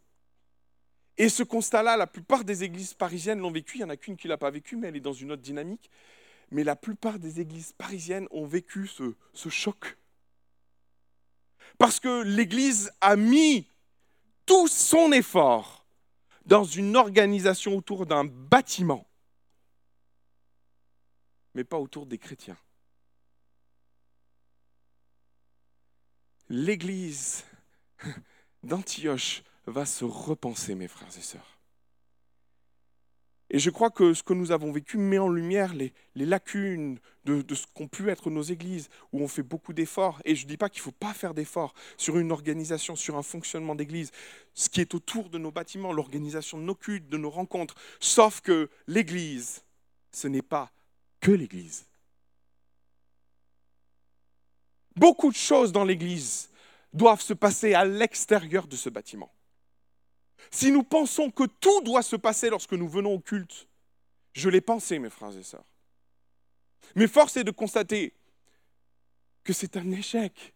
Et 1.18 1.30
ce 1.30 1.44
constat-là, 1.44 1.98
la 1.98 2.08
plupart 2.08 2.44
des 2.44 2.64
églises 2.64 2.94
parisiennes 2.94 3.40
l'ont 3.40 3.52
vécu. 3.52 3.78
Il 3.78 3.80
n'y 3.82 3.86
en 3.86 3.90
a 3.90 3.98
qu'une 3.98 4.18
qui 4.18 4.28
ne 4.28 4.32
l'a 4.32 4.38
pas 4.38 4.50
vécu, 4.50 4.76
mais 4.76 4.88
elle 4.88 4.96
est 4.96 5.02
dans 5.02 5.14
une 5.14 5.32
autre 5.32 5.42
dynamique. 5.42 5.90
Mais 6.50 6.64
la 6.64 6.76
plupart 6.76 7.20
des 7.20 7.40
églises 7.40 7.74
parisiennes 7.74 8.28
ont 8.32 8.46
vécu 8.46 8.88
ce, 8.88 9.16
ce 9.34 9.50
choc. 9.50 9.98
Parce 11.78 12.00
que 12.00 12.24
l'Église 12.24 12.92
a 13.02 13.16
mis 13.16 13.68
son 14.68 15.12
effort 15.12 15.86
dans 16.46 16.64
une 16.64 16.96
organisation 16.96 17.76
autour 17.76 18.06
d'un 18.06 18.26
bâtiment, 18.26 19.08
mais 21.54 21.64
pas 21.64 21.78
autour 21.78 22.06
des 22.06 22.18
chrétiens. 22.18 22.58
L'Église 26.50 27.46
d'Antioche 28.64 29.44
va 29.66 29.86
se 29.86 30.04
repenser, 30.04 30.76
mes 30.76 30.88
frères 30.88 31.18
et 31.18 31.22
sœurs. 31.22 31.61
Et 33.54 33.60
je 33.60 33.70
crois 33.70 33.90
que 33.90 34.14
ce 34.14 34.24
que 34.24 34.34
nous 34.34 34.54
avons 34.54 34.72
vécu 34.72 34.98
met 34.98 35.20
en 35.20 35.28
lumière 35.28 35.74
les, 35.74 35.94
lacunes 36.16 36.98
de, 37.26 37.44
ce 37.54 37.66
qu'ont 37.74 37.90
pu 37.90 38.10
être 38.10 38.30
nos 38.30 38.42
églises, 38.42 38.88
où 39.12 39.22
on 39.22 39.28
fait 39.28 39.44
beaucoup 39.44 39.74
d'efforts. 39.74 40.22
Et 40.24 40.36
je 40.36 40.46
ne 40.46 40.50
dis 40.50 40.56
pas 40.56 40.70
qu'il 40.70 40.80
ne 40.80 40.86
faut 40.86 40.92
pas 40.94 41.14
faire 41.14 41.34
d'efforts 41.34 41.74
sur 41.98 42.18
une 42.18 42.32
organisation, 42.32 42.96
sur 42.96 43.18
un 43.18 43.24
fonctionnement 43.24 43.76
d'église, 43.76 44.12
ce 44.54 44.70
qui 44.70 44.80
est 44.80 44.96
autour 44.96 45.30
de 45.30 45.38
nos 45.38 45.52
bâtiments, 45.52 45.92
l'organisation 45.92 46.60
de 46.60 46.64
nos 46.64 46.76
cultes, 46.76 47.10
de 47.10 47.18
nos 47.18 47.30
rencontres. 47.30 47.76
Sauf 48.00 48.40
que 48.40 48.70
l'église, 48.88 49.66
ce 50.14 50.30
n'est 50.30 50.42
pas 50.42 50.72
que 51.20 51.32
l'église. 51.32 51.86
Beaucoup 54.96 55.30
de 55.30 55.36
choses 55.36 55.74
dans 55.74 55.84
l'église 55.84 56.50
doivent 56.94 57.22
se 57.22 57.34
passer 57.34 57.74
à 57.74 57.84
l'extérieur 57.84 58.66
de 58.66 58.78
ce 58.78 58.88
bâtiment. 58.88 59.30
Si 60.50 60.72
nous 60.72 60.84
pensons 60.84 61.30
que 61.30 61.44
tout 61.44 61.82
doit 61.82 62.02
se 62.02 62.16
passer 62.16 62.50
lorsque 62.50 62.74
nous 62.74 62.90
venons 62.90 63.14
au 63.14 63.20
culte, 63.20 63.68
je 64.34 64.50
l'ai 64.50 64.62
pensé, 64.62 65.00
mes 65.00 65.10
frères 65.10 65.38
et 65.38 65.44
sœurs. 65.44 65.66
Mais 66.96 67.08
force 67.08 67.38
est 67.38 67.44
de 67.44 67.52
constater 67.52 68.14
que 69.44 69.54
c'est 69.54 69.78
un 69.78 69.92
échec. 69.92 70.54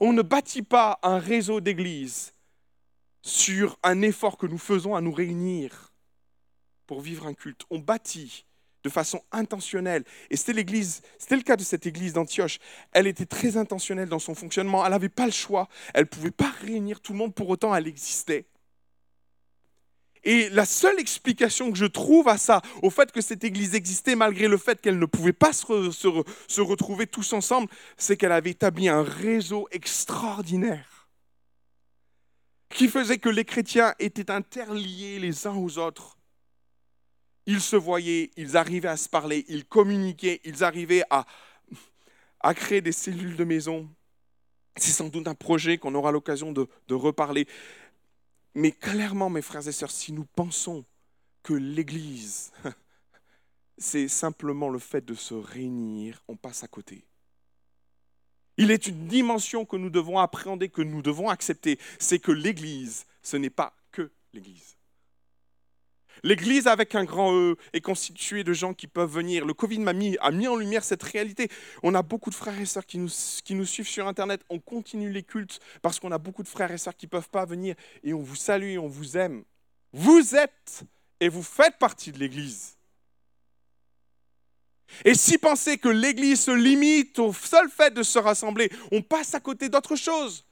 On 0.00 0.12
ne 0.12 0.22
bâtit 0.22 0.62
pas 0.62 0.98
un 1.02 1.18
réseau 1.18 1.60
d'églises 1.60 2.34
sur 3.22 3.78
un 3.82 4.02
effort 4.02 4.36
que 4.36 4.46
nous 4.46 4.58
faisons 4.58 4.94
à 4.94 5.00
nous 5.00 5.12
réunir 5.12 5.92
pour 6.86 7.00
vivre 7.00 7.26
un 7.26 7.34
culte. 7.34 7.62
On 7.70 7.78
bâtit 7.78 8.46
de 8.82 8.88
façon 8.88 9.22
intentionnelle. 9.30 10.04
Et 10.30 10.36
c'était 10.36 10.52
c'était 11.18 11.36
le 11.36 11.42
cas 11.42 11.56
de 11.56 11.62
cette 11.62 11.86
église 11.86 12.12
d'Antioche. 12.12 12.58
Elle 12.92 13.06
était 13.06 13.26
très 13.26 13.56
intentionnelle 13.56 14.08
dans 14.08 14.18
son 14.18 14.34
fonctionnement. 14.34 14.84
Elle 14.84 14.90
n'avait 14.90 15.08
pas 15.08 15.26
le 15.26 15.32
choix. 15.32 15.68
Elle 15.94 16.02
ne 16.02 16.08
pouvait 16.08 16.30
pas 16.30 16.50
réunir 16.62 17.00
tout 17.00 17.12
le 17.12 17.18
monde. 17.18 17.34
Pour 17.34 17.48
autant, 17.48 17.74
elle 17.74 17.86
existait. 17.86 18.46
Et 20.24 20.48
la 20.50 20.64
seule 20.64 21.00
explication 21.00 21.72
que 21.72 21.78
je 21.78 21.86
trouve 21.86 22.28
à 22.28 22.38
ça, 22.38 22.62
au 22.82 22.90
fait 22.90 23.10
que 23.10 23.20
cette 23.20 23.42
église 23.42 23.74
existait 23.74 24.14
malgré 24.14 24.46
le 24.46 24.56
fait 24.56 24.80
qu'elle 24.80 24.98
ne 24.98 25.06
pouvait 25.06 25.32
pas 25.32 25.52
se, 25.52 26.60
retrouver 26.60 27.06
tous 27.06 27.32
ensemble, 27.32 27.68
c'est 27.96 28.16
qu'elle 28.16 28.32
avait 28.32 28.50
établi 28.50 28.88
un 28.88 29.02
réseau 29.02 29.68
extraordinaire 29.72 31.08
qui 32.68 32.88
faisait 32.88 33.18
que 33.18 33.28
les 33.28 33.44
chrétiens 33.44 33.94
étaient 33.98 34.30
interliés 34.30 35.18
les 35.18 35.46
uns 35.46 35.54
aux 35.54 35.78
autres. 35.78 36.16
Ils 37.46 37.60
se 37.60 37.76
voyaient, 37.76 38.30
ils 38.36 38.56
arrivaient 38.56 38.88
à 38.88 38.96
se 38.96 39.08
parler, 39.08 39.44
ils 39.48 39.66
communiquaient, 39.66 40.40
ils 40.44 40.64
arrivaient 40.64 41.02
à, 41.10 41.26
à 42.40 42.54
créer 42.54 42.80
des 42.80 42.92
cellules 42.92 43.36
de 43.36 43.44
maison. 43.44 43.90
C'est 44.76 44.92
sans 44.92 45.08
doute 45.08 45.28
un 45.28 45.34
projet 45.34 45.76
qu'on 45.76 45.94
aura 45.94 46.12
l'occasion 46.12 46.52
de, 46.52 46.66
de 46.88 46.94
reparler. 46.94 47.46
Mais 48.54 48.72
clairement, 48.72 49.30
mes 49.30 49.42
frères 49.42 49.66
et 49.66 49.72
sœurs, 49.72 49.90
si 49.90 50.12
nous 50.12 50.24
pensons 50.24 50.84
que 51.42 51.54
l'Église, 51.54 52.52
c'est 53.78 54.08
simplement 54.08 54.68
le 54.68 54.78
fait 54.78 55.04
de 55.04 55.14
se 55.14 55.34
réunir, 55.34 56.22
on 56.28 56.36
passe 56.36 56.62
à 56.62 56.68
côté. 56.68 57.04
Il 58.58 58.70
est 58.70 58.86
une 58.86 59.08
dimension 59.08 59.64
que 59.64 59.76
nous 59.76 59.90
devons 59.90 60.18
appréhender, 60.18 60.68
que 60.68 60.82
nous 60.82 61.02
devons 61.02 61.30
accepter, 61.30 61.78
c'est 61.98 62.18
que 62.18 62.32
l'Église, 62.32 63.06
ce 63.22 63.36
n'est 63.36 63.50
pas 63.50 63.74
que 63.90 64.12
l'Église. 64.34 64.76
L'Église 66.22 66.66
avec 66.66 66.94
un 66.94 67.04
grand 67.04 67.34
E 67.34 67.56
est 67.72 67.80
constituée 67.80 68.44
de 68.44 68.52
gens 68.52 68.74
qui 68.74 68.86
peuvent 68.86 69.10
venir. 69.10 69.44
Le 69.44 69.54
Covid 69.54 69.78
m'a 69.78 69.92
mis, 69.92 70.16
a 70.20 70.30
mis 70.30 70.46
en 70.48 70.56
lumière 70.56 70.84
cette 70.84 71.02
réalité. 71.02 71.48
On 71.82 71.94
a 71.94 72.02
beaucoup 72.02 72.30
de 72.30 72.34
frères 72.34 72.58
et 72.60 72.66
sœurs 72.66 72.86
qui 72.86 72.98
nous, 72.98 73.08
suivent 73.64 73.88
sur 73.88 74.06
Internet. 74.06 74.42
On 74.48 74.58
continue 74.58 75.10
les 75.10 75.22
cultes 75.22 75.60
parce 75.82 75.98
qu'on 75.98 76.12
a 76.12 76.18
beaucoup 76.18 76.42
de 76.42 76.48
frères 76.48 76.70
et 76.70 76.78
sœurs 76.78 76.96
qui 76.96 77.06
ne 77.06 77.10
peuvent 77.10 77.30
pas 77.30 77.44
venir. 77.44 77.74
Et 78.04 78.14
on 78.14 78.22
vous 78.22 78.36
salue, 78.36 78.78
on 78.78 78.88
vous 78.88 79.16
aime. 79.16 79.44
Vous 79.92 80.34
êtes 80.34 80.84
et 81.20 81.28
vous 81.28 81.42
faites 81.42 81.78
partie 81.78 82.12
de 82.12 82.18
l'Église. 82.18 82.76
Et 85.04 85.14
si 85.14 85.38
penser 85.38 85.78
que 85.78 85.88
l'Église 85.88 86.42
se 86.42 86.50
limite 86.50 87.18
au 87.18 87.32
seul 87.32 87.68
fait 87.70 87.92
de 87.92 88.02
se 88.02 88.18
rassembler, 88.18 88.70
on 88.90 89.02
passe 89.02 89.34
à 89.34 89.40
côté 89.40 89.68
d'autre 89.68 89.96
chose. 89.96 90.44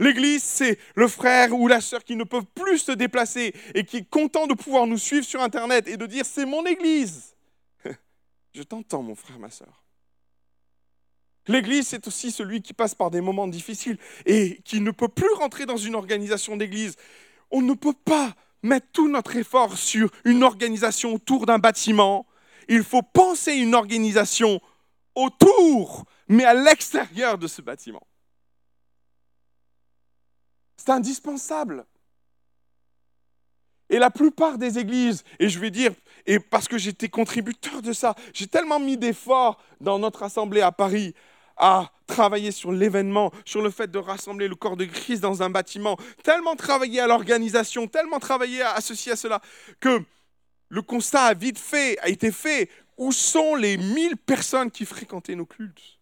L'église, 0.00 0.42
c'est 0.42 0.78
le 0.94 1.06
frère 1.08 1.52
ou 1.52 1.68
la 1.68 1.82
sœur 1.82 2.02
qui 2.02 2.16
ne 2.16 2.24
peuvent 2.24 2.46
plus 2.54 2.78
se 2.78 2.92
déplacer 2.92 3.54
et 3.74 3.84
qui 3.84 3.98
est 3.98 4.08
content 4.08 4.46
de 4.46 4.54
pouvoir 4.54 4.86
nous 4.86 4.96
suivre 4.96 5.26
sur 5.26 5.42
Internet 5.42 5.86
et 5.86 5.98
de 5.98 6.06
dire 6.06 6.24
c'est 6.24 6.46
mon 6.46 6.64
église. 6.64 7.36
Je 8.54 8.62
t'entends, 8.62 9.02
mon 9.02 9.14
frère, 9.14 9.38
ma 9.38 9.50
sœur. 9.50 9.84
L'église, 11.48 11.88
c'est 11.88 12.06
aussi 12.06 12.32
celui 12.32 12.62
qui 12.62 12.72
passe 12.72 12.94
par 12.94 13.10
des 13.10 13.20
moments 13.20 13.46
difficiles 13.46 13.98
et 14.24 14.62
qui 14.64 14.80
ne 14.80 14.90
peut 14.90 15.08
plus 15.08 15.32
rentrer 15.34 15.66
dans 15.66 15.76
une 15.76 15.94
organisation 15.94 16.56
d'église. 16.56 16.96
On 17.50 17.60
ne 17.60 17.74
peut 17.74 17.94
pas 18.04 18.34
mettre 18.62 18.86
tout 18.92 19.08
notre 19.08 19.36
effort 19.36 19.76
sur 19.76 20.10
une 20.24 20.44
organisation 20.44 21.14
autour 21.14 21.44
d'un 21.44 21.58
bâtiment. 21.58 22.26
Il 22.68 22.84
faut 22.84 23.02
penser 23.02 23.52
une 23.52 23.74
organisation 23.74 24.62
autour, 25.14 26.06
mais 26.26 26.44
à 26.44 26.54
l'extérieur 26.54 27.36
de 27.36 27.46
ce 27.46 27.60
bâtiment. 27.60 28.06
C'est 30.80 30.88
indispensable. 30.88 31.84
Et 33.90 33.98
la 33.98 34.10
plupart 34.10 34.56
des 34.56 34.78
églises, 34.78 35.24
et 35.38 35.50
je 35.50 35.58
vais 35.58 35.70
dire, 35.70 35.92
et 36.24 36.40
parce 36.40 36.68
que 36.68 36.78
j'étais 36.78 37.10
contributeur 37.10 37.82
de 37.82 37.92
ça, 37.92 38.14
j'ai 38.32 38.46
tellement 38.46 38.80
mis 38.80 38.96
d'efforts 38.96 39.62
dans 39.82 39.98
notre 39.98 40.22
assemblée 40.22 40.62
à 40.62 40.72
Paris 40.72 41.14
à 41.58 41.92
travailler 42.06 42.50
sur 42.50 42.72
l'événement, 42.72 43.30
sur 43.44 43.60
le 43.60 43.68
fait 43.68 43.90
de 43.90 43.98
rassembler 43.98 44.48
le 44.48 44.54
corps 44.54 44.78
de 44.78 44.86
Christ 44.86 45.20
dans 45.20 45.42
un 45.42 45.50
bâtiment, 45.50 45.98
tellement 46.24 46.56
travaillé 46.56 47.00
à 47.00 47.06
l'organisation, 47.06 47.86
tellement 47.86 48.18
travaillé 48.18 48.62
à 48.62 48.80
ceci, 48.80 49.10
à 49.10 49.16
cela, 49.16 49.42
que 49.80 50.02
le 50.70 50.80
constat 50.80 51.24
a 51.24 51.34
vite 51.34 51.58
fait, 51.58 51.98
a 51.98 52.08
été 52.08 52.32
fait. 52.32 52.70
Où 52.96 53.12
sont 53.12 53.54
les 53.54 53.76
1000 53.76 54.16
personnes 54.16 54.70
qui 54.70 54.86
fréquentaient 54.86 55.36
nos 55.36 55.44
cultes? 55.44 55.99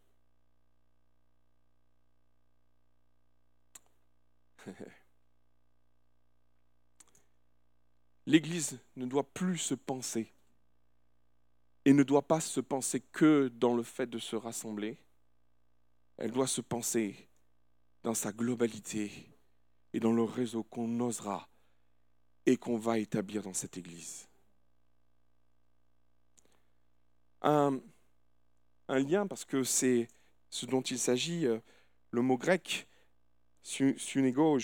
L'Église 8.27 8.79
ne 8.97 9.07
doit 9.07 9.33
plus 9.33 9.59
se 9.59 9.75
penser 9.75 10.33
et 11.85 11.95
ne 11.95 12.03
doit 12.03 12.27
pas 12.27 12.41
se 12.41 12.61
penser 12.61 13.01
que 13.01 13.49
dans 13.49 13.75
le 13.75 13.83
fait 13.83 14.07
de 14.07 14.19
se 14.19 14.37
rassembler. 14.37 14.99
Elle 16.19 16.33
doit 16.33 16.47
se 16.47 16.61
penser 16.61 17.29
dans 18.03 18.13
sa 18.13 18.33
globalité 18.33 19.11
et 19.95 20.01
dans 20.01 20.13
le 20.13 20.23
réseau 20.23 20.65
qu'on 20.65 21.01
osera 21.01 21.49
et 22.45 22.57
qu'on 22.57 22.77
va 22.77 22.99
établir 22.99 23.43
dans 23.43 23.55
cette 23.55 23.79
Église. 23.79 24.29
Un, 27.41 27.81
lien, 28.89 29.27
parce 29.27 29.45
que 29.45 29.63
c'est 29.63 30.09
ce 30.51 30.67
dont 30.67 30.83
il 30.83 30.99
s'agit, 30.99 31.47
euh, 31.47 31.61
le 32.11 32.21
mot 32.21 32.37
grec 32.37 32.89
Sunego, 33.69 34.59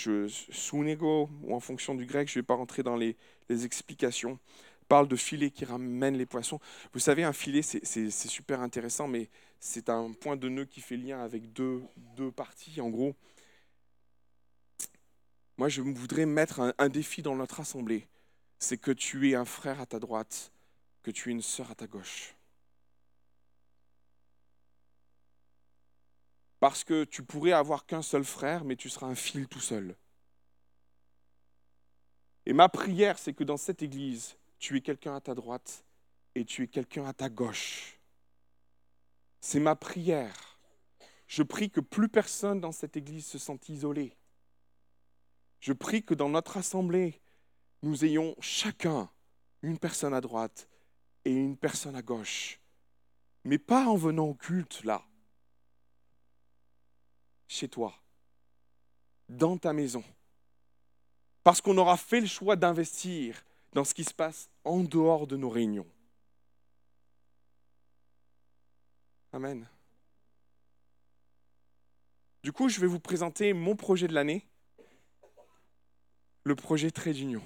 ou 1.42 1.54
en 1.54 1.60
fonction 1.60 1.94
du 1.94 2.06
grec, 2.06 2.26
je 2.28 2.38
ne 2.38 2.42
vais 2.42 2.46
pas 2.46 2.54
rentrer 2.54 2.82
dans 2.82 2.96
les, 2.96 3.16
explications, 3.50 4.38
parle 4.88 5.08
de 5.08 5.16
filet 5.16 5.50
qui 5.50 5.66
ramène 5.66 6.16
les 6.16 6.24
poissons. 6.24 6.58
Vous 6.94 7.00
savez, 7.00 7.22
un 7.22 7.34
filet, 7.34 7.60
c'est 7.60 8.10
super 8.10 8.60
intéressant, 8.60 9.06
mais 9.06 9.28
c'est 9.60 9.90
un 9.90 10.12
point 10.12 10.36
de 10.36 10.48
nœud 10.48 10.64
qui 10.64 10.80
fait 10.80 10.96
lien 10.96 11.20
avec 11.20 11.52
deux, 11.52 11.82
parties, 12.34 12.80
en 12.80 12.88
gros. 12.88 13.14
Moi, 15.58 15.68
je 15.68 15.82
voudrais 15.82 16.26
mettre 16.26 16.74
un 16.78 16.88
défi 16.88 17.20
dans 17.20 17.36
notre 17.36 17.60
assemblée. 17.60 18.08
C'est 18.58 18.78
que 18.78 18.90
tu 18.90 19.28
aies 19.28 19.34
un 19.34 19.44
frère 19.44 19.80
à 19.82 19.86
ta 19.86 20.00
droite, 20.00 20.50
que 21.02 21.10
tu 21.10 21.28
aies 21.28 21.32
une 21.32 21.42
sœur 21.42 21.70
à 21.70 21.74
ta 21.74 21.86
gauche. 21.86 22.34
Parce 26.64 26.82
que 26.82 27.04
tu 27.04 27.22
pourrais 27.22 27.52
avoir 27.52 27.84
qu'un 27.84 28.00
seul 28.00 28.24
frère, 28.24 28.64
mais 28.64 28.74
tu 28.74 28.88
seras 28.88 29.06
un 29.06 29.14
fil 29.14 29.46
tout 29.48 29.60
seul. 29.60 29.94
Et 32.46 32.54
ma 32.54 32.70
prière, 32.70 33.18
c'est 33.18 33.34
que 33.34 33.44
dans 33.44 33.58
cette 33.58 33.82
église, 33.82 34.38
tu 34.58 34.74
es 34.78 34.80
quelqu'un 34.80 35.14
à 35.14 35.20
ta 35.20 35.34
droite 35.34 35.84
et 36.34 36.46
tu 36.46 36.62
es 36.62 36.66
quelqu'un 36.66 37.04
à 37.04 37.12
ta 37.12 37.28
gauche. 37.28 38.00
C'est 39.42 39.60
ma 39.60 39.76
prière. 39.76 40.58
Je 41.26 41.42
prie 41.42 41.68
que 41.68 41.82
plus 41.82 42.08
personne 42.08 42.62
dans 42.62 42.72
cette 42.72 42.96
église 42.96 43.26
se 43.26 43.36
sente 43.36 43.68
isolé. 43.68 44.16
Je 45.60 45.74
prie 45.74 46.02
que 46.02 46.14
dans 46.14 46.30
notre 46.30 46.56
assemblée, 46.56 47.20
nous 47.82 48.06
ayons 48.06 48.34
chacun 48.40 49.10
une 49.60 49.78
personne 49.78 50.14
à 50.14 50.22
droite 50.22 50.70
et 51.26 51.30
une 51.30 51.58
personne 51.58 51.94
à 51.94 52.00
gauche. 52.00 52.58
Mais 53.44 53.58
pas 53.58 53.84
en 53.84 53.96
venant 53.96 54.28
au 54.28 54.34
culte, 54.34 54.82
là. 54.84 55.04
Chez 57.54 57.68
toi. 57.68 57.94
Dans 59.28 59.56
ta 59.56 59.72
maison. 59.72 60.02
Parce 61.44 61.60
qu'on 61.60 61.78
aura 61.78 61.96
fait 61.96 62.20
le 62.20 62.26
choix 62.26 62.56
d'investir 62.56 63.44
dans 63.74 63.84
ce 63.84 63.94
qui 63.94 64.02
se 64.02 64.12
passe 64.12 64.50
en 64.64 64.80
dehors 64.80 65.28
de 65.28 65.36
nos 65.36 65.48
réunions. 65.48 65.86
Amen. 69.32 69.68
Du 72.42 72.50
coup, 72.52 72.68
je 72.68 72.80
vais 72.80 72.88
vous 72.88 72.98
présenter 72.98 73.52
mon 73.52 73.76
projet 73.76 74.08
de 74.08 74.14
l'année 74.14 74.44
le 76.42 76.56
projet 76.56 76.90
Trade 76.90 77.14
d'Union. 77.14 77.42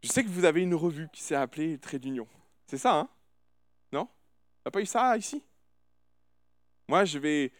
Je 0.00 0.12
sais 0.12 0.22
que 0.22 0.28
vous 0.28 0.44
avez 0.44 0.62
une 0.62 0.76
revue 0.76 1.08
qui 1.12 1.24
s'est 1.24 1.34
appelée 1.34 1.76
Trade 1.78 2.02
d'Union. 2.02 2.28
C'est 2.68 2.78
ça, 2.78 2.94
hein? 2.94 3.08
Non? 3.90 4.08
A 4.64 4.70
pas 4.70 4.80
eu 4.80 4.86
ça 4.86 5.18
ici? 5.18 5.42
Moi, 6.88 7.04
je 7.04 7.18
vais. 7.18 7.52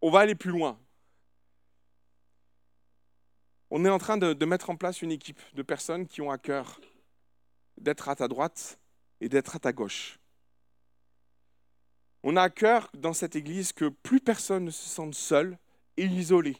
On 0.00 0.10
va 0.10 0.20
aller 0.20 0.34
plus 0.34 0.50
loin. 0.50 0.78
On 3.70 3.84
est 3.84 3.90
en 3.90 3.98
train 3.98 4.16
de, 4.16 4.44
mettre 4.44 4.70
en 4.70 4.76
place 4.76 5.02
une 5.02 5.10
équipe 5.10 5.40
de 5.54 5.62
personnes 5.62 6.06
qui 6.06 6.20
ont 6.20 6.30
à 6.30 6.38
cœur 6.38 6.80
d'être 7.76 8.08
à 8.08 8.14
ta 8.14 8.28
droite 8.28 8.78
et 9.20 9.28
d'être 9.28 9.56
à 9.56 9.58
ta 9.58 9.72
gauche. 9.72 10.18
On 12.22 12.36
a 12.36 12.42
à 12.42 12.50
cœur 12.50 12.90
dans 12.94 13.12
cette 13.12 13.36
église 13.36 13.72
que 13.72 13.88
plus 13.88 14.20
personne 14.20 14.66
ne 14.66 14.70
se 14.70 14.88
sente 14.88 15.14
seul, 15.14 15.58
et 15.96 16.06
isolés. 16.06 16.56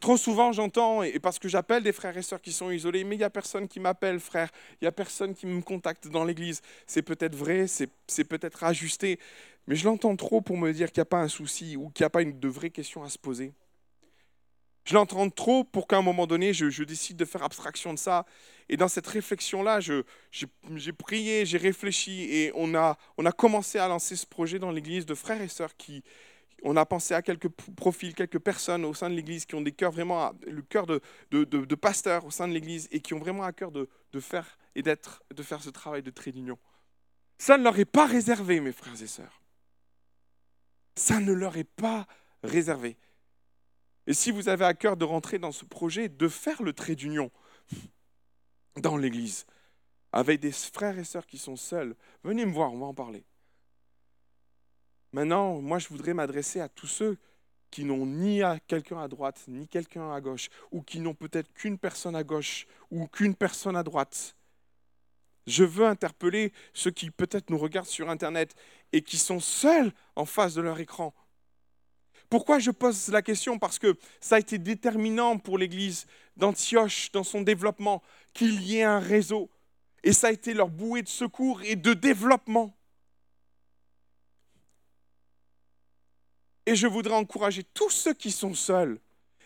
Trop 0.00 0.16
souvent, 0.16 0.52
j'entends, 0.52 1.02
et 1.02 1.18
parce 1.18 1.38
que 1.38 1.48
j'appelle 1.48 1.82
des 1.82 1.92
frères 1.92 2.16
et 2.16 2.22
sœurs 2.22 2.40
qui 2.40 2.52
sont 2.52 2.70
isolés, 2.70 3.02
mais 3.02 3.14
il 3.14 3.18
n'y 3.18 3.24
a 3.24 3.30
personne 3.30 3.66
qui 3.66 3.80
m'appelle 3.80 4.20
frère, 4.20 4.50
il 4.74 4.84
n'y 4.84 4.88
a 4.88 4.92
personne 4.92 5.34
qui 5.34 5.46
me 5.46 5.62
contacte 5.62 6.08
dans 6.08 6.24
l'église. 6.24 6.60
C'est 6.86 7.02
peut-être 7.02 7.34
vrai, 7.34 7.66
c'est 7.66 8.24
peut-être 8.24 8.62
ajusté, 8.62 9.18
mais 9.66 9.74
je 9.74 9.86
l'entends 9.86 10.14
trop 10.16 10.40
pour 10.42 10.58
me 10.58 10.72
dire 10.72 10.92
qu'il 10.92 11.00
n'y 11.00 11.06
a 11.06 11.06
pas 11.06 11.22
un 11.22 11.28
souci 11.28 11.76
ou 11.76 11.88
qu'il 11.90 12.04
n'y 12.04 12.06
a 12.06 12.10
pas 12.10 12.22
une, 12.22 12.38
de 12.38 12.48
vraies 12.48 12.70
questions 12.70 13.02
à 13.04 13.08
se 13.08 13.18
poser. 13.18 13.52
Je 14.84 14.94
l'entends 14.94 15.28
trop 15.30 15.64
pour 15.64 15.88
qu'à 15.88 15.96
un 15.96 16.02
moment 16.02 16.28
donné, 16.28 16.52
je, 16.52 16.84
décide 16.84 17.16
de 17.16 17.24
faire 17.24 17.42
abstraction 17.42 17.92
de 17.92 17.98
ça. 17.98 18.24
Et 18.68 18.76
dans 18.76 18.86
cette 18.86 19.06
réflexion-là, 19.06 19.80
j'ai 19.80 20.92
prié, 20.92 21.44
j'ai 21.44 21.58
réfléchi 21.58 22.22
et 22.30 22.52
on 22.54 22.74
a, 22.76 22.96
on 23.16 23.26
a 23.26 23.32
commencé 23.32 23.78
à 23.78 23.88
lancer 23.88 24.14
ce 24.14 24.26
projet 24.26 24.60
dans 24.60 24.70
l'église 24.70 25.04
de 25.04 25.16
frères 25.16 25.42
et 25.42 25.48
sœurs 25.48 25.76
qui, 25.76 26.04
on 26.68 26.76
a 26.76 26.84
pensé 26.84 27.14
à 27.14 27.22
quelques 27.22 27.48
profils, 27.48 28.12
quelques 28.12 28.40
personnes 28.40 28.84
au 28.84 28.92
sein 28.92 29.08
de 29.08 29.14
l'Église 29.14 29.46
qui 29.46 29.54
ont 29.54 29.60
des 29.60 29.70
cœurs 29.70 29.92
vraiment, 29.92 30.32
le 30.48 30.62
cœur 30.62 30.86
de, 30.86 31.00
pasteurs 31.76 32.24
au 32.24 32.32
sein 32.32 32.48
de 32.48 32.52
l'Église 32.52 32.88
et 32.90 33.00
qui 33.00 33.14
ont 33.14 33.20
vraiment 33.20 33.44
à 33.44 33.52
cœur 33.52 33.70
de, 33.70 33.88
faire 34.18 34.58
de 34.74 35.42
faire 35.44 35.62
ce 35.62 35.70
travail 35.70 36.02
de 36.02 36.10
trait 36.10 36.32
d'union. 36.32 36.58
Ça 37.38 37.56
ne 37.56 37.62
leur 37.62 37.78
est 37.78 37.84
pas 37.84 38.06
réservé, 38.06 38.58
mes 38.58 38.72
frères 38.72 39.00
et 39.00 39.06
sœurs. 39.06 39.40
Ça 40.96 41.20
ne 41.20 41.32
leur 41.32 41.56
est 41.56 41.62
pas 41.62 42.08
réservé. 42.42 42.98
Et 44.08 44.12
si 44.12 44.32
vous 44.32 44.48
avez 44.48 44.64
à 44.64 44.74
cœur 44.74 44.96
de 44.96 45.04
rentrer 45.04 45.38
dans 45.38 45.52
ce 45.52 45.64
projet, 45.64 46.08
de 46.08 46.26
faire 46.26 46.64
le 46.64 46.72
trait 46.72 46.96
d'union 46.96 47.30
dans 48.76 48.96
l'Église, 48.96 49.46
avec 50.10 50.40
des 50.40 50.50
frères 50.50 50.98
et 50.98 51.04
sœurs 51.04 51.26
qui 51.26 51.38
sont 51.38 51.56
seuls, 51.56 51.94
venez 52.24 52.44
me 52.44 52.52
voir, 52.52 52.72
on 52.72 52.78
va 52.78 52.86
en 52.86 52.94
parler. 52.94 53.24
Maintenant, 55.16 55.62
moi, 55.62 55.78
je 55.78 55.88
voudrais 55.88 56.12
m'adresser 56.12 56.60
à 56.60 56.68
tous 56.68 56.88
ceux 56.88 57.16
qui 57.70 57.84
n'ont 57.84 58.04
ni 58.04 58.42
quelqu'un 58.66 59.00
à 59.00 59.08
droite, 59.08 59.44
ni 59.48 59.66
quelqu'un 59.66 60.12
à 60.12 60.20
gauche, 60.20 60.50
ou 60.72 60.82
qui 60.82 61.00
n'ont 61.00 61.14
peut-être 61.14 61.50
qu'une 61.54 61.78
personne 61.78 62.14
à 62.14 62.22
gauche, 62.22 62.66
ou 62.90 63.06
qu'une 63.06 63.34
personne 63.34 63.76
à 63.76 63.82
droite. 63.82 64.36
Je 65.46 65.64
veux 65.64 65.86
interpeller 65.86 66.52
ceux 66.74 66.90
qui 66.90 67.10
peut-être 67.10 67.48
nous 67.48 67.56
regardent 67.56 67.86
sur 67.86 68.10
Internet 68.10 68.54
et 68.92 69.00
qui 69.00 69.16
sont 69.16 69.40
seuls 69.40 69.90
en 70.16 70.26
face 70.26 70.52
de 70.52 70.60
leur 70.60 70.78
écran. 70.80 71.14
Pourquoi 72.28 72.58
je 72.58 72.70
pose 72.70 73.08
la 73.08 73.22
question? 73.22 73.58
Parce 73.58 73.78
que 73.78 73.96
ça 74.20 74.34
a 74.34 74.38
été 74.38 74.58
déterminant 74.58 75.38
pour 75.38 75.56
l'Église 75.56 76.06
d'Antioche 76.36 77.10
dans 77.12 77.24
son 77.24 77.40
développement 77.40 78.02
qu'il 78.34 78.60
y 78.60 78.80
ait 78.80 78.82
un 78.82 79.00
réseau. 79.00 79.48
Et 80.04 80.12
ça 80.12 80.26
a 80.26 80.32
été 80.32 80.52
leur 80.52 80.68
bouée 80.68 81.00
de 81.00 81.08
secours 81.08 81.62
et 81.62 81.74
de 81.74 81.94
développement. 81.94 82.75
Et 86.66 86.74
je 86.74 86.86
voudrais 86.86 87.14
encourager 87.14 87.62
tous 87.62 87.90
ceux 87.90 88.14
qui 88.14 88.32
sont 88.32 88.54
seuls 88.54 88.98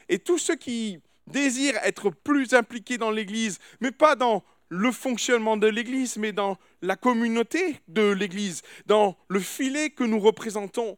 et 0.09 0.18
tous 0.18 0.39
ceux 0.39 0.57
qui 0.57 0.99
désirent 1.27 1.79
être 1.85 2.11
plus 2.11 2.55
impliqués 2.55 2.99
dans 2.99 3.11
l'Église, 3.11 3.59
mais 3.81 3.93
pas 3.93 4.16
dans 4.16 4.43
le 4.71 4.91
fonctionnement 4.91 5.57
de 5.57 5.66
l'Église, 5.66 6.16
mais 6.16 6.33
dans 6.33 6.57
la 6.81 6.97
communauté 6.97 7.81
de 7.89 8.11
l'Église, 8.11 8.62
dans 8.87 9.16
le 9.29 9.41
filet 9.41 9.91
que 9.91 10.05
nous 10.05 10.18
représentons 10.18 10.97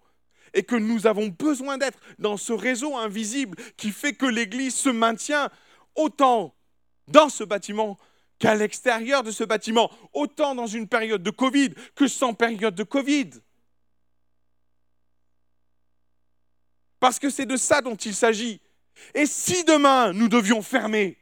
et 0.54 0.62
que 0.62 0.76
nous 0.76 1.06
avons 1.06 1.28
besoin 1.28 1.78
d'être 1.78 1.98
dans 2.18 2.36
ce 2.36 2.52
réseau 2.52 2.96
invisible 2.96 3.56
qui 3.76 3.90
fait 3.90 4.12
que 4.12 4.26
l'Église 4.26 4.74
se 4.74 4.90
maintient 4.90 5.50
autant 5.96 6.54
dans 7.08 7.28
ce 7.28 7.44
bâtiment 7.44 7.98
qu'à 8.38 8.54
l'extérieur 8.54 9.22
de 9.22 9.30
ce 9.30 9.44
bâtiment, 9.44 9.90
autant 10.12 10.54
dans 10.54 10.66
une 10.66 10.88
période 10.88 11.22
de 11.22 11.30
Covid 11.30 11.70
que 11.94 12.06
sans 12.06 12.34
période 12.34 12.74
de 12.74 12.82
Covid. 12.82 13.30
Parce 17.02 17.18
que 17.18 17.30
c'est 17.30 17.46
de 17.46 17.56
ça 17.56 17.80
dont 17.80 17.96
il 17.96 18.14
s'agit. 18.14 18.60
Et 19.12 19.26
si 19.26 19.64
demain 19.64 20.12
nous 20.12 20.28
devions 20.28 20.62
fermer 20.62 21.18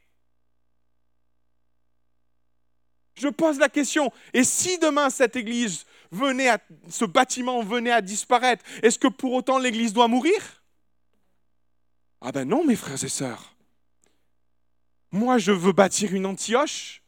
Je 3.15 3.29
pose 3.29 3.59
la 3.59 3.71
question, 3.71 4.13
et 4.35 4.45
si 4.45 4.79
demain 4.79 5.09
cette 5.09 5.37
église 5.37 5.87
venait 6.11 6.51
à, 6.51 6.59
ce 6.91 7.07
bâtiment 7.07 7.63
venait 7.63 7.93
à 7.93 8.03
disparaître, 8.03 8.63
est-ce 8.83 8.99
que 8.99 9.09
pour 9.09 9.33
autant 9.33 9.59
l'église 9.59 9.95
doit 9.95 10.07
mourir? 10.07 10.63
Ah 12.21 12.31
ben 12.31 12.47
non, 12.47 12.63
mes 12.63 12.77
frères 12.77 13.03
et 13.03 13.09
sœurs. 13.09 13.55
Moi, 15.13 15.39
je 15.39 15.53
veux 15.53 15.73
bâtir 15.73 16.15
une 16.15 16.27
Antioche. 16.27 17.03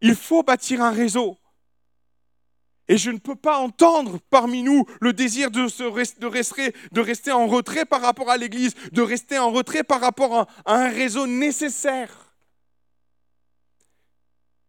Il 0.00 0.14
faut 0.14 0.44
bâtir 0.44 0.80
un 0.80 0.92
réseau. 0.92 1.38
Et 2.88 2.98
je 2.98 3.10
ne 3.10 3.18
peux 3.18 3.36
pas 3.36 3.58
entendre 3.58 4.18
parmi 4.30 4.62
nous 4.62 4.84
le 5.00 5.12
désir 5.12 5.50
de, 5.50 5.60
rester, 7.06 7.32
en 7.32 7.46
retrait 7.46 7.86
par 7.86 8.02
rapport 8.02 8.30
à 8.30 8.36
l'Église, 8.36 8.74
de 8.92 9.00
rester 9.00 9.38
en 9.38 9.50
retrait 9.50 9.84
par 9.84 10.00
rapport 10.00 10.40
à, 10.40 10.48
un 10.66 10.88
réseau 10.90 11.26
nécessaire. 11.26 12.34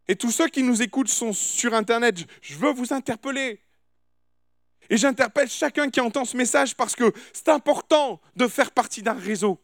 Et 0.08 0.16
tous 0.16 0.32
ceux 0.32 0.48
qui 0.48 0.64
nous 0.64 0.82
écoutent 0.82 1.10
sont 1.10 1.34
sur 1.34 1.74
Internet. 1.74 2.26
Je 2.42 2.56
veux 2.56 2.72
vous 2.72 2.94
interpeller. 2.94 3.60
Et 4.90 4.98
j'interpelle 4.98 5.50
chacun 5.50 5.90
qui 5.90 6.00
entend 6.00 6.26
ce 6.26 6.38
message 6.38 6.76
parce 6.76 6.96
que 6.96 7.12
c'est 7.34 7.50
important 7.50 8.22
de 8.36 8.48
faire 8.48 8.72
partie 8.72 9.02
d'un 9.02 9.14
réseau. 9.14 9.60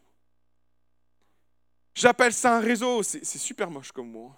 J'appelle 1.94 2.32
ça 2.32 2.56
un 2.56 2.60
réseau. 2.60 3.02
C'est 3.02 3.24
super 3.24 3.70
moche 3.70 3.92
comme 3.92 4.10
mot. 4.10 4.32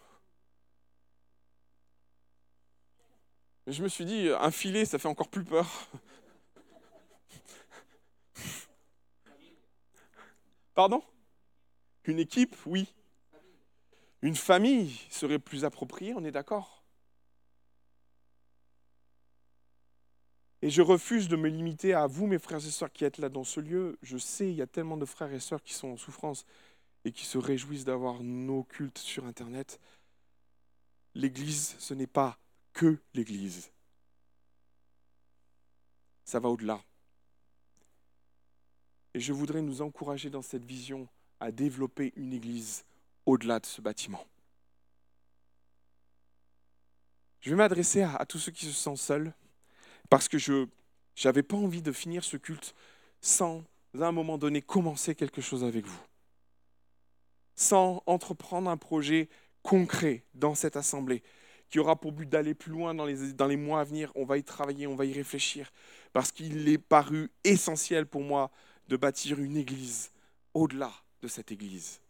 Je 3.66 3.82
me 3.82 3.88
suis 3.88 4.04
dit, 4.04 4.28
un 4.28 4.50
filet, 4.50 4.84
ça 4.84 4.98
fait 4.98 5.08
encore 5.08 5.28
plus 5.28 5.44
peur. 5.44 5.88
Pardon? 10.74 11.02
Une 12.04 12.18
équipe, 12.18 12.54
oui. 12.66 12.92
Une 14.22 14.36
famille 14.36 15.00
serait 15.10 15.38
plus 15.38 15.64
appropriée, 15.64 16.14
on 16.14 16.24
est 16.24 16.30
d'accord? 16.30 16.82
Et 20.62 20.70
je 20.70 20.80
refuse 20.80 21.28
de 21.28 21.36
me 21.36 21.48
limiter 21.48 21.92
à 21.92 22.06
vous, 22.06 22.26
mes 22.26 22.38
frères 22.38 22.66
et 22.66 22.70
sœurs 22.70 22.90
qui 22.90 23.04
êtes 23.04 23.18
là 23.18 23.28
dans 23.28 23.44
ce 23.44 23.60
lieu. 23.60 23.98
Je 24.02 24.16
sais, 24.16 24.48
il 24.48 24.56
y 24.56 24.62
a 24.62 24.66
tellement 24.66 24.96
de 24.96 25.04
frères 25.04 25.32
et 25.32 25.40
sœurs 25.40 25.62
qui 25.62 25.74
sont 25.74 25.88
en 25.88 25.96
souffrance 25.98 26.46
et 27.04 27.12
qui 27.12 27.26
se 27.26 27.36
réjouissent 27.36 27.84
d'avoir 27.84 28.22
nos 28.22 28.64
cultes 28.64 28.96
sur 28.96 29.26
Internet. 29.26 29.78
L'Église, 31.14 31.76
ce 31.78 31.92
n'est 31.92 32.06
pas 32.06 32.38
que 32.74 32.98
l'Église. 33.14 33.70
Ça 36.24 36.40
va 36.40 36.48
au-delà. 36.50 36.82
Et 39.14 39.20
je 39.20 39.32
voudrais 39.32 39.62
nous 39.62 39.80
encourager 39.80 40.28
dans 40.28 40.42
cette 40.42 40.64
vision 40.64 41.08
à 41.40 41.52
développer 41.52 42.12
une 42.16 42.32
Église 42.32 42.84
au-delà 43.26 43.60
de 43.60 43.66
ce 43.66 43.80
bâtiment. 43.80 44.26
Je 47.40 47.50
vais 47.50 47.56
m'adresser 47.56 48.02
à, 48.02 48.24
tous 48.26 48.38
ceux 48.38 48.52
qui 48.52 48.66
se 48.66 48.72
sentent 48.72 48.98
seuls, 48.98 49.32
parce 50.10 50.28
que 50.28 50.38
je 50.38 50.66
n'avais 51.24 51.42
pas 51.42 51.56
envie 51.56 51.82
de 51.82 51.92
finir 51.92 52.24
ce 52.24 52.36
culte 52.36 52.74
sans, 53.20 53.62
à 53.98 54.06
un 54.06 54.12
moment 54.12 54.38
donné, 54.38 54.62
commencer 54.62 55.14
quelque 55.14 55.42
chose 55.42 55.62
avec 55.62 55.86
vous. 55.86 56.02
Sans 57.54 58.02
entreprendre 58.06 58.68
un 58.68 58.76
projet 58.76 59.28
concret 59.62 60.24
dans 60.34 60.54
cette 60.54 60.76
assemblée 60.76 61.22
qui 61.70 61.78
aura 61.78 61.96
pour 61.96 62.12
but 62.12 62.28
d'aller 62.28 62.54
plus 62.54 62.72
loin 62.72 62.94
dans 62.94 63.04
les, 63.04 63.32
dans 63.32 63.46
les 63.46 63.56
mois 63.56 63.80
à 63.80 63.84
venir. 63.84 64.12
On 64.14 64.24
va 64.24 64.38
y 64.38 64.44
travailler, 64.44 64.86
on 64.86 64.96
va 64.96 65.04
y 65.04 65.12
réfléchir, 65.12 65.72
parce 66.12 66.32
qu'il 66.32 66.68
est 66.68 66.78
paru 66.78 67.30
essentiel 67.42 68.06
pour 68.06 68.22
moi 68.22 68.50
de 68.88 68.96
bâtir 68.96 69.40
une 69.40 69.56
église 69.56 70.10
au-delà 70.52 70.92
de 71.22 71.28
cette 71.28 71.50
église. 71.52 72.00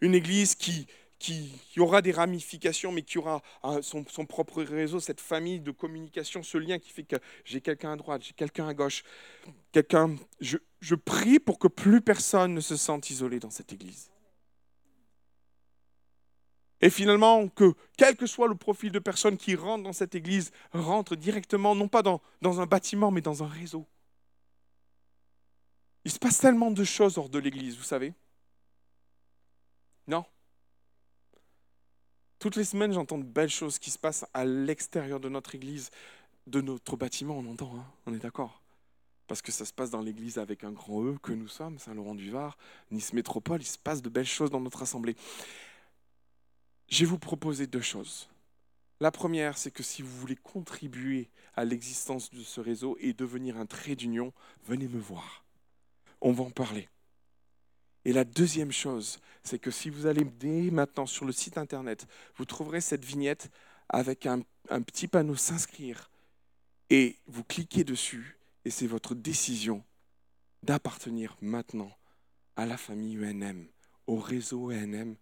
Une 0.00 0.14
église 0.14 0.54
qui, 0.54 0.86
qui, 1.18 1.50
aura 1.78 2.02
des 2.02 2.12
ramifications, 2.12 2.92
mais 2.92 3.02
qui 3.02 3.18
aura 3.18 3.42
son, 3.82 4.04
son, 4.08 4.26
propre 4.26 4.62
réseau, 4.62 5.00
cette 5.00 5.20
famille 5.20 5.60
de 5.60 5.70
communication, 5.70 6.42
ce 6.42 6.58
lien 6.58 6.78
qui 6.78 6.90
fait 6.90 7.04
que 7.04 7.16
j'ai 7.44 7.60
quelqu'un 7.60 7.92
à 7.92 7.96
droite, 7.96 8.22
j'ai 8.24 8.34
quelqu'un 8.34 8.68
à 8.68 8.74
gauche, 8.74 9.04
quelqu'un. 9.72 10.16
Je, 10.40 10.58
je 10.80 10.94
prie 10.94 11.38
pour 11.38 11.58
que 11.58 11.68
plus 11.68 12.00
personne 12.00 12.54
ne 12.54 12.60
se 12.60 12.76
sente 12.76 13.08
isolé 13.10 13.40
dans 13.40 13.50
cette 13.50 13.72
église. 13.72 14.10
Et 16.84 16.90
finalement, 16.90 17.48
que 17.48 17.72
quel 17.96 18.14
que 18.14 18.26
soit 18.26 18.46
le 18.46 18.56
profil 18.56 18.92
de 18.92 18.98
personne 18.98 19.38
qui 19.38 19.54
rentre 19.54 19.84
dans 19.84 19.94
cette 19.94 20.14
église, 20.14 20.52
rentre 20.74 21.16
directement, 21.16 21.74
non 21.74 21.88
pas 21.88 22.02
dans, 22.02 22.20
dans 22.42 22.60
un 22.60 22.66
bâtiment, 22.66 23.10
mais 23.10 23.22
dans 23.22 23.42
un 23.42 23.46
réseau. 23.46 23.86
Il 26.04 26.10
se 26.10 26.18
passe 26.18 26.36
tellement 26.36 26.70
de 26.70 26.84
choses 26.84 27.16
hors 27.16 27.30
de 27.30 27.38
l'église, 27.38 27.78
vous 27.78 27.84
savez. 27.84 28.12
Non 30.06 30.26
Toutes 32.38 32.56
les 32.56 32.64
semaines, 32.64 32.92
j'entends 32.92 33.16
de 33.16 33.24
belles 33.24 33.48
choses 33.48 33.78
qui 33.78 33.90
se 33.90 33.98
passent 33.98 34.26
à 34.34 34.44
l'extérieur 34.44 35.20
de 35.20 35.30
notre 35.30 35.54
église, 35.54 35.90
de 36.46 36.60
notre 36.60 36.98
bâtiment, 36.98 37.38
on 37.38 37.50
entend, 37.50 37.74
hein 37.78 37.86
on 38.04 38.12
est 38.12 38.18
d'accord 38.18 38.60
parce 39.26 39.40
que 39.40 39.52
ça 39.52 39.64
se 39.64 39.72
passe 39.72 39.88
dans 39.88 40.02
l'église 40.02 40.36
avec 40.36 40.64
un 40.64 40.72
grand 40.72 41.02
E 41.02 41.16
que 41.22 41.32
nous 41.32 41.48
sommes, 41.48 41.78
Saint-Laurent-du-Var, 41.78 42.58
Nice 42.90 43.14
Métropole, 43.14 43.62
il 43.62 43.66
se 43.66 43.78
passe 43.78 44.02
de 44.02 44.10
belles 44.10 44.26
choses 44.26 44.50
dans 44.50 44.60
notre 44.60 44.82
assemblée. 44.82 45.16
Je 46.88 47.00
vais 47.00 47.06
vous 47.06 47.18
proposer 47.18 47.66
deux 47.66 47.80
choses. 47.80 48.28
La 49.00 49.10
première, 49.10 49.58
c'est 49.58 49.70
que 49.70 49.82
si 49.82 50.02
vous 50.02 50.16
voulez 50.18 50.36
contribuer 50.36 51.28
à 51.54 51.64
l'existence 51.64 52.30
de 52.30 52.42
ce 52.42 52.60
réseau 52.60 52.96
et 53.00 53.12
devenir 53.12 53.56
un 53.56 53.66
trait 53.66 53.96
d'union, 53.96 54.32
venez 54.64 54.88
me 54.88 55.00
voir. 55.00 55.44
On 56.20 56.32
va 56.32 56.44
en 56.44 56.50
parler. 56.50 56.88
Et 58.04 58.12
la 58.12 58.24
deuxième 58.24 58.72
chose, 58.72 59.18
c'est 59.42 59.58
que 59.58 59.70
si 59.70 59.90
vous 59.90 60.06
allez 60.06 60.24
dès 60.24 60.70
maintenant 60.70 61.06
sur 61.06 61.24
le 61.24 61.32
site 61.32 61.58
internet, 61.58 62.06
vous 62.36 62.44
trouverez 62.44 62.80
cette 62.80 63.04
vignette 63.04 63.50
avec 63.88 64.26
un, 64.26 64.42
un 64.68 64.82
petit 64.82 65.08
panneau 65.08 65.36
s'inscrire. 65.36 66.10
Et 66.90 67.16
vous 67.26 67.44
cliquez 67.44 67.82
dessus 67.82 68.38
et 68.64 68.70
c'est 68.70 68.86
votre 68.86 69.14
décision 69.14 69.82
d'appartenir 70.62 71.36
maintenant 71.40 71.90
à 72.56 72.66
la 72.66 72.76
famille 72.76 73.16
UNM, 73.16 73.66
au 74.06 74.16
réseau 74.16 74.70
UNM 74.70 75.16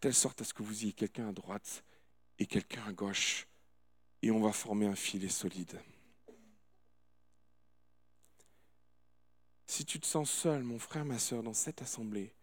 telle 0.00 0.14
sorte 0.14 0.40
à 0.40 0.44
ce 0.44 0.54
que 0.54 0.62
vous 0.62 0.84
ayez 0.84 0.92
quelqu'un 0.92 1.28
à 1.28 1.32
droite 1.32 1.84
et 2.38 2.46
quelqu'un 2.46 2.82
à 2.86 2.92
gauche, 2.92 3.46
et 4.22 4.30
on 4.30 4.40
va 4.40 4.52
former 4.52 4.86
un 4.86 4.96
filet 4.96 5.28
solide. 5.28 5.78
Si 9.66 9.84
tu 9.84 10.00
te 10.00 10.06
sens 10.06 10.30
seul, 10.30 10.62
mon 10.62 10.78
frère, 10.78 11.04
ma 11.04 11.18
soeur, 11.18 11.42
dans 11.42 11.54
cette 11.54 11.80
assemblée, 11.82 12.34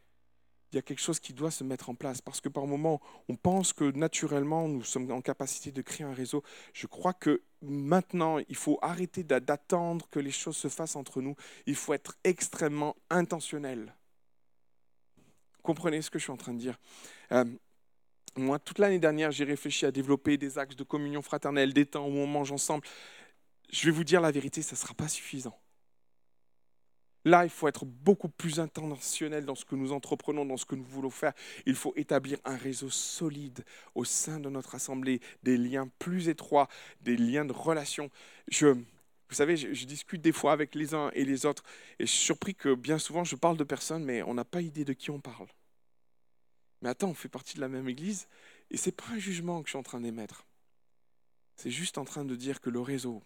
il 0.71 0.75
y 0.75 0.79
a 0.79 0.81
quelque 0.81 1.01
chose 1.01 1.19
qui 1.19 1.33
doit 1.33 1.51
se 1.51 1.63
mettre 1.63 1.89
en 1.89 1.95
place 1.95 2.21
parce 2.21 2.41
que 2.41 2.49
par 2.49 2.67
moments, 2.67 3.01
on 3.29 3.35
pense 3.35 3.73
que 3.73 3.89
naturellement, 3.91 4.67
nous 4.67 4.83
sommes 4.83 5.11
en 5.11 5.21
capacité 5.21 5.71
de 5.71 5.81
créer 5.81 6.05
un 6.05 6.13
réseau. 6.13 6.43
Je 6.73 6.87
crois 6.87 7.13
que 7.13 7.41
maintenant, 7.61 8.37
il 8.37 8.55
faut 8.55 8.77
arrêter 8.81 9.23
d'attendre 9.23 10.07
que 10.09 10.19
les 10.19 10.31
choses 10.31 10.57
se 10.57 10.67
fassent 10.67 10.97
entre 10.97 11.21
nous. 11.21 11.35
Il 11.65 11.75
faut 11.75 11.93
être 11.93 12.17
extrêmement 12.23 12.95
intentionnel 13.09 13.93
comprenez 15.67 16.01
ce 16.01 16.09
que 16.09 16.17
je 16.17 16.23
suis 16.23 16.31
en 16.31 16.37
train 16.37 16.53
de 16.53 16.59
dire. 16.59 16.79
Euh, 17.31 17.45
moi, 18.35 18.59
toute 18.59 18.79
l'année 18.79 18.99
dernière, 18.99 19.31
j'ai 19.31 19.43
réfléchi 19.43 19.85
à 19.85 19.91
développer 19.91 20.37
des 20.37 20.57
axes 20.59 20.75
de 20.75 20.83
communion 20.83 21.21
fraternelle, 21.21 21.73
des 21.73 21.85
temps 21.85 22.05
où 22.05 22.17
on 22.17 22.27
mange 22.27 22.51
ensemble. 22.51 22.85
Je 23.71 23.85
vais 23.85 23.91
vous 23.91 24.03
dire 24.03 24.21
la 24.21 24.31
vérité, 24.31 24.61
ça 24.61 24.75
ne 24.75 24.79
sera 24.79 24.93
pas 24.93 25.07
suffisant. 25.07 25.59
Là, 27.25 27.43
il 27.43 27.49
faut 27.49 27.67
être 27.67 27.85
beaucoup 27.85 28.29
plus 28.29 28.59
intentionnel 28.59 29.43
dans 29.43 29.55
ce 29.55 29.65
que 29.65 29.75
nous 29.75 29.91
entreprenons, 29.91 30.45
dans 30.45 30.55
ce 30.55 30.65
que 30.65 30.75
nous 30.75 30.85
voulons 30.85 31.09
faire. 31.09 31.33
Il 31.65 31.75
faut 31.75 31.93
établir 31.97 32.37
un 32.45 32.55
réseau 32.55 32.89
solide 32.89 33.65
au 33.95 34.05
sein 34.05 34.39
de 34.39 34.49
notre 34.49 34.75
assemblée, 34.75 35.19
des 35.43 35.57
liens 35.57 35.89
plus 35.99 36.29
étroits, 36.29 36.69
des 37.01 37.17
liens 37.17 37.43
de 37.43 37.51
relation. 37.51 38.09
Je, 38.49 38.67
vous 38.67 39.35
savez, 39.35 39.57
je, 39.57 39.73
je, 39.73 39.85
discute 39.85 40.21
des 40.21 40.31
fois 40.31 40.53
avec 40.53 40.73
les 40.73 40.93
uns 40.93 41.11
et 41.13 41.25
les 41.25 41.45
autres, 41.45 41.63
et 41.99 42.05
je 42.05 42.11
suis 42.11 42.25
surpris 42.25 42.55
que 42.55 42.73
bien 42.75 42.97
souvent, 42.97 43.25
je 43.25 43.35
parle 43.35 43.57
de 43.57 43.65
personnes, 43.65 44.05
mais 44.05 44.23
on 44.23 44.33
n'a 44.33 44.45
pas 44.45 44.61
idée 44.61 44.85
de 44.85 44.93
qui 44.93 45.11
on 45.11 45.19
parle. 45.19 45.47
Mais 46.81 46.89
attends, 46.89 47.09
on 47.09 47.13
fait 47.13 47.29
partie 47.29 47.55
de 47.55 47.61
la 47.61 47.69
même 47.69 47.87
église 47.87 48.27
et 48.69 48.77
c'est 48.77 48.91
pas 48.91 49.09
un 49.11 49.19
jugement 49.19 49.61
que 49.61 49.67
je 49.67 49.71
suis 49.71 49.79
en 49.79 49.83
train 49.83 50.01
d'émettre. 50.01 50.45
C'est 51.55 51.71
juste 51.71 51.97
en 51.97 52.05
train 52.05 52.23
de 52.23 52.35
dire 52.35 52.61
que 52.61 52.69
le 52.69 52.79
réseau 52.79 53.23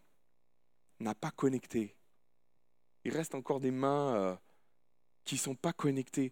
n'a 1.00 1.16
pas 1.16 1.32
connecté. 1.32 1.96
Il 3.04 3.12
reste 3.12 3.36
encore 3.36 3.60
des 3.60 3.72
mains 3.72 4.16
euh, 4.16 4.36
qui 5.26 5.36
ne 5.36 5.40
sont 5.40 5.56
pas 5.56 5.74
connectées. 5.74 6.32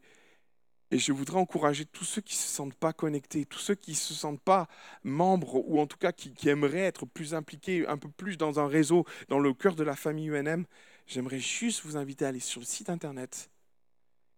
Et 0.92 0.98
je 0.98 1.12
voudrais 1.12 1.40
encourager 1.40 1.86
tous 1.86 2.06
ceux 2.06 2.22
qui 2.22 2.36
ne 2.36 2.42
se 2.42 2.48
sentent 2.48 2.74
pas 2.74 2.94
connectés, 2.94 3.46
tous 3.46 3.60
ceux 3.60 3.76
qui 3.76 3.92
ne 3.92 3.96
se 3.96 4.14
sentent 4.14 4.42
pas 4.42 4.68
membres, 5.04 5.56
ou 5.70 5.80
en 5.80 5.86
tout 5.86 5.98
cas 5.98 6.12
qui, 6.12 6.34
aimeraient 6.50 6.80
être 6.80 7.06
plus 7.06 7.36
impliqués, 7.36 7.86
un 7.88 7.98
peu 7.98 8.10
plus 8.10 8.38
dans 8.38 8.60
un 8.60 8.68
réseau, 8.68 9.06
dans 9.28 9.40
le 9.40 9.54
cœur 9.54 9.76
de 9.76 9.84
la 9.84 9.96
famille 9.96 10.30
UNM. 10.30 10.66
J'aimerais 11.06 11.40
juste 11.40 11.84
vous 11.84 11.98
inviter 11.98 12.26
à 12.26 12.30
aller 12.30 12.40
sur 12.40 12.60
le 12.60 12.66
site 12.66 12.90
internet 12.90 13.52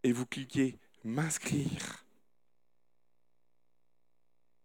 et 0.03 0.11
vous 0.11 0.25
cliquez 0.25 0.77
m'inscrire. 1.03 2.05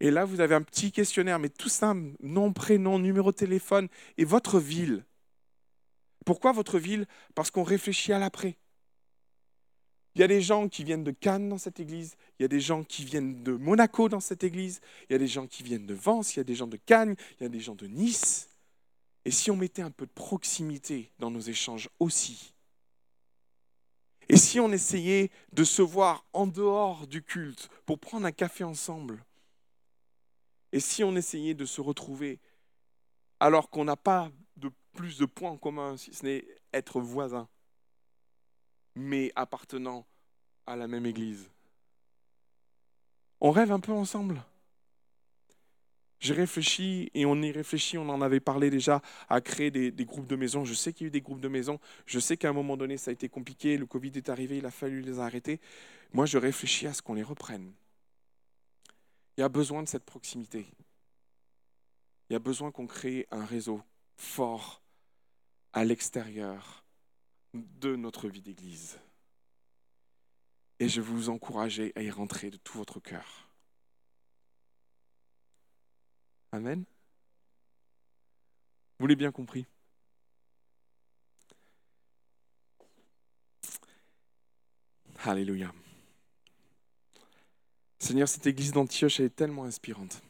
Et 0.00 0.10
là, 0.10 0.24
vous 0.24 0.40
avez 0.40 0.54
un 0.54 0.62
petit 0.62 0.92
questionnaire, 0.92 1.38
mais 1.38 1.48
tout 1.48 1.68
simple, 1.68 2.16
nom, 2.20 2.52
prénom, 2.52 2.98
numéro 2.98 3.32
de 3.32 3.36
téléphone 3.36 3.88
et 4.18 4.24
votre 4.24 4.60
ville. 4.60 5.04
Pourquoi 6.24 6.52
votre 6.52 6.78
ville? 6.78 7.06
Parce 7.34 7.50
qu'on 7.50 7.62
réfléchit 7.62 8.12
à 8.12 8.18
l'après. 8.18 8.56
Il 10.14 10.20
y 10.20 10.22
a 10.22 10.28
des 10.28 10.40
gens 10.40 10.68
qui 10.68 10.82
viennent 10.82 11.04
de 11.04 11.10
Cannes 11.10 11.50
dans 11.50 11.58
cette 11.58 11.78
église, 11.78 12.16
il 12.38 12.42
y 12.42 12.44
a 12.46 12.48
des 12.48 12.60
gens 12.60 12.84
qui 12.84 13.04
viennent 13.04 13.42
de 13.42 13.52
Monaco 13.52 14.08
dans 14.08 14.20
cette 14.20 14.44
église, 14.44 14.80
il 15.08 15.12
y 15.12 15.14
a 15.14 15.18
des 15.18 15.28
gens 15.28 15.46
qui 15.46 15.62
viennent 15.62 15.84
de 15.84 15.92
Vence, 15.92 16.34
il 16.34 16.38
y 16.38 16.40
a 16.40 16.44
des 16.44 16.54
gens 16.54 16.66
de 16.66 16.78
Cannes, 16.78 17.16
il 17.38 17.42
y 17.42 17.46
a 17.46 17.50
des 17.50 17.60
gens 17.60 17.74
de 17.74 17.86
Nice. 17.86 18.48
Et 19.26 19.30
si 19.30 19.50
on 19.50 19.56
mettait 19.56 19.82
un 19.82 19.90
peu 19.90 20.06
de 20.06 20.12
proximité 20.12 21.10
dans 21.18 21.30
nos 21.30 21.40
échanges 21.40 21.90
aussi 22.00 22.54
Et 24.28 24.36
si 24.36 24.58
on 24.58 24.72
essayait 24.72 25.30
de 25.52 25.64
se 25.64 25.82
voir 25.82 26.24
en 26.32 26.46
dehors 26.46 27.06
du 27.06 27.22
culte 27.22 27.68
pour 27.84 27.98
prendre 27.98 28.24
un 28.24 28.32
café 28.32 28.64
ensemble 28.64 29.22
et 30.76 30.80
si 30.80 31.02
on 31.02 31.16
essayait 31.16 31.54
de 31.54 31.64
se 31.64 31.80
retrouver 31.80 32.38
alors 33.40 33.70
qu'on 33.70 33.84
n'a 33.86 33.96
pas 33.96 34.30
de 34.58 34.70
plus 34.92 35.16
de 35.16 35.24
points 35.24 35.52
en 35.52 35.56
commun, 35.56 35.96
si 35.96 36.12
ce 36.12 36.26
n'est 36.26 36.46
être 36.74 37.00
voisins, 37.00 37.48
mais 38.94 39.32
appartenant 39.36 40.06
à 40.66 40.76
la 40.76 40.86
même 40.86 41.06
église? 41.06 41.48
On 43.40 43.52
rêve 43.52 43.72
un 43.72 43.80
peu 43.80 43.92
ensemble 43.92 44.42
j'ai 46.18 46.34
réfléchi 46.34 47.10
et 47.14 47.26
on 47.26 47.40
y 47.42 47.52
réfléchit, 47.52 47.98
on 47.98 48.08
en 48.08 48.20
avait 48.20 48.40
parlé 48.40 48.70
déjà 48.70 49.02
à 49.28 49.40
créer 49.40 49.70
des, 49.70 50.04
groupes 50.04 50.26
de 50.26 50.34
maison. 50.34 50.64
Je 50.64 50.74
sais 50.74 50.92
qu'il 50.92 51.04
y 51.04 51.06
a 51.06 51.08
eu 51.08 51.10
des 51.10 51.20
groupes 51.20 51.40
de 51.40 51.48
maison. 51.48 51.78
Je 52.06 52.18
sais 52.18 52.36
qu'à 52.38 52.48
un 52.48 52.54
moment 52.54 52.76
donné, 52.76 52.96
ça 52.96 53.10
a 53.10 53.12
été 53.12 53.28
compliqué. 53.28 53.76
Le 53.76 53.86
Covid 53.86 54.12
est 54.16 54.30
arrivé, 54.30 54.56
il 54.56 54.66
a 54.66 54.70
fallu 54.70 55.02
les 55.02 55.20
arrêter. 55.20 55.60
Moi, 56.14 56.24
je 56.24 56.38
réfléchis 56.38 56.86
à 56.86 56.94
ce 56.94 57.02
qu'on 57.02 57.14
les 57.14 57.22
reprenne. 57.22 57.70
Il 59.36 59.42
y 59.42 59.44
a 59.44 59.48
besoin 59.48 59.82
de 59.82 59.88
cette 59.88 60.04
proximité. 60.04 60.66
Il 62.28 62.32
y 62.32 62.36
a 62.36 62.40
besoin 62.40 62.70
qu'on 62.70 62.86
crée 62.86 63.26
un 63.30 63.44
réseau 63.44 63.82
fort 64.16 64.82
à 65.72 65.84
l'extérieur 65.84 66.84
de 67.52 67.96
notre 67.96 68.28
vie 68.28 68.42
d'Église. 68.42 68.98
Et 70.80 70.88
je 70.88 71.00
vous 71.00 71.28
encourager 71.28 71.92
à 71.96 72.02
y 72.02 72.10
rentrer 72.10 72.50
de 72.50 72.56
tout 72.56 72.78
votre 72.78 73.00
cœur. 73.00 73.48
Amen. 76.52 76.84
Vous 78.98 79.06
l'avez 79.06 79.16
bien 79.16 79.32
compris 79.32 79.66
Alléluia. 85.24 85.72
Seigneur, 87.98 88.28
cette 88.28 88.46
église 88.46 88.72
d'Antioche, 88.72 89.20
elle 89.20 89.26
est 89.26 89.36
tellement 89.36 89.64
inspirante. 89.64 90.22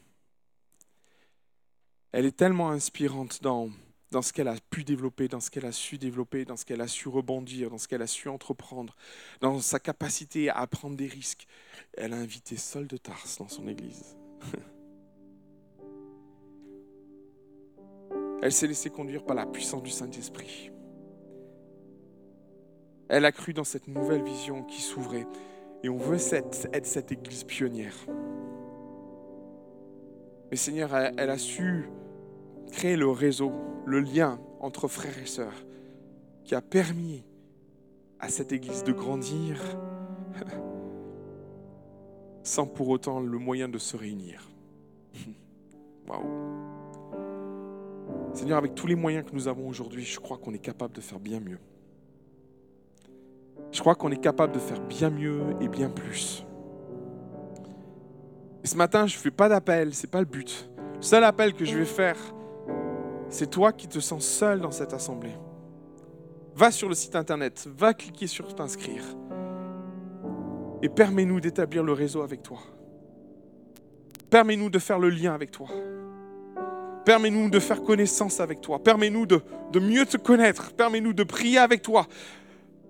Elle 2.11 2.25
est 2.25 2.35
tellement 2.35 2.71
inspirante 2.71 3.43
dans, 3.43 3.69
dans 4.11 4.21
ce 4.21 4.31
qu'elle 4.31 4.47
a 4.47 4.55
pu 4.69 4.83
développer, 4.83 5.27
dans 5.27 5.39
ce 5.39 5.51
qu'elle 5.51 5.65
a 5.65 5.71
su 5.71 5.97
développer, 5.97 6.45
dans 6.45 6.55
ce 6.55 6.65
qu'elle 6.65 6.81
a 6.81 6.87
su 6.87 7.09
rebondir, 7.09 7.69
dans 7.69 7.77
ce 7.77 7.87
qu'elle 7.87 8.01
a 8.01 8.07
su 8.07 8.29
entreprendre, 8.29 8.95
dans 9.41 9.59
sa 9.59 9.79
capacité 9.79 10.49
à 10.49 10.65
prendre 10.67 10.95
des 10.95 11.07
risques. 11.07 11.45
Elle 11.93 12.13
a 12.13 12.17
invité 12.17 12.55
Saul 12.55 12.87
de 12.87 12.97
Tarse 12.97 13.37
dans 13.37 13.49
son 13.49 13.67
église. 13.67 14.15
Elle 18.41 18.53
s'est 18.53 18.67
laissée 18.67 18.91
conduire 18.91 19.25
par 19.25 19.35
la 19.35 19.45
puissance 19.47 19.81
du 19.81 19.89
Saint-Esprit. 19.89 20.71
Elle 23.09 23.25
a 23.25 23.31
cru 23.31 23.53
dans 23.53 23.63
cette 23.63 23.87
nouvelle 23.87 24.23
vision 24.23 24.63
qui 24.63 24.81
s'ouvrait. 24.81 25.25
Et 25.83 25.89
on 25.89 25.97
veut 25.97 26.17
être 26.33 26.85
cette 26.85 27.11
église 27.11 27.43
pionnière. 27.43 27.95
Mais 30.49 30.57
Seigneur, 30.57 30.95
elle 30.95 31.29
a 31.29 31.37
su 31.37 31.89
créer 32.71 32.95
le 32.95 33.09
réseau, 33.09 33.51
le 33.85 33.99
lien 33.99 34.39
entre 34.59 34.87
frères 34.87 35.17
et 35.19 35.25
sœurs, 35.25 35.65
qui 36.43 36.55
a 36.55 36.61
permis 36.61 37.23
à 38.19 38.29
cette 38.29 38.51
église 38.51 38.83
de 38.83 38.91
grandir 38.91 39.61
sans 42.43 42.65
pour 42.65 42.89
autant 42.89 43.19
le 43.19 43.37
moyen 43.37 43.67
de 43.67 43.77
se 43.77 43.97
réunir. 43.97 44.49
Waouh! 46.07 46.57
Seigneur, 48.33 48.57
avec 48.57 48.75
tous 48.75 48.87
les 48.87 48.95
moyens 48.95 49.25
que 49.25 49.33
nous 49.33 49.47
avons 49.47 49.67
aujourd'hui, 49.67 50.03
je 50.03 50.19
crois 50.19 50.37
qu'on 50.37 50.53
est 50.53 50.59
capable 50.59 50.95
de 50.95 51.01
faire 51.01 51.19
bien 51.19 51.39
mieux. 51.39 51.59
Je 53.71 53.79
crois 53.79 53.95
qu'on 53.95 54.11
est 54.11 54.21
capable 54.21 54.53
de 54.53 54.59
faire 54.59 54.79
bien 54.81 55.09
mieux 55.09 55.41
et 55.61 55.67
bien 55.67 55.89
plus. 55.89 56.45
Et 58.63 58.67
ce 58.67 58.75
matin, 58.75 59.07
je 59.07 59.15
ne 59.15 59.21
fais 59.21 59.31
pas 59.31 59.49
d'appel, 59.49 59.93
ce 59.93 60.05
n'est 60.05 60.09
pas 60.09 60.19
le 60.19 60.25
but. 60.25 60.69
Le 60.95 61.01
seul 61.01 61.23
appel 61.23 61.53
que 61.53 61.65
je 61.65 61.77
vais 61.77 61.85
faire, 61.85 62.17
c'est 63.29 63.49
toi 63.49 63.71
qui 63.71 63.87
te 63.87 63.99
sens 63.99 64.25
seul 64.25 64.61
dans 64.61 64.71
cette 64.71 64.93
assemblée. 64.93 65.35
Va 66.55 66.71
sur 66.71 66.89
le 66.89 66.95
site 66.95 67.15
internet, 67.15 67.67
va 67.77 67.93
cliquer 67.93 68.27
sur 68.27 68.55
t'inscrire 68.55 69.03
et 70.81 70.89
permets-nous 70.89 71.39
d'établir 71.39 71.83
le 71.83 71.93
réseau 71.93 72.21
avec 72.21 72.43
toi. 72.43 72.59
Permets-nous 74.29 74.69
de 74.69 74.79
faire 74.79 74.99
le 74.99 75.09
lien 75.09 75.33
avec 75.33 75.51
toi. 75.51 75.67
Permets-nous 77.05 77.49
de 77.49 77.59
faire 77.59 77.81
connaissance 77.81 78.39
avec 78.39 78.61
toi. 78.61 78.83
Permets-nous 78.83 79.25
de, 79.25 79.41
de 79.71 79.79
mieux 79.79 80.05
te 80.05 80.17
connaître. 80.17 80.73
Permets-nous 80.73 81.13
de 81.13 81.23
prier 81.23 81.57
avec 81.57 81.81
toi. 81.81 82.05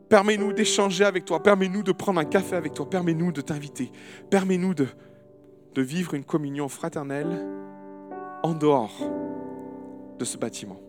Permets-nous 0.09 0.53
d'échanger 0.53 1.03
avec 1.03 1.25
toi. 1.25 1.43
Permets-nous 1.43 1.83
de 1.83 1.91
prendre 1.91 2.19
un 2.19 2.25
café 2.25 2.55
avec 2.55 2.73
toi. 2.73 2.89
Permets-nous 2.89 3.31
de 3.31 3.41
t'inviter. 3.41 3.91
Permets-nous 4.29 4.73
de, 4.73 4.87
vivre 5.75 6.15
une 6.15 6.23
communion 6.23 6.69
fraternelle 6.69 7.45
en 8.41 8.53
dehors 8.53 8.95
de 10.17 10.25
ce 10.25 10.35
bâtiment. 10.35 10.79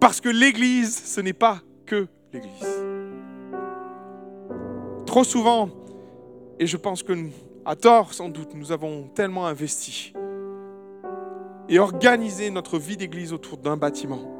Parce 0.00 0.20
que 0.22 0.30
l'Église, 0.30 0.96
ce 0.96 1.20
n'est 1.20 1.34
pas 1.34 1.60
que 1.84 2.06
l'Église. 2.32 2.84
Trop 5.04 5.24
souvent, 5.24 5.68
et 6.58 6.66
je 6.66 6.78
pense 6.78 7.02
que 7.02 7.12
à 7.66 7.76
tort 7.76 8.14
sans 8.14 8.30
doute, 8.30 8.54
nous 8.54 8.72
avons 8.72 9.08
tellement 9.08 9.46
investi 9.46 10.14
et 11.68 11.78
organisé 11.78 12.50
notre 12.50 12.78
vie 12.78 12.96
d'Église 12.96 13.32
autour 13.32 13.58
d'un 13.58 13.76
bâtiment. 13.76 14.35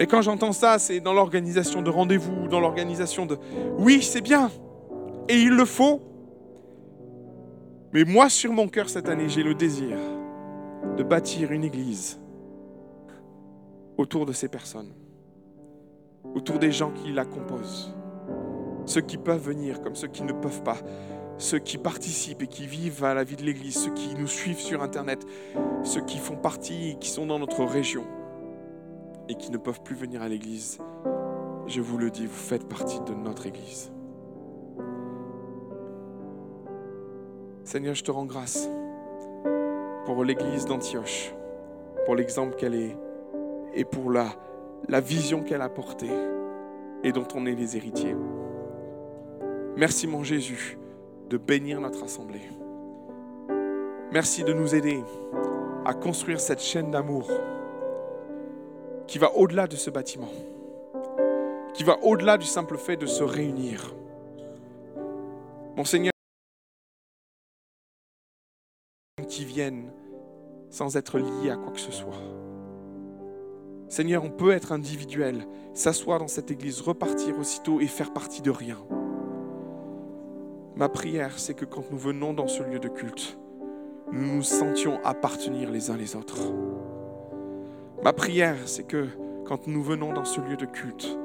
Et 0.00 0.06
quand 0.06 0.22
j'entends 0.22 0.52
ça, 0.52 0.78
c'est 0.78 0.98
dans 1.00 1.12
l'organisation 1.12 1.82
de 1.82 1.90
rendez-vous, 1.90 2.48
dans 2.48 2.58
l'organisation 2.58 3.26
de... 3.26 3.36
Oui, 3.76 4.02
c'est 4.02 4.22
bien, 4.22 4.50
et 5.28 5.34
il 5.34 5.50
le 5.50 5.66
faut. 5.66 6.00
Mais 7.92 8.04
moi, 8.04 8.30
sur 8.30 8.50
mon 8.50 8.66
cœur 8.66 8.88
cette 8.88 9.10
année, 9.10 9.28
j'ai 9.28 9.42
le 9.42 9.54
désir 9.54 9.98
de 10.96 11.02
bâtir 11.02 11.52
une 11.52 11.64
Église 11.64 12.18
autour 13.98 14.24
de 14.24 14.32
ces 14.32 14.48
personnes, 14.48 14.94
autour 16.34 16.58
des 16.58 16.72
gens 16.72 16.92
qui 16.92 17.12
la 17.12 17.26
composent, 17.26 17.94
ceux 18.86 19.02
qui 19.02 19.18
peuvent 19.18 19.42
venir 19.42 19.82
comme 19.82 19.96
ceux 19.96 20.08
qui 20.08 20.22
ne 20.22 20.32
peuvent 20.32 20.62
pas, 20.62 20.78
ceux 21.36 21.58
qui 21.58 21.76
participent 21.76 22.42
et 22.42 22.46
qui 22.46 22.66
vivent 22.66 23.04
à 23.04 23.12
la 23.12 23.22
vie 23.22 23.36
de 23.36 23.42
l'Église, 23.42 23.76
ceux 23.76 23.92
qui 23.92 24.14
nous 24.14 24.26
suivent 24.26 24.60
sur 24.60 24.82
Internet, 24.82 25.26
ceux 25.82 26.00
qui 26.00 26.16
font 26.16 26.36
partie 26.36 26.92
et 26.92 26.94
qui 26.94 27.10
sont 27.10 27.26
dans 27.26 27.38
notre 27.38 27.64
région 27.64 28.06
et 29.30 29.36
qui 29.36 29.52
ne 29.52 29.58
peuvent 29.58 29.80
plus 29.82 29.94
venir 29.94 30.22
à 30.22 30.28
l'Église. 30.28 30.78
Je 31.68 31.80
vous 31.80 31.98
le 31.98 32.10
dis, 32.10 32.26
vous 32.26 32.32
faites 32.32 32.68
partie 32.68 32.98
de 33.00 33.14
notre 33.14 33.46
Église. 33.46 33.92
Seigneur, 37.62 37.94
je 37.94 38.02
te 38.02 38.10
rends 38.10 38.26
grâce 38.26 38.68
pour 40.04 40.24
l'Église 40.24 40.64
d'Antioche, 40.64 41.32
pour 42.04 42.16
l'exemple 42.16 42.56
qu'elle 42.56 42.74
est 42.74 42.96
et 43.72 43.84
pour 43.84 44.10
la, 44.10 44.26
la 44.88 45.00
vision 45.00 45.44
qu'elle 45.44 45.62
a 45.62 45.68
portée 45.68 46.10
et 47.04 47.12
dont 47.12 47.28
on 47.36 47.46
est 47.46 47.54
les 47.54 47.76
héritiers. 47.76 48.16
Merci 49.76 50.08
mon 50.08 50.24
Jésus 50.24 50.76
de 51.28 51.36
bénir 51.36 51.80
notre 51.80 52.02
assemblée. 52.02 52.50
Merci 54.10 54.42
de 54.42 54.52
nous 54.52 54.74
aider 54.74 55.04
à 55.86 55.94
construire 55.94 56.40
cette 56.40 56.60
chaîne 56.60 56.90
d'amour 56.90 57.30
qui 59.10 59.18
va 59.18 59.34
au-delà 59.34 59.66
de 59.66 59.74
ce 59.74 59.90
bâtiment, 59.90 60.30
qui 61.74 61.82
va 61.82 61.98
au-delà 62.04 62.38
du 62.38 62.46
simple 62.46 62.78
fait 62.78 62.96
de 62.96 63.06
se 63.06 63.24
réunir. 63.24 63.92
Mon 65.76 65.84
Seigneur, 65.84 66.12
qui 69.26 69.44
viennent 69.44 69.90
sans 70.70 70.96
être 70.96 71.18
liés 71.18 71.50
à 71.50 71.56
quoi 71.56 71.72
que 71.72 71.80
ce 71.80 71.90
soit. 71.90 72.22
Seigneur, 73.88 74.22
on 74.22 74.30
peut 74.30 74.52
être 74.52 74.70
individuel, 74.70 75.44
s'asseoir 75.74 76.20
dans 76.20 76.28
cette 76.28 76.52
église, 76.52 76.80
repartir 76.80 77.36
aussitôt 77.36 77.80
et 77.80 77.88
faire 77.88 78.12
partie 78.12 78.42
de 78.42 78.52
rien. 78.52 78.78
Ma 80.76 80.88
prière, 80.88 81.40
c'est 81.40 81.54
que 81.54 81.64
quand 81.64 81.90
nous 81.90 81.98
venons 81.98 82.32
dans 82.32 82.46
ce 82.46 82.62
lieu 82.62 82.78
de 82.78 82.86
culte, 82.88 83.36
nous 84.12 84.36
nous 84.36 84.44
sentions 84.44 85.00
appartenir 85.02 85.68
les 85.68 85.90
uns 85.90 85.96
les 85.96 86.14
autres. 86.14 86.52
Ma 88.02 88.12
prière, 88.12 88.56
c'est 88.66 88.86
que 88.86 89.08
quand 89.44 89.66
nous 89.66 89.82
venons 89.82 90.12
dans 90.12 90.24
ce 90.24 90.40
lieu 90.40 90.56
de 90.56 90.66
culte, 90.66 91.18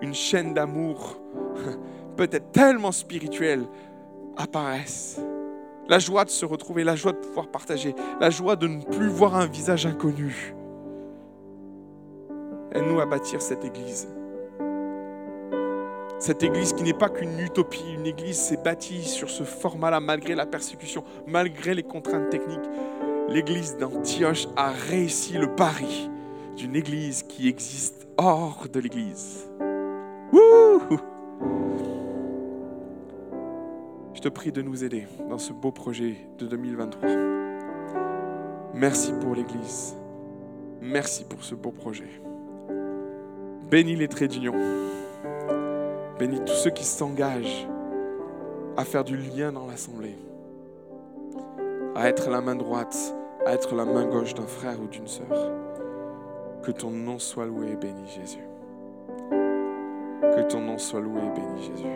une 0.00 0.14
chaîne 0.14 0.54
d'amour, 0.54 1.20
peut-être 2.16 2.52
tellement 2.52 2.92
spirituelle, 2.92 3.64
apparaisse. 4.36 5.20
La 5.88 5.98
joie 5.98 6.24
de 6.24 6.30
se 6.30 6.46
retrouver, 6.46 6.84
la 6.84 6.96
joie 6.96 7.12
de 7.12 7.18
pouvoir 7.18 7.48
partager, 7.48 7.94
la 8.20 8.30
joie 8.30 8.56
de 8.56 8.66
ne 8.66 8.82
plus 8.82 9.08
voir 9.08 9.36
un 9.36 9.46
visage 9.46 9.84
inconnu, 9.84 10.54
Aide-nous 12.74 13.00
à 13.00 13.06
bâtir 13.06 13.42
cette 13.42 13.64
église. 13.66 14.08
Cette 16.18 16.42
église 16.42 16.72
qui 16.72 16.84
n'est 16.84 16.94
pas 16.94 17.10
qu'une 17.10 17.38
utopie, 17.38 17.84
une 17.94 18.06
église 18.06 18.38
s'est 18.38 18.56
bâtie 18.56 19.02
sur 19.02 19.28
ce 19.28 19.42
format-là 19.42 20.00
malgré 20.00 20.34
la 20.34 20.46
persécution, 20.46 21.04
malgré 21.26 21.74
les 21.74 21.82
contraintes 21.82 22.30
techniques. 22.30 22.60
L'église 23.32 23.78
d'Antioche 23.78 24.46
a 24.56 24.72
réussi 24.72 25.38
le 25.38 25.46
pari 25.56 26.10
d'une 26.54 26.76
église 26.76 27.22
qui 27.22 27.48
existe 27.48 28.06
hors 28.18 28.66
de 28.70 28.78
l'église. 28.78 29.48
Je 34.12 34.20
te 34.20 34.28
prie 34.28 34.52
de 34.52 34.60
nous 34.60 34.84
aider 34.84 35.06
dans 35.30 35.38
ce 35.38 35.54
beau 35.54 35.70
projet 35.72 36.18
de 36.36 36.46
2023. 36.46 37.08
Merci 38.74 39.14
pour 39.18 39.34
l'église. 39.34 39.96
Merci 40.82 41.24
pour 41.24 41.42
ce 41.42 41.54
beau 41.54 41.70
projet. 41.70 42.20
Bénis 43.70 43.96
les 43.96 44.08
traits 44.08 44.32
d'union. 44.32 44.52
Bénis 46.18 46.40
tous 46.44 46.52
ceux 46.52 46.70
qui 46.70 46.84
s'engagent 46.84 47.66
à 48.76 48.84
faire 48.84 49.04
du 49.04 49.16
lien 49.16 49.52
dans 49.52 49.66
l'assemblée, 49.66 50.18
à 51.94 52.10
être 52.10 52.28
la 52.28 52.42
main 52.42 52.56
droite, 52.56 53.14
à 53.46 53.52
être 53.52 53.74
la 53.74 53.84
main 53.84 54.06
gauche 54.06 54.34
d'un 54.34 54.46
frère 54.46 54.80
ou 54.80 54.86
d'une 54.86 55.06
sœur. 55.06 55.26
Que 56.62 56.70
ton 56.70 56.90
nom 56.90 57.18
soit 57.18 57.46
loué 57.46 57.72
et 57.72 57.76
béni, 57.76 58.06
Jésus. 58.06 58.46
Que 59.30 60.48
ton 60.48 60.60
nom 60.60 60.78
soit 60.78 61.00
loué 61.00 61.20
et 61.20 61.30
béni, 61.30 61.62
Jésus. 61.62 61.86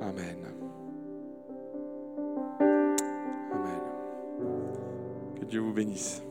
Amen. 0.00 0.36
Amen. 3.52 3.80
Que 5.38 5.44
Dieu 5.44 5.60
vous 5.60 5.72
bénisse. 5.72 6.22